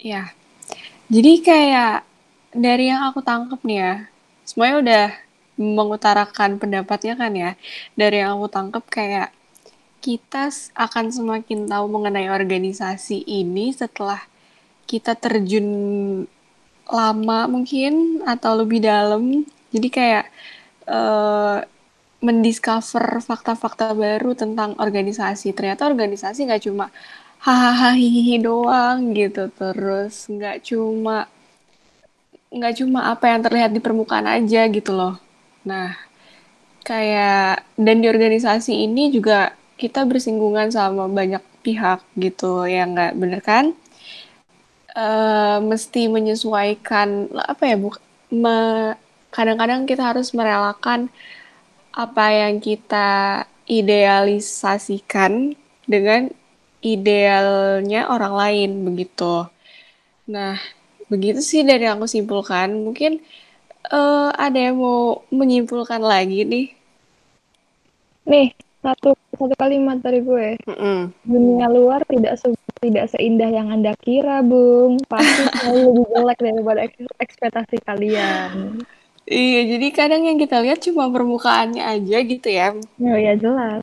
Iya. 0.00 0.32
Jadi 1.12 1.32
kayak 1.44 1.94
dari 2.56 2.88
yang 2.88 3.04
aku 3.12 3.20
tangkep 3.20 3.60
nih 3.60 3.78
ya 3.84 3.94
semuanya 4.46 4.76
udah 4.80 5.06
mengutarakan 5.58 6.60
pendapatnya 6.62 7.18
kan 7.18 7.32
ya. 7.34 7.50
Dari 7.98 8.22
yang 8.22 8.38
aku 8.38 8.46
tangkep 8.48 8.84
kayak 8.86 9.28
kita 10.04 10.52
akan 10.78 11.10
semakin 11.10 11.66
tahu 11.66 11.86
mengenai 11.90 12.30
organisasi 12.30 13.26
ini 13.26 13.74
setelah 13.74 14.22
kita 14.86 15.18
terjun 15.18 15.66
lama 16.86 17.50
mungkin 17.50 18.22
atau 18.22 18.62
lebih 18.62 18.84
dalam. 18.84 19.42
Jadi 19.74 19.88
kayak 19.90 20.24
uh, 20.86 21.66
mendiscover 22.22 23.18
fakta-fakta 23.18 23.92
baru 23.98 24.38
tentang 24.38 24.78
organisasi. 24.78 25.50
Ternyata 25.56 25.90
organisasi 25.90 26.46
nggak 26.46 26.64
cuma 26.70 26.94
hahaha 27.42 27.98
hihihi 27.98 28.46
doang 28.46 29.10
gitu. 29.10 29.50
Terus 29.50 30.30
nggak 30.30 30.62
cuma 30.70 31.26
nggak 32.50 32.82
cuma 32.82 33.10
apa 33.12 33.30
yang 33.32 33.40
terlihat 33.42 33.70
di 33.74 33.80
permukaan 33.82 34.26
aja 34.26 34.66
gitu 34.70 34.92
loh. 34.94 35.18
Nah, 35.66 35.98
kayak 36.86 37.66
dan 37.74 37.98
di 37.98 38.06
organisasi 38.06 38.86
ini 38.86 39.10
juga 39.10 39.54
kita 39.76 40.06
bersinggungan 40.06 40.70
sama 40.72 41.10
banyak 41.10 41.42
pihak 41.66 42.00
gitu 42.16 42.64
ya 42.70 42.86
nggak 42.86 43.12
bener 43.18 43.40
kan? 43.42 43.74
Uh, 44.96 45.60
mesti 45.60 46.08
menyesuaikan 46.08 47.28
apa 47.36 47.62
ya 47.68 47.76
bu 47.76 47.92
kadang-kadang 49.28 49.84
kita 49.84 50.08
harus 50.08 50.32
merelakan 50.32 51.12
apa 51.92 52.26
yang 52.32 52.56
kita 52.64 53.44
idealisasikan 53.68 55.52
dengan 55.84 56.32
idealnya 56.80 58.08
orang 58.08 58.34
lain 58.36 58.70
begitu. 58.86 59.44
Nah, 60.30 60.56
begitu 61.06 61.40
sih 61.42 61.62
dari 61.62 61.86
yang 61.86 61.98
aku 61.98 62.08
simpulkan. 62.10 62.84
Mungkin 62.86 63.22
uh, 63.90 64.30
ada 64.34 64.58
yang 64.58 64.78
mau 64.78 65.22
menyimpulkan 65.30 66.02
lagi 66.02 66.42
nih? 66.42 66.66
Nih, 68.26 68.48
satu 68.82 69.14
satu 69.34 69.54
kalimat 69.54 70.02
dari 70.02 70.22
gue. 70.22 70.58
Mm 70.66 70.76
-mm. 70.76 70.98
Dunia 71.22 71.66
luar 71.70 72.02
tidak 72.06 72.38
se 72.38 72.50
tidak 72.82 73.10
seindah 73.10 73.50
yang 73.50 73.70
anda 73.72 73.94
kira, 74.02 74.42
Bung. 74.42 75.02
Pasti 75.06 75.42
selalu 75.62 75.80
lebih 75.90 76.06
jelek 76.12 76.38
daripada 76.42 76.80
ekspektasi 77.22 77.76
kalian. 77.86 78.82
Iya, 79.26 79.60
jadi 79.74 79.86
kadang 79.90 80.22
yang 80.22 80.38
kita 80.38 80.62
lihat 80.62 80.78
cuma 80.86 81.10
permukaannya 81.10 81.82
aja 81.82 82.18
gitu 82.22 82.46
ya. 82.46 82.78
Oh 83.02 83.18
ya 83.18 83.34
jelas. 83.34 83.82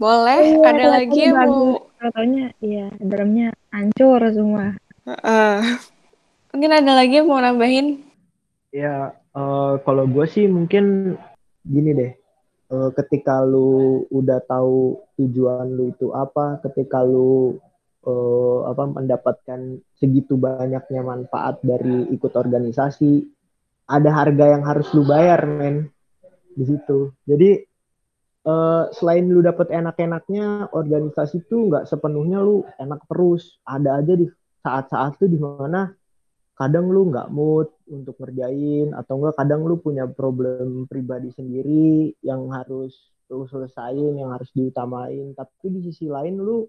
Boleh, 0.00 0.58
oh, 0.58 0.66
ada 0.66 0.98
lagi 0.98 1.28
yang 1.30 1.36
mau... 1.38 1.86
Katanya, 2.00 2.50
iya, 2.58 2.90
dalamnya 2.98 3.54
hancur 3.70 4.18
semua. 4.34 4.74
Uh, 5.06 5.62
Mungkin 6.52 6.68
ada 6.68 6.92
lagi 6.92 7.16
yang 7.16 7.32
mau 7.32 7.40
nambahin? 7.40 8.04
Ya, 8.76 9.16
uh, 9.32 9.80
kalau 9.88 10.04
gue 10.04 10.28
sih 10.28 10.44
mungkin 10.44 11.16
gini 11.64 11.90
deh. 11.96 12.12
Uh, 12.68 12.92
ketika 12.92 13.40
lu 13.40 14.04
udah 14.12 14.40
tahu 14.44 15.00
tujuan 15.16 15.72
lu 15.72 15.96
itu 15.96 16.12
apa, 16.12 16.60
ketika 16.60 17.00
lu 17.00 17.56
uh, 18.04 18.68
apa 18.68 18.84
mendapatkan 18.84 19.80
segitu 19.96 20.36
banyaknya 20.36 21.00
manfaat 21.00 21.56
dari 21.64 22.12
ikut 22.12 22.36
organisasi, 22.36 23.24
ada 23.88 24.12
harga 24.12 24.52
yang 24.52 24.64
harus 24.68 24.92
lu 24.92 25.08
bayar, 25.08 25.48
men. 25.48 25.88
Di 26.52 26.68
situ. 26.68 27.16
Jadi 27.24 27.64
uh, 28.44 28.92
selain 28.92 29.24
lu 29.24 29.40
dapet 29.40 29.72
enak-enaknya, 29.72 30.68
organisasi 30.68 31.48
tuh 31.48 31.72
nggak 31.72 31.88
sepenuhnya 31.88 32.44
lu 32.44 32.60
enak 32.76 33.00
terus. 33.08 33.56
Ada 33.64 34.04
aja 34.04 34.20
di 34.20 34.28
saat-saat 34.60 35.16
tuh 35.16 35.32
di 35.32 35.40
mana 35.40 35.88
kadang 36.62 36.86
lu 36.94 37.10
nggak 37.10 37.34
mood 37.34 37.74
untuk 37.90 38.14
ngerjain 38.22 38.94
atau 38.94 39.18
enggak 39.18 39.34
kadang 39.34 39.66
lu 39.66 39.82
punya 39.82 40.06
problem 40.06 40.86
pribadi 40.86 41.34
sendiri 41.34 42.14
yang 42.22 42.46
harus 42.54 42.94
lu 43.26 43.48
selesain 43.50 44.14
yang 44.14 44.30
harus 44.30 44.46
diutamain. 44.54 45.34
Tapi 45.34 45.66
di 45.74 45.80
sisi 45.90 46.06
lain 46.06 46.38
lu 46.38 46.62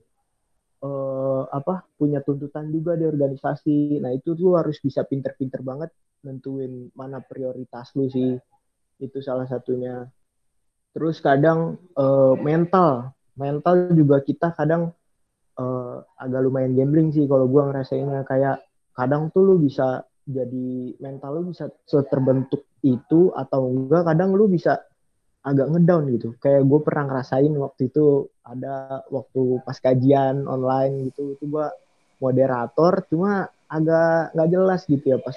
uh, 0.82 1.44
apa 1.54 1.86
punya 1.94 2.26
tuntutan 2.26 2.74
juga 2.74 2.98
di 2.98 3.06
organisasi. 3.06 4.02
Nah 4.02 4.10
itu 4.16 4.34
lu 4.34 4.58
harus 4.58 4.82
bisa 4.82 5.06
pinter-pinter 5.06 5.62
banget 5.62 5.94
nentuin 6.26 6.90
mana 6.98 7.22
prioritas 7.22 7.94
lu 7.94 8.10
sih. 8.10 8.34
Itu 8.98 9.22
salah 9.22 9.46
satunya. 9.46 10.10
Terus 10.98 11.22
kadang 11.22 11.78
uh, 11.94 12.34
mental. 12.42 13.14
Mental 13.38 13.94
juga 13.94 14.22
kita 14.26 14.58
kadang 14.58 14.90
uh, 15.58 15.98
agak 16.18 16.42
lumayan 16.42 16.74
gambling 16.74 17.14
sih 17.14 17.30
kalau 17.30 17.46
gua 17.46 17.70
ngerasainnya. 17.70 18.26
Kayak 18.26 18.66
kadang 18.94 19.30
tuh 19.34 19.42
lu 19.44 19.56
bisa 19.60 20.06
jadi 20.24 20.96
mental 21.04 21.44
lu 21.44 21.52
bisa 21.52 21.68
terbentuk 22.08 22.64
itu 22.86 23.36
atau 23.36 23.68
enggak 23.68 24.08
kadang 24.08 24.32
lu 24.32 24.48
bisa 24.48 24.80
agak 25.44 25.68
ngedown 25.76 26.08
gitu. 26.16 26.30
Kayak 26.40 26.64
gue 26.64 26.80
pernah 26.80 27.04
ngerasain 27.12 27.52
waktu 27.52 27.92
itu 27.92 28.32
ada 28.48 29.04
waktu 29.12 29.60
pas 29.68 29.76
kajian 29.76 30.48
online 30.48 31.12
gitu 31.12 31.36
itu 31.36 31.44
gue 31.52 31.68
moderator 32.24 33.04
cuma 33.12 33.52
agak 33.68 34.32
nggak 34.32 34.50
jelas 34.54 34.82
gitu 34.88 35.04
ya 35.04 35.20
pas 35.20 35.36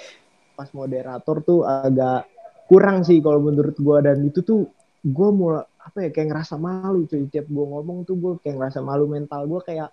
pas 0.55 0.69
moderator 0.71 1.43
tuh 1.43 1.67
agak 1.67 2.23
kurang 2.71 3.03
sih 3.03 3.19
kalau 3.19 3.43
menurut 3.43 3.75
gue 3.75 3.97
dan 3.99 4.23
itu 4.23 4.39
tuh 4.43 4.71
gue 5.03 5.29
mulai 5.31 5.67
apa 5.87 6.03
ya 6.03 6.09
kayak 6.11 6.27
ngerasa 6.35 6.55
malu 6.59 7.07
cuy. 7.07 7.27
Tiap 7.27 7.47
gue 7.47 7.65
ngomong 7.67 8.07
tuh 8.07 8.15
gue 8.15 8.33
kayak 8.43 8.55
ngerasa 8.59 8.79
malu 8.83 9.07
mental 9.11 9.43
gue 9.47 9.59
kayak 9.63 9.91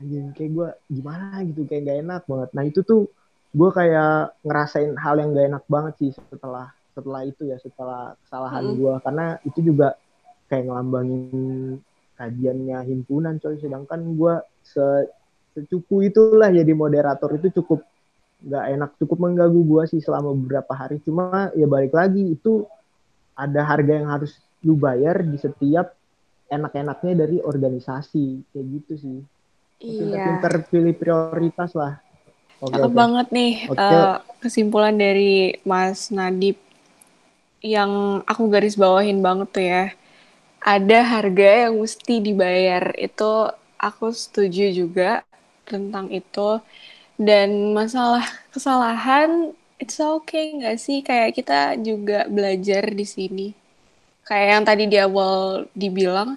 anjing 0.00 0.28
kayak 0.36 0.50
gue 0.52 0.68
gimana? 0.92 1.40
gitu 1.44 1.64
kayak 1.64 1.82
gak 1.88 1.98
enak 2.04 2.22
banget. 2.28 2.50
Nah 2.52 2.64
itu 2.68 2.80
tuh 2.84 3.08
gue 3.56 3.70
kayak 3.72 4.36
ngerasain 4.44 4.92
hal 5.00 5.14
yang 5.16 5.32
gak 5.32 5.48
enak 5.48 5.64
banget 5.68 5.94
sih 5.96 6.10
setelah 6.12 6.72
setelah 6.92 7.22
itu 7.28 7.42
ya 7.48 7.56
setelah 7.60 8.16
kesalahan 8.24 8.72
hmm. 8.72 8.76
gue 8.80 8.94
karena 9.04 9.26
itu 9.44 9.60
juga 9.60 9.88
kayak 10.48 10.64
ngelambangin 10.68 11.80
kajiannya 12.16 12.78
himpunan 12.88 13.36
coy. 13.40 13.56
Sedangkan 13.60 14.00
gue 14.16 14.34
se 14.64 14.84
secupu 15.56 16.04
itulah 16.04 16.52
jadi 16.52 16.68
moderator 16.76 17.32
itu 17.36 17.48
cukup 17.60 17.80
nggak 18.36 18.64
enak 18.76 18.90
cukup 19.00 19.16
mengganggu 19.24 19.60
gue 19.64 19.82
sih 19.96 20.00
selama 20.04 20.32
beberapa 20.36 20.72
hari. 20.76 21.00
Cuma 21.00 21.52
ya 21.56 21.64
balik 21.64 21.96
lagi 21.96 22.36
itu 22.36 22.68
ada 23.36 23.64
harga 23.64 23.92
yang 23.92 24.08
harus 24.08 24.36
lu 24.64 24.76
bayar 24.76 25.20
di 25.24 25.36
setiap 25.36 25.96
enak-enaknya 26.52 27.12
dari 27.16 27.36
organisasi. 27.40 28.44
Kayak 28.52 28.66
gitu 28.80 28.92
sih 29.00 29.18
Iya. 29.80 30.40
Pinter 30.40 30.54
pilih 30.68 30.94
prioritas 30.96 31.76
lah. 31.76 32.00
Oke, 32.56 32.72
okay. 32.72 32.88
banget 32.88 33.26
nih 33.36 33.54
okay. 33.68 33.84
uh, 33.84 34.16
kesimpulan 34.40 34.96
dari 34.96 35.60
Mas 35.68 36.08
Nadib 36.08 36.56
yang 37.60 38.24
aku 38.24 38.48
garis 38.48 38.80
bawahin 38.80 39.20
banget 39.20 39.48
tuh 39.52 39.64
ya. 39.64 39.84
Ada 40.64 40.98
harga 41.04 41.68
yang 41.68 41.78
mesti 41.78 42.14
dibayar. 42.24 42.96
Itu 42.96 43.52
aku 43.76 44.08
setuju 44.10 44.72
juga 44.72 45.22
tentang 45.68 46.08
itu. 46.08 46.64
Dan 47.16 47.72
masalah 47.76 48.24
kesalahan, 48.52 49.52
it's 49.76 50.00
okay 50.00 50.56
nggak 50.56 50.76
sih? 50.80 51.04
Kayak 51.04 51.36
kita 51.36 51.60
juga 51.80 52.24
belajar 52.28 52.88
di 52.92 53.04
sini. 53.04 53.48
Kayak 54.26 54.48
yang 54.48 54.64
tadi 54.64 54.84
di 54.90 54.98
awal 54.98 55.68
dibilang, 55.76 56.34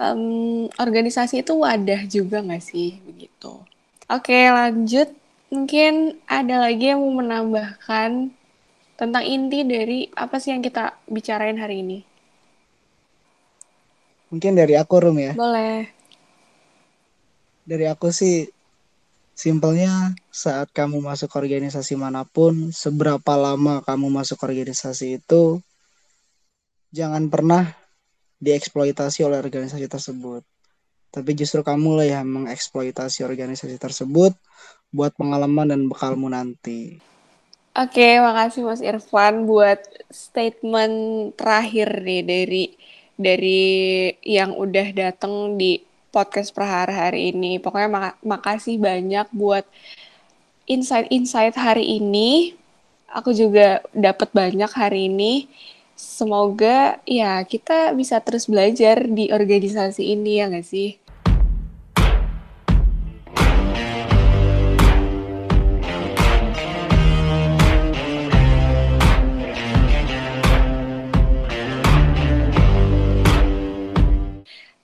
um, 0.00 0.66
organisasi 0.76 1.44
itu 1.44 1.52
wadah 1.56 2.04
juga 2.08 2.40
nggak 2.40 2.64
sih 2.64 3.00
begitu? 3.04 3.60
Oke 4.06 4.46
lanjut, 4.48 5.10
mungkin 5.50 6.20
ada 6.30 6.62
lagi 6.62 6.94
yang 6.94 7.02
mau 7.02 7.20
menambahkan 7.20 8.30
tentang 8.96 9.24
inti 9.24 9.60
dari 9.66 10.08
apa 10.16 10.40
sih 10.40 10.56
yang 10.56 10.64
kita 10.64 10.96
bicarain 11.10 11.58
hari 11.60 11.84
ini. 11.84 11.98
Mungkin 14.32 14.58
dari 14.58 14.74
aku 14.74 14.94
Rum 14.98 15.18
ya. 15.20 15.32
Boleh. 15.36 15.90
Dari 17.66 17.86
aku 17.86 18.10
sih 18.14 18.46
simpelnya 19.36 20.16
saat 20.32 20.72
kamu 20.72 21.02
masuk 21.02 21.34
organisasi 21.36 21.98
mana 21.98 22.24
pun, 22.24 22.72
seberapa 22.72 23.36
lama 23.36 23.84
kamu 23.84 24.08
masuk 24.08 24.40
organisasi 24.42 25.20
itu 25.20 25.60
jangan 26.94 27.28
pernah 27.28 27.76
dieksploitasi 28.40 29.24
oleh 29.24 29.40
organisasi 29.40 29.86
tersebut. 29.88 30.42
Tapi 31.10 31.30
justru 31.32 31.64
kamu 31.64 32.02
lah 32.02 32.06
yang 32.20 32.26
mengeksploitasi 32.28 33.24
organisasi 33.24 33.80
tersebut 33.80 34.36
buat 34.92 35.12
pengalaman 35.16 35.72
dan 35.72 35.80
bekalmu 35.88 36.28
nanti. 36.28 37.00
Oke, 37.76 38.16
makasih 38.20 38.64
Mas 38.64 38.80
Irfan 38.80 39.44
buat 39.44 39.76
statement 40.08 40.96
terakhir 41.36 42.00
nih 42.00 42.22
dari 42.24 42.64
dari 43.16 43.64
yang 44.24 44.56
udah 44.56 44.92
datang 44.96 45.60
di 45.60 45.84
podcast 46.08 46.56
Prahara 46.56 47.08
hari 47.08 47.36
ini. 47.36 47.60
Pokoknya 47.60 47.88
mak 47.92 48.16
makasih 48.24 48.80
banyak 48.80 49.28
buat 49.36 49.68
insight-insight 50.64 51.52
hari 51.52 52.00
ini. 52.00 52.56
Aku 53.12 53.36
juga 53.36 53.84
dapat 53.92 54.32
banyak 54.32 54.72
hari 54.72 55.12
ini. 55.12 55.44
Semoga 55.96 57.00
ya 57.08 57.40
kita 57.40 57.96
bisa 57.96 58.20
terus 58.20 58.44
belajar 58.52 59.08
di 59.08 59.32
organisasi 59.32 60.12
ini 60.12 60.36
ya 60.36 60.52
nggak 60.52 60.68
sih? 60.68 61.00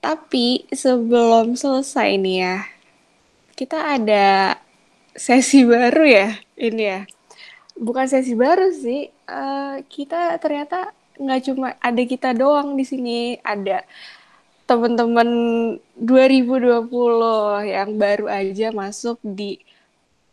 Tapi 0.00 0.64
sebelum 0.72 1.60
selesai 1.60 2.16
nih 2.16 2.36
ya, 2.40 2.56
kita 3.52 4.00
ada 4.00 4.56
sesi 5.12 5.60
baru 5.68 6.08
ya 6.08 6.28
ini 6.56 6.84
ya. 6.88 7.00
Bukan 7.76 8.08
sesi 8.08 8.32
baru 8.32 8.72
sih, 8.72 9.12
uh, 9.28 9.76
kita 9.92 10.40
ternyata 10.40 11.01
nggak 11.22 11.42
cuma 11.48 11.78
ada 11.78 12.02
kita 12.02 12.34
doang 12.34 12.74
di 12.74 12.84
sini, 12.84 13.38
ada 13.40 13.86
teman-teman 14.66 15.28
2020 15.98 16.88
yang 17.66 17.90
baru 17.98 18.26
aja 18.30 18.74
masuk 18.74 19.18
di 19.22 19.60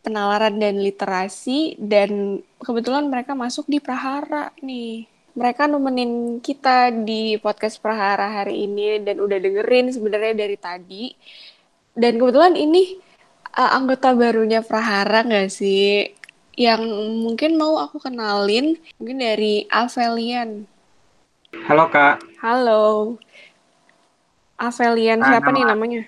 penalaran 0.01 0.55
dan 0.57 0.79
literasi 0.79 1.75
dan 1.77 2.39
kebetulan 2.63 3.11
mereka 3.11 3.35
masuk 3.35 3.67
di 3.67 3.83
Prahara 3.83 4.49
nih 4.63 5.19
mereka 5.39 5.71
nemenin 5.71 6.43
kita 6.43 6.91
di 6.91 7.39
podcast 7.39 7.79
Prahara 7.79 8.41
hari 8.43 8.67
ini 8.67 8.99
dan 8.99 9.23
udah 9.23 9.39
dengerin 9.39 9.87
sebenarnya 9.87 10.33
dari 10.35 10.57
tadi. 10.59 11.15
Dan 11.95 12.19
kebetulan 12.19 12.59
ini 12.59 12.99
uh, 13.55 13.71
anggota 13.71 14.11
barunya 14.11 14.59
Prahara 14.59 15.23
nggak 15.23 15.47
sih? 15.47 16.11
Yang 16.59 16.83
mungkin 17.23 17.55
mau 17.55 17.79
aku 17.79 18.03
kenalin 18.03 18.75
mungkin 18.99 19.17
dari 19.23 19.63
Avelian. 19.71 20.67
Halo 21.53 21.89
Kak. 21.89 22.21
Halo. 22.43 23.15
Avelian 24.59 25.23
nah, 25.23 25.33
siapa 25.33 25.49
nama, 25.49 25.55
nih 25.55 25.65
namanya? 25.65 26.03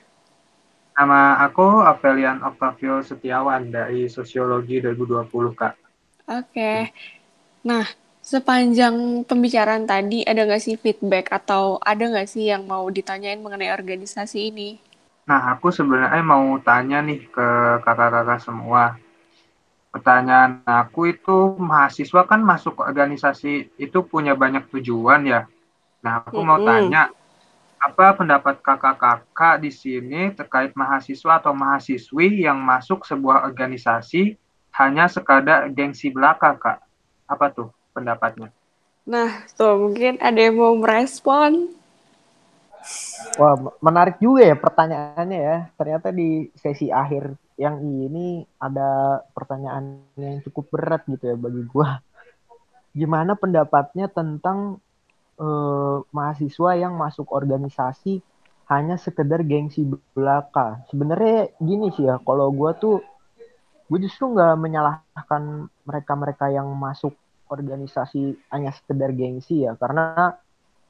Nama 0.98 1.22
aku 1.48 1.82
Avelian 1.82 2.44
Octavio 2.44 3.00
Setiawan 3.02 3.72
dari 3.72 4.12
Sosiologi 4.12 4.84
2020 4.84 5.58
Kak. 5.58 5.74
Oke. 6.28 6.46
Okay. 6.52 6.80
Nah, 7.62 7.86
Sepanjang 8.22 9.26
pembicaraan 9.26 9.90
tadi, 9.90 10.22
ada 10.22 10.46
nggak 10.46 10.62
sih 10.62 10.78
feedback 10.78 11.34
atau 11.34 11.82
ada 11.82 12.06
nggak 12.06 12.30
sih 12.30 12.54
yang 12.54 12.70
mau 12.70 12.86
ditanyain 12.86 13.42
mengenai 13.42 13.74
organisasi 13.74 14.54
ini? 14.54 14.78
Nah, 15.26 15.58
aku 15.58 15.74
sebenarnya 15.74 16.22
mau 16.22 16.54
tanya 16.62 17.02
nih 17.02 17.18
ke 17.26 17.48
kakak-kakak 17.82 18.38
semua. 18.38 18.94
Pertanyaan 19.92 20.64
aku 20.64 21.12
itu, 21.12 21.60
mahasiswa 21.60 22.24
kan 22.24 22.40
masuk 22.40 22.80
organisasi 22.80 23.76
itu 23.76 24.00
punya 24.08 24.34
banyak 24.40 24.72
tujuan 24.72 25.28
ya. 25.28 25.46
Nah, 26.00 26.24
aku 26.24 26.40
mm 26.40 26.44
-hmm. 26.44 26.48
mau 26.48 26.60
tanya, 26.64 27.04
apa 27.76 28.16
pendapat 28.16 28.64
kakak-kakak 28.64 29.60
di 29.60 29.72
sini 29.74 30.32
terkait 30.32 30.72
mahasiswa 30.80 31.44
atau 31.44 31.52
mahasiswi 31.52 32.48
yang 32.48 32.58
masuk 32.64 33.04
sebuah 33.04 33.44
organisasi 33.52 34.40
hanya 34.80 35.12
sekadar 35.12 35.68
gengsi 35.76 36.08
belaka, 36.08 36.56
Kak? 36.56 36.80
Apa 37.28 37.52
tuh? 37.52 37.70
pendapatnya. 37.92 38.50
Nah, 39.08 39.44
tuh 39.54 39.76
mungkin 39.78 40.18
ada 40.24 40.40
yang 40.40 40.56
mau 40.58 40.74
merespon. 40.76 41.72
Wah, 43.38 43.56
menarik 43.78 44.18
juga 44.18 44.42
ya 44.42 44.58
pertanyaannya 44.58 45.40
ya. 45.40 45.58
Ternyata 45.78 46.10
di 46.10 46.50
sesi 46.58 46.90
akhir 46.90 47.38
yang 47.60 47.80
ini 47.82 48.46
ada 48.60 49.22
pertanyaan 49.34 50.06
yang 50.16 50.40
cukup 50.46 50.72
berat 50.72 51.02
gitu 51.08 51.32
ya 51.32 51.38
bagi 51.38 51.64
gua. 51.68 52.00
Gimana 52.92 53.40
pendapatnya 53.40 54.12
tentang 54.12 54.80
eh, 55.40 55.98
mahasiswa 56.12 56.72
yang 56.76 56.96
masuk 56.96 57.32
organisasi 57.32 58.20
hanya 58.72 58.96
sekedar 58.96 59.44
gengsi 59.44 59.84
belaka? 60.16 60.84
Sebenarnya 60.92 61.52
gini 61.60 61.92
sih 61.96 62.08
ya, 62.08 62.20
kalau 62.24 62.52
gua 62.52 62.76
tuh 62.76 63.04
gue 63.92 64.08
justru 64.08 64.32
nggak 64.32 64.56
menyalahkan 64.56 65.68
mereka-mereka 65.84 66.48
yang 66.48 66.72
masuk 66.80 67.12
organisasi 67.52 68.40
hanya 68.48 68.72
sekedar 68.72 69.12
gengsi 69.12 69.68
ya 69.68 69.76
karena 69.76 70.40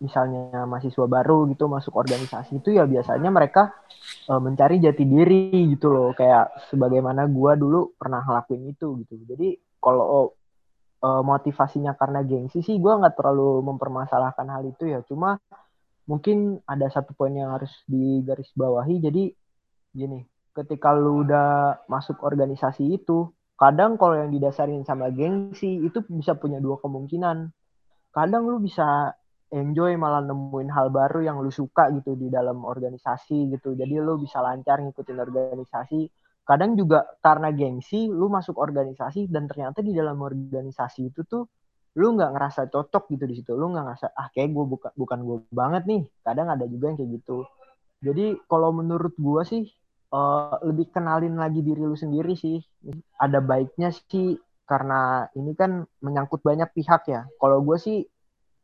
misalnya 0.01 0.65
mahasiswa 0.65 1.05
baru 1.05 1.45
gitu 1.53 1.69
masuk 1.69 1.93
organisasi 1.93 2.57
itu 2.57 2.73
ya 2.73 2.89
biasanya 2.89 3.29
mereka 3.29 3.69
e, 4.25 4.33
mencari 4.41 4.81
jati 4.81 5.05
diri 5.05 5.69
gitu 5.69 5.93
loh. 5.93 6.09
Kayak 6.17 6.57
sebagaimana 6.73 7.29
gua 7.29 7.53
dulu 7.53 7.93
pernah 7.95 8.25
ngelakuin 8.25 8.73
itu 8.73 8.97
gitu. 9.05 9.13
Jadi 9.29 9.61
kalau 9.77 10.33
e, 10.97 11.09
motivasinya 11.21 11.93
karena 11.93 12.25
gengsi 12.25 12.65
sih 12.65 12.81
gua 12.81 12.97
nggak 12.97 13.15
terlalu 13.15 13.61
mempermasalahkan 13.61 14.47
hal 14.49 14.65
itu 14.65 14.89
ya. 14.89 15.05
Cuma 15.05 15.37
mungkin 16.09 16.57
ada 16.65 16.89
satu 16.89 17.13
poin 17.13 17.31
yang 17.37 17.53
harus 17.53 17.71
digarisbawahi. 17.85 18.97
Jadi 19.05 19.23
gini 19.93 20.25
ketika 20.51 20.91
lu 20.91 21.23
udah 21.23 21.79
masuk 21.87 22.19
organisasi 22.25 22.83
itu 22.99 23.31
kadang 23.55 23.95
kalau 23.95 24.17
yang 24.17 24.33
didasarin 24.33 24.81
sama 24.83 25.13
gengsi 25.13 25.85
itu 25.85 26.01
bisa 26.09 26.33
punya 26.33 26.57
dua 26.57 26.81
kemungkinan. 26.81 27.53
Kadang 28.11 28.49
lu 28.49 28.59
bisa 28.59 29.15
enjoy 29.51 29.99
malah 29.99 30.23
nemuin 30.23 30.71
hal 30.71 30.87
baru 30.89 31.19
yang 31.27 31.37
lu 31.43 31.51
suka 31.51 31.91
gitu 31.91 32.15
di 32.15 32.31
dalam 32.31 32.63
organisasi 32.63 33.51
gitu. 33.51 33.75
Jadi 33.75 33.99
lu 33.99 34.15
bisa 34.17 34.39
lancar 34.39 34.79
ngikutin 34.79 35.19
organisasi. 35.19 36.07
Kadang 36.47 36.79
juga 36.79 37.05
karena 37.19 37.51
gengsi 37.53 38.07
lu 38.09 38.31
masuk 38.31 38.57
organisasi 38.57 39.29
dan 39.29 39.45
ternyata 39.45 39.83
di 39.83 39.91
dalam 39.91 40.17
organisasi 40.17 41.13
itu 41.13 41.21
tuh 41.27 41.43
lu 41.99 42.15
nggak 42.15 42.31
ngerasa 42.31 42.71
cocok 42.71 43.11
gitu 43.11 43.23
di 43.27 43.35
situ. 43.43 43.51
Lu 43.53 43.69
nggak 43.75 43.83
ngerasa 43.85 44.07
ah 44.15 44.31
kayak 44.31 44.49
gue 44.55 44.65
bukan 44.65 44.91
bukan 44.95 45.19
gue 45.27 45.37
banget 45.51 45.83
nih. 45.85 46.01
Kadang 46.23 46.47
ada 46.47 46.65
juga 46.65 46.95
yang 46.95 46.97
kayak 46.97 47.11
gitu. 47.19 47.43
Jadi 48.01 48.39
kalau 48.47 48.71
menurut 48.73 49.13
gue 49.19 49.41
sih 49.45 49.63
uh, 50.15 50.57
lebih 50.63 50.89
kenalin 50.95 51.35
lagi 51.35 51.59
diri 51.59 51.83
lu 51.83 51.99
sendiri 51.99 52.33
sih. 52.39 52.57
Ada 53.19 53.43
baiknya 53.43 53.91
sih 53.91 54.39
karena 54.63 55.27
ini 55.35 55.51
kan 55.51 55.83
menyangkut 55.99 56.39
banyak 56.39 56.71
pihak 56.71 57.03
ya. 57.11 57.27
Kalau 57.35 57.59
gue 57.59 57.75
sih 57.75 58.07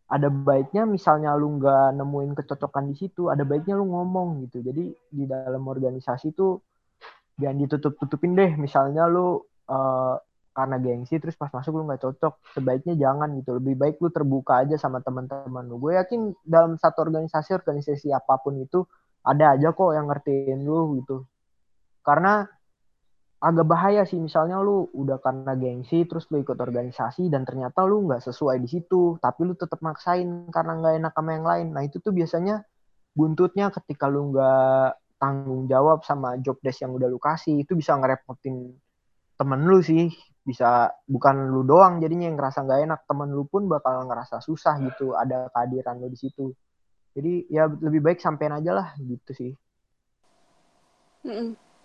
ada 0.08 0.32
baiknya 0.32 0.88
misalnya 0.88 1.36
lu 1.36 1.60
nggak 1.60 2.00
nemuin 2.00 2.32
kecocokan 2.40 2.92
di 2.92 2.96
situ, 2.96 3.28
ada 3.28 3.44
baiknya 3.44 3.76
lu 3.76 3.92
ngomong 3.92 4.48
gitu. 4.48 4.64
Jadi 4.64 4.96
di 5.12 5.24
dalam 5.28 5.64
organisasi 5.68 6.32
tuh 6.32 6.64
jangan 7.36 7.58
ditutup-tutupin 7.68 8.36
deh. 8.36 8.52
Misalnya 8.56 9.06
lu 9.12 9.44
uh, 9.68 10.16
karena 10.56 10.82
gengsi 10.82 11.20
terus 11.22 11.36
pas 11.36 11.52
masuk 11.52 11.76
lu 11.76 11.84
nggak 11.86 12.02
cocok, 12.02 12.34
sebaiknya 12.56 12.96
jangan 12.96 13.36
gitu. 13.36 13.60
Lebih 13.60 13.76
baik 13.76 13.96
lu 14.00 14.10
terbuka 14.10 14.64
aja 14.64 14.80
sama 14.80 15.04
teman-teman 15.04 15.68
lu. 15.68 15.76
Gue 15.78 16.00
yakin 16.00 16.32
dalam 16.48 16.80
satu 16.80 17.04
organisasi 17.04 17.52
organisasi 17.54 18.08
apa 18.16 18.40
pun 18.40 18.58
itu 18.64 18.88
ada 19.28 19.60
aja 19.60 19.76
kok 19.76 19.92
yang 19.92 20.08
ngertiin 20.08 20.64
lu 20.64 21.04
gitu 21.04 21.28
karena 22.08 22.48
agak 23.38 23.66
bahaya 23.70 24.02
sih. 24.04 24.18
Misalnya 24.18 24.58
lu 24.62 24.90
udah 24.94 25.22
karena 25.22 25.54
gengsi 25.54 26.06
terus 26.10 26.26
lu 26.34 26.42
ikut 26.42 26.58
organisasi 26.58 27.30
dan 27.30 27.46
ternyata 27.46 27.86
lu 27.86 28.06
nggak 28.10 28.22
sesuai 28.26 28.58
di 28.62 28.70
situ 28.70 29.22
tapi 29.22 29.46
lu 29.46 29.54
tetap 29.54 29.82
maksain 29.82 30.50
karena 30.50 30.74
nggak 30.82 30.94
enak 31.04 31.14
sama 31.14 31.32
yang 31.38 31.46
lain. 31.46 31.68
Nah 31.74 31.84
itu 31.86 32.02
tuh 32.02 32.14
biasanya 32.14 32.66
buntutnya 33.14 33.70
ketika 33.74 34.10
lu 34.10 34.34
nggak 34.34 34.98
tanggung 35.18 35.66
jawab 35.66 36.06
sama 36.06 36.38
job 36.42 36.62
desk 36.62 36.86
yang 36.86 36.94
udah 36.94 37.10
lu 37.10 37.18
kasih 37.18 37.66
itu 37.66 37.74
bisa 37.74 37.94
ngerepotin 37.98 38.74
temen 39.38 39.62
lu 39.70 39.80
sih. 39.86 40.10
Bisa 40.48 40.88
bukan 41.04 41.52
lu 41.52 41.68
doang 41.68 42.00
jadinya 42.00 42.26
yang 42.32 42.40
ngerasa 42.40 42.66
nggak 42.66 42.80
enak. 42.90 43.00
Temen 43.06 43.30
lu 43.36 43.46
pun 43.46 43.70
bakal 43.70 44.08
ngerasa 44.08 44.42
susah 44.42 44.82
gitu 44.82 45.14
ada 45.14 45.52
kehadiran 45.54 46.02
lu 46.02 46.10
di 46.10 46.18
situ. 46.18 46.56
Jadi 47.18 47.50
ya 47.50 47.66
lebih 47.66 48.02
baik 48.02 48.22
sampein 48.22 48.54
aja 48.54 48.72
lah 48.74 48.88
gitu 49.02 49.32
sih. 49.34 49.52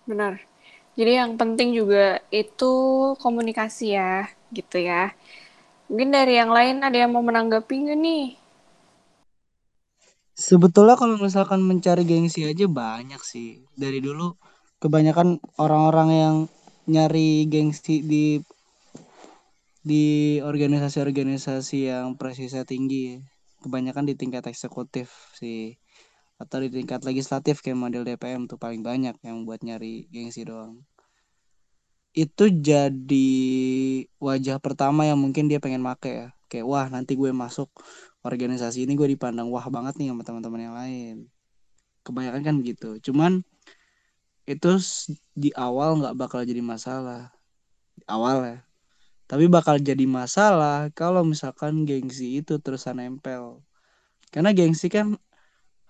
Benar. 0.07 0.52
Jadi 0.93 1.13
yang 1.17 1.41
penting 1.41 1.73
juga 1.73 2.21
itu 2.29 2.73
komunikasi 3.25 3.97
ya, 3.97 4.29
gitu 4.53 4.77
ya. 4.77 5.17
Mungkin 5.89 6.13
dari 6.13 6.37
yang 6.41 6.53
lain 6.53 6.85
ada 6.85 6.97
yang 6.97 7.11
mau 7.17 7.25
menanggapi 7.25 7.75
nggak 7.85 7.99
nih? 8.01 8.25
Sebetulnya 10.37 10.97
kalau 11.01 11.17
misalkan 11.21 11.61
mencari 11.65 12.05
gengsi 12.05 12.45
aja 12.45 12.67
banyak 12.69 13.21
sih. 13.25 13.65
Dari 13.77 14.05
dulu 14.05 14.37
kebanyakan 14.83 15.41
orang-orang 15.61 16.09
yang 16.13 16.37
nyari 16.89 17.47
gengsi 17.49 18.05
di 18.05 18.41
di 19.83 20.05
organisasi-organisasi 20.45 21.79
yang 21.93 22.17
prestisnya 22.21 22.65
tinggi. 22.69 23.21
Kebanyakan 23.63 24.05
di 24.11 24.15
tingkat 24.19 24.45
eksekutif 24.51 25.09
sih. 25.39 25.77
Atau 26.43 26.59
di 26.67 26.75
tingkat 26.75 27.07
legislatif 27.07 27.63
kayak 27.63 27.79
model 27.79 28.03
DPM 28.03 28.51
tuh 28.51 28.59
paling 28.59 28.83
banyak 28.83 29.15
yang 29.23 29.47
buat 29.47 29.63
nyari 29.63 30.11
gengsi 30.11 30.43
doang. 30.43 30.83
Itu 32.11 32.51
jadi 32.51 33.31
wajah 34.19 34.59
pertama 34.59 35.07
yang 35.07 35.23
mungkin 35.23 35.47
dia 35.47 35.63
pengen 35.63 35.87
make 35.87 36.11
ya. 36.11 36.27
Kayak 36.51 36.67
wah 36.67 36.87
nanti 36.91 37.15
gue 37.15 37.31
masuk 37.31 37.71
organisasi 38.27 38.83
ini 38.83 38.99
gue 38.99 39.15
dipandang 39.15 39.55
wah 39.55 39.63
banget 39.71 40.03
nih 40.03 40.11
sama 40.11 40.27
teman-teman 40.27 40.61
yang 40.67 40.75
lain. 40.75 41.17
Kebanyakan 42.03 42.43
kan 42.43 42.55
gitu. 42.67 42.99
Cuman 42.99 43.47
itu 44.43 44.71
di 45.39 45.55
awal 45.55 46.03
nggak 46.03 46.19
bakal 46.19 46.43
jadi 46.43 46.59
masalah. 46.59 47.31
Di 47.95 48.03
awal 48.11 48.37
ya. 48.43 48.59
Tapi 49.31 49.47
bakal 49.47 49.79
jadi 49.79 50.05
masalah 50.05 50.91
kalau 50.93 51.23
misalkan 51.23 51.87
gengsi 51.87 52.43
itu 52.43 52.59
terusan 52.59 52.99
nempel. 52.99 53.63
Karena 54.35 54.51
gengsi 54.51 54.91
kan 54.91 55.17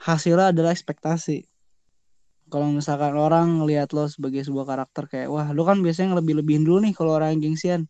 hasilnya 0.03 0.51
adalah 0.51 0.75
ekspektasi. 0.75 1.47
Kalau 2.51 2.69
misalkan 2.69 3.17
orang 3.17 3.63
ngelihat 3.63 3.95
lo 3.97 4.11
sebagai 4.11 4.45
sebuah 4.45 4.67
karakter 4.69 5.09
kayak 5.09 5.29
wah 5.33 5.49
lo 5.55 5.63
kan 5.65 5.81
biasanya 5.81 6.19
lebih-lebihin 6.21 6.67
dulu 6.67 6.85
nih 6.85 6.93
kalau 6.93 7.17
orang 7.17 7.39
yang 7.39 7.55
gengsian. 7.55 7.89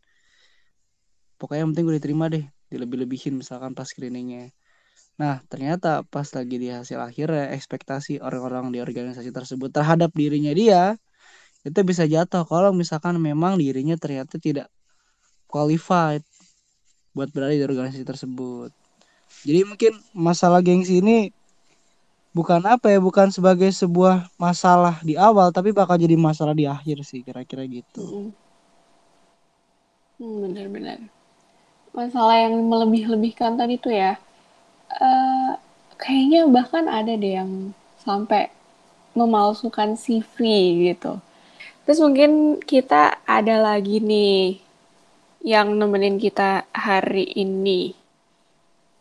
Pokoknya 1.40 1.66
yang 1.66 1.70
penting 1.74 1.84
gue 1.88 1.96
diterima 1.98 2.24
deh 2.30 2.44
dilebih-lebihin 2.70 3.40
misalkan 3.40 3.74
pas 3.74 3.88
screeningnya. 3.88 4.54
Nah 5.18 5.42
ternyata 5.50 6.06
pas 6.06 6.28
lagi 6.30 6.56
di 6.62 6.68
hasil 6.70 7.00
akhirnya 7.00 7.50
ekspektasi 7.58 8.22
orang-orang 8.22 8.70
di 8.70 8.78
organisasi 8.78 9.34
tersebut 9.34 9.74
terhadap 9.74 10.14
dirinya 10.14 10.54
dia 10.54 10.94
itu 11.66 11.78
bisa 11.82 12.06
jatuh 12.06 12.46
kalau 12.46 12.70
misalkan 12.70 13.18
memang 13.18 13.58
dirinya 13.58 13.94
ternyata 13.98 14.38
tidak 14.38 14.70
qualified 15.50 16.22
buat 17.12 17.28
berada 17.34 17.52
di 17.52 17.64
organisasi 17.66 18.06
tersebut. 18.06 18.70
Jadi 19.42 19.60
mungkin 19.66 19.92
masalah 20.14 20.62
gengsi 20.62 21.02
ini 21.02 21.34
bukan 22.32 22.64
apa 22.64 22.88
ya 22.88 22.98
bukan 22.98 23.28
sebagai 23.28 23.68
sebuah 23.68 24.32
masalah 24.40 24.96
di 25.04 25.14
awal 25.20 25.52
tapi 25.52 25.70
bakal 25.70 26.00
jadi 26.00 26.16
masalah 26.16 26.56
di 26.56 26.64
akhir 26.64 27.04
sih 27.04 27.20
kira-kira 27.20 27.68
gitu. 27.68 28.32
Hmm, 30.16 30.48
benar-benar. 30.48 30.98
Masalah 31.92 32.48
yang 32.48 32.56
melebih-lebihkan 32.56 33.60
tadi 33.60 33.76
tuh 33.76 33.92
ya 33.92 34.16
uh, 34.96 35.60
kayaknya 36.00 36.48
bahkan 36.48 36.88
ada 36.88 37.12
deh 37.12 37.36
yang 37.36 37.76
sampai 38.00 38.48
memalsukan 39.12 39.94
CV 40.00 40.36
gitu. 40.88 41.20
Terus 41.84 42.00
mungkin 42.00 42.62
kita 42.64 43.20
ada 43.28 43.60
lagi 43.60 44.00
nih 44.00 44.56
yang 45.44 45.76
nemenin 45.76 46.16
kita 46.16 46.64
hari 46.72 47.28
ini. 47.36 47.92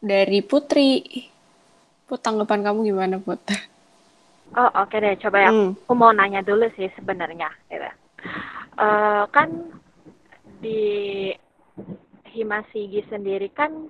Dari 0.02 0.42
Putri 0.42 1.06
Put 2.12 2.20
tanggapan 2.20 2.60
kamu 2.60 2.92
gimana 2.92 3.16
Put? 3.24 3.40
Oh 4.60 4.68
oke 4.68 4.92
okay 4.92 5.00
deh 5.00 5.16
coba 5.24 5.48
ya 5.48 5.50
hmm. 5.56 5.88
aku 5.88 5.94
mau 5.96 6.12
nanya 6.12 6.44
dulu 6.44 6.68
sih 6.76 6.92
sebenarnya 7.00 7.48
gitu. 7.72 7.88
Uh, 8.76 9.24
kan 9.32 9.48
di 10.60 11.32
Himasigi 12.36 13.08
sendiri 13.08 13.48
kan 13.56 13.88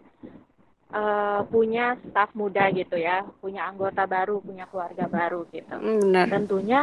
uh, 0.93 1.41
punya 1.49 1.97
staf 2.05 2.29
muda 2.37 2.69
gitu 2.73 2.93
ya, 2.93 3.25
punya 3.41 3.65
anggota 3.69 4.05
baru, 4.05 4.37
punya 4.37 4.69
keluarga 4.69 5.09
baru 5.09 5.49
gitu. 5.49 5.73
Hmm, 5.73 5.99
benar. 6.13 6.25
Tentunya 6.29 6.81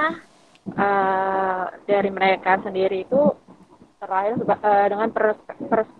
uh, 0.74 1.64
dari 1.86 2.10
mereka 2.10 2.58
sendiri 2.66 3.06
itu 3.06 3.22
terakhir 4.02 4.42
uh, 4.42 4.86
dengan 4.90 5.08
pers, 5.14 5.38
pers, 5.70 5.90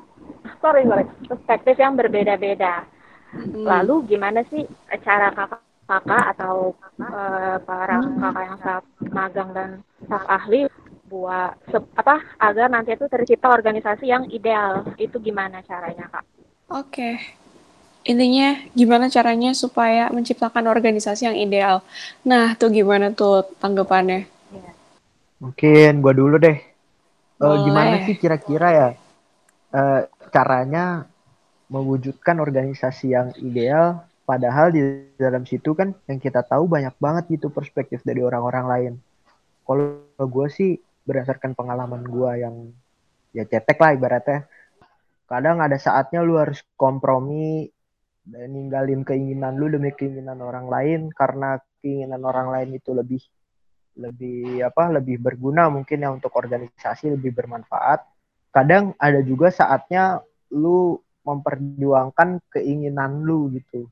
sorry, 0.59 0.83
sorry, 0.83 1.07
perspektif 1.27 1.79
yang 1.79 1.95
berbeda-beda. 1.95 2.87
Hmm. 3.29 3.67
Lalu 3.67 4.17
gimana 4.17 4.41
sih 4.49 4.65
cara 5.03 5.29
kakak-kakak 5.35 6.25
atau 6.37 6.75
uh, 7.01 7.57
para 7.63 7.97
kakak 8.03 8.45
yang 8.45 8.59
staf 8.61 8.85
magang 9.11 9.51
dan 9.57 9.71
staf 10.05 10.25
ahli 10.29 10.69
buat 11.09 11.57
apa 11.97 12.21
agar 12.37 12.69
nanti 12.69 12.93
itu 12.93 13.09
tercipta 13.09 13.49
organisasi 13.49 14.05
yang 14.05 14.29
ideal 14.29 14.85
itu 15.01 15.17
gimana 15.19 15.65
caranya 15.65 16.05
kak? 16.13 16.25
Oke, 16.69 16.85
okay. 16.93 17.15
intinya 18.05 18.61
gimana 18.77 19.09
caranya 19.09 19.57
supaya 19.57 20.13
menciptakan 20.13 20.69
organisasi 20.69 21.33
yang 21.33 21.39
ideal. 21.41 21.81
Nah 22.29 22.53
tuh 22.61 22.69
gimana 22.69 23.09
tuh 23.17 23.49
tanggapannya? 23.57 24.29
Yeah. 24.53 24.75
Mungkin 25.41 26.05
gue 26.05 26.15
dulu 26.15 26.37
deh. 26.37 26.61
Uh, 27.39 27.65
gimana 27.65 28.03
sih 28.05 28.19
kira-kira 28.19 28.69
ya 28.75 28.89
uh, 29.73 30.01
caranya 30.29 31.09
mewujudkan 31.73 32.37
organisasi 32.41 33.17
yang 33.17 33.33
ideal? 33.41 34.08
Padahal 34.29 34.69
di 34.77 35.09
dalam 35.17 35.49
situ 35.49 35.73
kan 35.73 35.97
yang 36.05 36.21
kita 36.21 36.45
tahu 36.45 36.69
banyak 36.69 36.93
banget 37.01 37.33
gitu 37.33 37.49
perspektif 37.49 38.05
dari 38.05 38.21
orang-orang 38.21 38.67
lain. 38.69 38.93
Kalau 39.65 40.05
gue 40.21 40.47
sih 40.53 40.77
berdasarkan 41.09 41.57
pengalaman 41.57 42.05
gue 42.05 42.31
yang 42.45 42.69
ya 43.33 43.49
cetek 43.49 43.81
lah 43.81 43.97
ibaratnya. 43.97 44.45
Kadang 45.25 45.65
ada 45.65 45.81
saatnya 45.81 46.21
lu 46.21 46.37
harus 46.37 46.61
kompromi 46.77 47.73
dan 48.29 48.53
ninggalin 48.53 49.01
keinginan 49.01 49.57
lu 49.57 49.73
demi 49.73 49.97
keinginan 49.97 50.45
orang 50.45 50.69
lain 50.69 51.09
karena 51.09 51.57
keinginan 51.81 52.21
orang 52.21 52.53
lain 52.53 52.77
itu 52.77 52.93
lebih 52.93 53.25
lebih 53.97 54.61
apa 54.61 54.93
lebih 55.01 55.25
berguna 55.25 55.73
mungkin 55.73 56.05
ya 56.05 56.13
untuk 56.13 56.37
organisasi 56.37 57.17
lebih 57.17 57.33
bermanfaat. 57.33 58.05
Kadang 58.53 58.93
ada 59.01 59.25
juga 59.25 59.49
saatnya 59.49 60.21
lu 60.53 61.01
memperjuangkan 61.25 62.45
keinginan 62.53 63.25
lu 63.25 63.49
gitu 63.57 63.89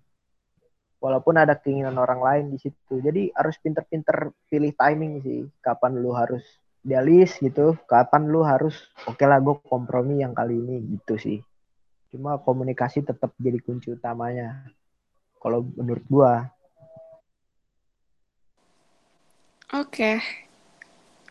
walaupun 1.01 1.37
ada 1.37 1.55
keinginan 1.57 1.97
orang 2.01 2.21
lain 2.21 2.45
di 2.53 2.59
situ. 2.61 3.01
Jadi 3.01 3.31
harus 3.37 3.57
pinter-pinter 3.61 4.33
pilih 4.49 4.73
timing 4.73 5.13
sih. 5.23 5.41
Kapan 5.61 6.01
lu 6.01 6.13
harus 6.17 6.43
idealis 6.87 7.37
gitu. 7.43 7.77
Kapan 7.91 8.31
lu 8.31 8.47
harus 8.47 8.89
oke 9.05 9.19
okay 9.19 9.27
lah 9.29 9.43
gue 9.43 9.57
kompromi 9.67 10.23
yang 10.23 10.33
kali 10.33 10.57
ini 10.57 10.97
gitu 10.97 11.19
sih. 11.19 11.39
Cuma 12.15 12.41
komunikasi 12.41 13.05
tetap 13.05 13.35
jadi 13.37 13.59
kunci 13.61 13.93
utamanya. 13.93 14.65
Kalau 15.43 15.67
menurut 15.77 16.07
gue 16.07 16.33
oke. 19.75 20.13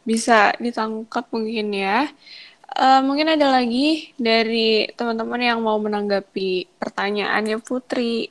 Bisa 0.06 0.54
ditangkap 0.62 1.26
mungkin 1.34 1.74
ya. 1.74 2.06
Uh, 2.76 3.00
mungkin 3.08 3.32
ada 3.32 3.56
lagi 3.56 4.12
dari 4.20 4.90
teman-teman 5.00 5.40
yang 5.40 5.64
mau 5.64 5.80
menanggapi 5.80 6.68
pertanyaannya 6.76 7.64
Putri 7.64 8.28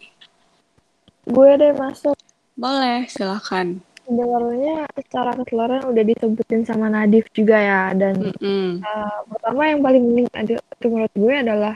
gue 1.24 1.50
deh 1.60 1.72
masuk 1.76 2.16
boleh 2.54 3.08
silahkan 3.10 3.80
sebenarnya 4.04 4.84
secara 4.94 5.32
keseluruhan 5.32 5.84
udah 5.88 6.04
disebutin 6.04 6.62
sama 6.68 6.92
Nadif 6.92 7.26
juga 7.32 7.56
ya 7.56 7.82
dan 7.96 8.20
mm 8.20 8.36
-hmm. 8.36 8.70
uh, 8.84 9.20
pertama 9.32 9.62
yang 9.72 9.80
paling 9.80 10.02
penting 10.04 10.26
ada 10.36 10.54
menurut 10.84 11.14
gue 11.16 11.34
adalah 11.34 11.74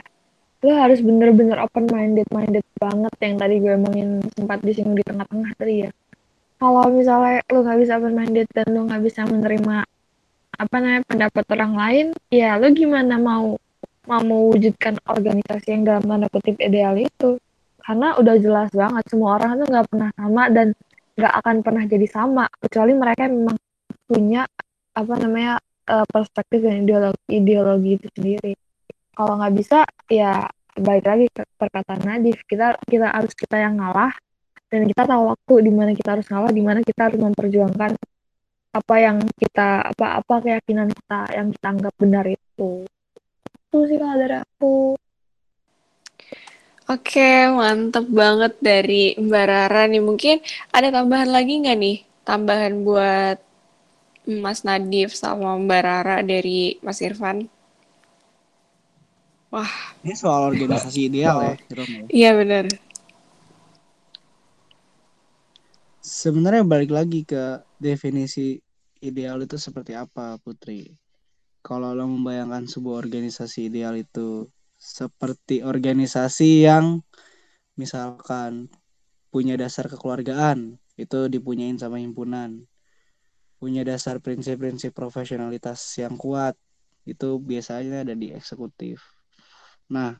lo 0.59 0.75
harus 0.75 0.99
bener-bener 0.99 1.55
open 1.63 1.87
minded 1.87 2.27
minded 2.35 2.65
banget 2.75 3.13
yang 3.23 3.35
tadi 3.39 3.55
gue 3.63 3.73
emangin 3.79 4.09
sempat 4.35 4.59
disinggung 4.59 4.99
di 4.99 5.07
tengah-tengah 5.07 5.55
tadi 5.55 5.87
ya. 5.87 5.91
Kalau 6.59 6.83
misalnya 6.91 7.39
lo 7.47 7.63
nggak 7.63 7.79
bisa 7.79 7.93
open 7.95 8.15
minded 8.19 8.47
dan 8.51 8.67
lo 8.75 8.83
nggak 8.83 9.03
bisa 9.07 9.23
menerima 9.23 9.87
apa 10.59 10.75
namanya 10.83 11.03
pendapat 11.07 11.45
orang 11.55 11.73
lain 11.79 12.05
ya 12.27 12.59
lo 12.59 12.67
gimana 12.75 13.15
mau 13.15 13.55
mau 14.03 14.19
mewujudkan 14.19 14.99
organisasi 15.07 15.71
yang 15.71 15.87
dalam 15.87 16.03
tanda 16.03 16.27
kutip 16.27 16.59
ideal 16.59 16.99
itu 16.99 17.39
karena 17.89 18.13
udah 18.21 18.35
jelas 18.37 18.69
banget 18.69 19.03
semua 19.09 19.41
orang 19.41 19.57
itu 19.57 19.65
nggak 19.65 19.87
pernah 19.89 20.09
sama 20.13 20.43
dan 20.53 20.67
nggak 21.17 21.33
akan 21.41 21.55
pernah 21.65 21.83
jadi 21.89 22.05
sama 22.05 22.45
kecuali 22.61 22.93
mereka 22.93 23.25
memang 23.25 23.57
punya 24.05 24.45
apa 24.93 25.13
namanya 25.17 25.57
uh, 25.89 26.05
perspektif 26.05 26.61
dan 26.61 26.85
ideologi 26.85 27.25
ideologi 27.33 27.91
itu 27.97 28.07
sendiri. 28.13 28.53
Kalau 29.17 29.41
nggak 29.41 29.53
bisa 29.57 29.89
ya 30.05 30.45
baik 30.77 31.01
lagi 31.01 31.25
ke 31.33 31.41
perkataan 31.57 32.05
Nadif. 32.05 32.37
Kita 32.45 32.77
kita 32.85 33.09
harus 33.09 33.33
kita 33.33 33.57
yang 33.57 33.81
ngalah 33.81 34.13
dan 34.69 34.85
kita 34.85 35.09
tahu 35.09 35.33
waktu 35.33 35.53
di 35.65 35.71
mana 35.73 35.91
kita 35.97 36.09
harus 36.13 36.27
ngalah 36.29 36.53
di 36.53 36.61
mana 36.61 36.85
kita 36.85 37.09
harus 37.09 37.17
memperjuangkan 37.17 37.97
apa 38.69 38.95
yang 39.01 39.17
kita 39.33 39.81
apa 39.81 40.21
apa 40.21 40.35
keyakinan 40.45 40.93
kita 40.93 41.19
yang 41.33 41.47
kita 41.57 41.65
anggap 41.73 41.93
benar 41.97 42.25
itu. 42.29 42.85
Itu 43.65 43.77
sih 43.89 43.97
kalau 43.97 44.13
dari 44.13 44.37
aku 44.37 44.93
Oke, 46.89 47.45
mantep 47.53 48.09
banget 48.09 48.57
dari 48.65 49.13
Mbak 49.13 49.45
Rara 49.45 49.85
nih. 49.85 50.01
Mungkin 50.01 50.41
ada 50.73 50.89
tambahan 50.89 51.29
lagi 51.29 51.61
nggak 51.61 51.77
nih? 51.77 51.97
Tambahan 52.25 52.81
buat 52.81 53.37
Mas 54.25 54.65
Nadif 54.65 55.13
sama 55.13 55.53
Mbak 55.53 55.81
Rara 55.85 56.17
dari 56.25 56.81
Mas 56.81 56.97
Irfan? 57.05 57.45
Wah. 59.53 59.69
Ini 60.01 60.17
soal 60.17 60.49
organisasi 60.49 61.13
ideal 61.13 61.37
ya, 61.45 61.53
ya. 61.53 61.93
Iya 62.09 62.31
benar. 62.41 62.65
Sebenarnya 66.01 66.65
balik 66.65 66.89
lagi 66.89 67.21
ke 67.21 67.61
definisi 67.77 68.57
ideal 68.97 69.45
itu 69.45 69.61
seperti 69.61 69.93
apa, 69.93 70.41
Putri? 70.41 70.89
Kalau 71.61 71.93
lo 71.93 72.09
membayangkan 72.09 72.65
sebuah 72.65 73.05
organisasi 73.05 73.69
ideal 73.69 73.93
itu 73.93 74.49
seperti 74.79 75.59
organisasi 75.61 76.63
yang 76.63 77.03
misalkan 77.75 78.71
punya 79.29 79.59
dasar 79.59 79.91
kekeluargaan, 79.91 80.79
itu 80.95 81.19
dipunyain 81.27 81.75
sama 81.75 81.99
himpunan. 81.99 82.63
Punya 83.59 83.83
dasar 83.83 84.23
prinsip-prinsip 84.23 84.95
profesionalitas 84.95 85.83
yang 85.99 86.15
kuat, 86.15 86.55
itu 87.03 87.37
biasanya 87.43 88.07
ada 88.07 88.15
di 88.15 88.31
eksekutif. 88.31 89.03
Nah, 89.91 90.15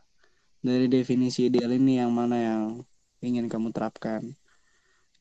dari 0.59 0.91
definisi 0.91 1.47
ideal 1.47 1.71
ini 1.71 2.03
yang 2.03 2.11
mana 2.11 2.35
yang 2.35 2.63
ingin 3.23 3.47
kamu 3.47 3.71
terapkan? 3.71 4.35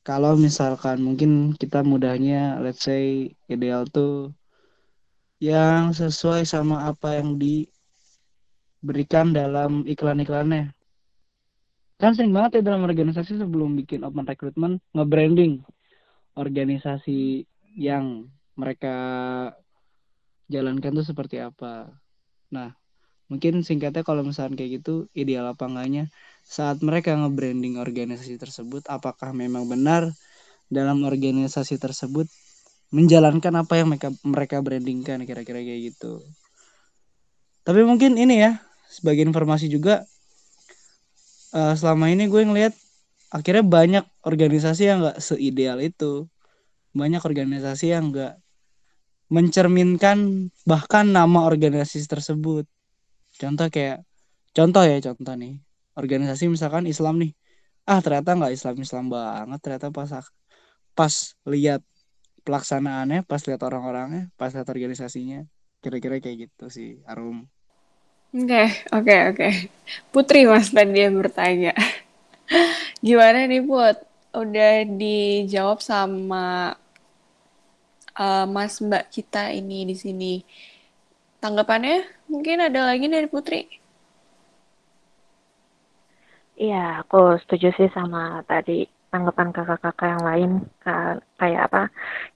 Kalau 0.02 0.34
misalkan 0.34 0.98
mungkin 0.98 1.54
kita 1.54 1.86
mudahnya, 1.86 2.58
let's 2.58 2.82
say 2.82 3.30
ideal 3.46 3.86
tuh 3.86 4.34
yang 5.38 5.94
sesuai 5.94 6.42
sama 6.42 6.90
apa 6.90 7.22
yang 7.22 7.38
diberikan 8.78 9.34
dalam 9.34 9.82
iklan-iklannya 9.86 10.70
kan 11.98 12.14
sering 12.14 12.30
banget 12.30 12.62
ya 12.62 12.70
dalam 12.70 12.86
organisasi 12.86 13.42
sebelum 13.42 13.74
bikin 13.74 14.06
open 14.06 14.22
recruitment 14.22 14.78
nge-branding 14.94 15.66
organisasi 16.38 17.42
yang 17.74 18.30
mereka 18.54 18.94
jalankan 20.46 20.94
tuh 20.94 21.06
seperti 21.06 21.42
apa. 21.42 21.90
Nah, 22.54 22.70
mungkin 23.26 23.66
singkatnya 23.66 24.06
kalau 24.06 24.22
misalnya 24.22 24.62
kayak 24.62 24.82
gitu, 24.82 25.10
ideal 25.12 25.50
apa 25.50 25.66
enggaknya 25.66 26.06
saat 26.46 26.78
mereka 26.86 27.18
nge-branding 27.18 27.82
organisasi 27.82 28.38
tersebut, 28.38 28.86
apakah 28.86 29.34
memang 29.34 29.66
benar 29.66 30.06
dalam 30.70 31.02
organisasi 31.02 31.82
tersebut 31.82 32.30
menjalankan 32.94 33.52
apa 33.58 33.74
yang 33.82 33.90
mereka 33.90 34.08
mereka 34.24 34.56
brandingkan 34.62 35.26
kira-kira 35.26 35.60
kayak 35.60 35.92
gitu. 35.92 36.22
Tapi 37.66 37.84
mungkin 37.84 38.16
ini 38.16 38.40
ya, 38.40 38.56
sebagai 38.88 39.22
informasi 39.28 39.68
juga 39.68 40.08
uh, 41.52 41.74
selama 41.76 42.08
ini 42.08 42.26
gue 42.26 42.42
ngeliat 42.42 42.74
akhirnya 43.28 43.64
banyak 43.64 44.04
organisasi 44.24 44.82
yang 44.88 44.98
nggak 45.04 45.18
seideal 45.20 45.78
itu. 45.84 46.26
Banyak 46.96 47.22
organisasi 47.22 47.92
yang 47.92 48.10
nggak 48.10 48.40
mencerminkan 49.28 50.48
bahkan 50.64 51.12
nama 51.12 51.44
organisasi 51.44 52.08
tersebut. 52.08 52.64
Contoh 53.36 53.68
kayak 53.68 54.02
contoh 54.56 54.82
ya 54.82 54.98
contoh 55.04 55.34
nih. 55.36 55.60
Organisasi 55.94 56.48
misalkan 56.48 56.88
Islam 56.88 57.20
nih. 57.20 57.32
Ah 57.84 58.00
ternyata 58.00 58.32
nggak 58.36 58.52
Islam 58.56 58.76
Islam 58.80 59.04
banget. 59.12 59.60
Ternyata 59.60 59.86
pas 59.92 60.10
pas 60.96 61.14
lihat 61.44 61.84
pelaksanaannya 62.42 63.28
pas 63.28 63.44
lihat 63.44 63.60
orang-orangnya 63.60 64.32
pas 64.40 64.50
lihat 64.50 64.68
organisasinya. 64.72 65.44
Kira-kira 65.84 66.18
kayak 66.18 66.48
gitu 66.48 66.66
sih 66.72 67.04
Arum 67.06 67.46
Oke, 68.36 68.62
oke, 68.92 69.14
oke. 69.32 69.48
Putri 70.12 70.44
Mas 70.50 70.68
tadi 70.76 70.98
yang 71.04 71.16
bertanya. 71.16 71.72
Gimana 73.06 73.48
nih 73.48 73.62
Put? 73.64 73.96
Udah 74.36 74.84
dijawab 74.84 75.78
sama 75.80 76.76
uh, 78.20 78.44
Mas 78.54 78.74
Mbak 78.84 79.04
kita 79.14 79.50
ini 79.54 79.88
di 79.88 79.96
sini. 79.96 80.32
Tanggapannya 81.42 81.96
mungkin 82.30 82.58
ada 82.66 82.80
lagi 82.90 83.06
dari 83.10 83.26
Putri? 83.32 83.60
Iya, 86.62 86.76
aku 87.00 87.16
setuju 87.42 87.66
sih 87.78 87.88
sama 87.96 88.18
tadi 88.50 88.72
tanggapan 89.12 89.48
kakak-kakak 89.56 90.08
yang 90.12 90.22
lain. 90.28 90.50
Kayak 91.38 91.60
apa? 91.70 91.80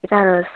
Kita 0.01 0.15
harus 0.21 0.47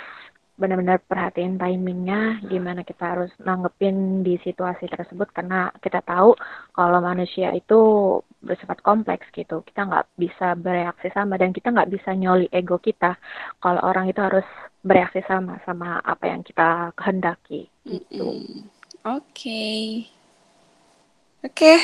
benar-benar 0.57 0.97
perhatiin 1.05 1.61
timingnya 1.61 2.41
gimana 2.49 2.81
kita 2.81 3.13
harus 3.13 3.31
nanggepin 3.45 4.25
di 4.25 4.41
situasi 4.41 4.89
tersebut 4.89 5.29
karena 5.29 5.69
kita 5.85 6.01
tahu 6.01 6.33
kalau 6.73 6.97
manusia 6.97 7.53
itu 7.53 7.77
bersifat 8.41 8.81
kompleks 8.81 9.29
gitu 9.37 9.61
kita 9.61 9.85
nggak 9.85 10.09
bisa 10.17 10.57
bereaksi 10.57 11.13
sama 11.13 11.37
dan 11.37 11.53
kita 11.53 11.69
nggak 11.69 11.93
bisa 11.93 12.09
nyoli 12.17 12.49
ego 12.49 12.81
kita 12.81 13.21
kalau 13.61 13.85
orang 13.85 14.09
itu 14.09 14.17
harus 14.17 14.45
bereaksi 14.81 15.21
sama 15.29 15.61
sama 15.61 16.01
apa 16.01 16.25
yang 16.25 16.41
kita 16.41 16.89
kehendaki 16.97 17.69
gitu 17.85 18.41
oke 19.05 19.21
okay. 19.29 20.09
oke 21.45 21.53
okay. 21.53 21.77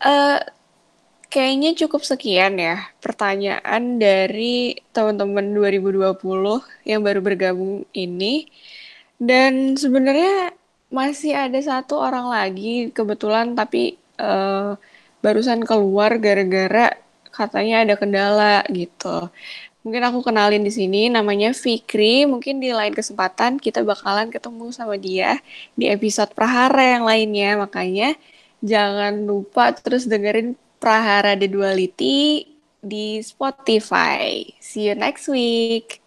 uh, 0.00 0.40
eh, 0.40 0.40
Kayaknya 1.30 1.70
cukup 1.86 2.02
sekian 2.02 2.58
ya 2.58 2.90
pertanyaan 2.98 4.02
dari 4.02 4.74
teman-teman 4.90 5.54
2020 5.54 6.18
yang 6.90 7.00
baru 7.06 7.20
bergabung 7.22 7.86
ini. 7.94 8.50
Dan 9.14 9.78
sebenarnya 9.78 10.50
masih 10.90 11.38
ada 11.38 11.60
satu 11.62 12.02
orang 12.02 12.26
lagi 12.26 12.90
kebetulan 12.90 13.54
tapi 13.54 13.94
uh, 14.18 14.74
barusan 15.22 15.62
keluar 15.62 16.18
gara-gara 16.18 16.98
katanya 17.30 17.86
ada 17.86 17.94
kendala 17.94 18.66
gitu. 18.74 19.30
Mungkin 19.86 20.02
aku 20.12 20.20
kenalin 20.26 20.66
di 20.66 20.72
sini 20.74 21.08
namanya 21.08 21.54
Fikri. 21.54 22.26
Mungkin 22.26 22.58
di 22.58 22.74
lain 22.74 22.92
kesempatan 22.92 23.62
kita 23.62 23.80
bakalan 23.86 24.28
ketemu 24.34 24.66
sama 24.74 24.98
dia 24.98 25.38
di 25.78 25.86
episode 25.88 26.34
Prahara 26.34 26.98
yang 26.98 27.04
lainnya. 27.06 27.54
Makanya 27.54 28.18
jangan 28.60 29.24
lupa 29.24 29.72
terus 29.78 30.04
dengerin 30.10 30.58
Prahara 30.80 31.36
The 31.36 31.46
Duality 31.46 32.48
di 32.80 33.20
Spotify. 33.20 34.48
See 34.58 34.88
you 34.88 34.96
next 34.96 35.28
week. 35.28 36.00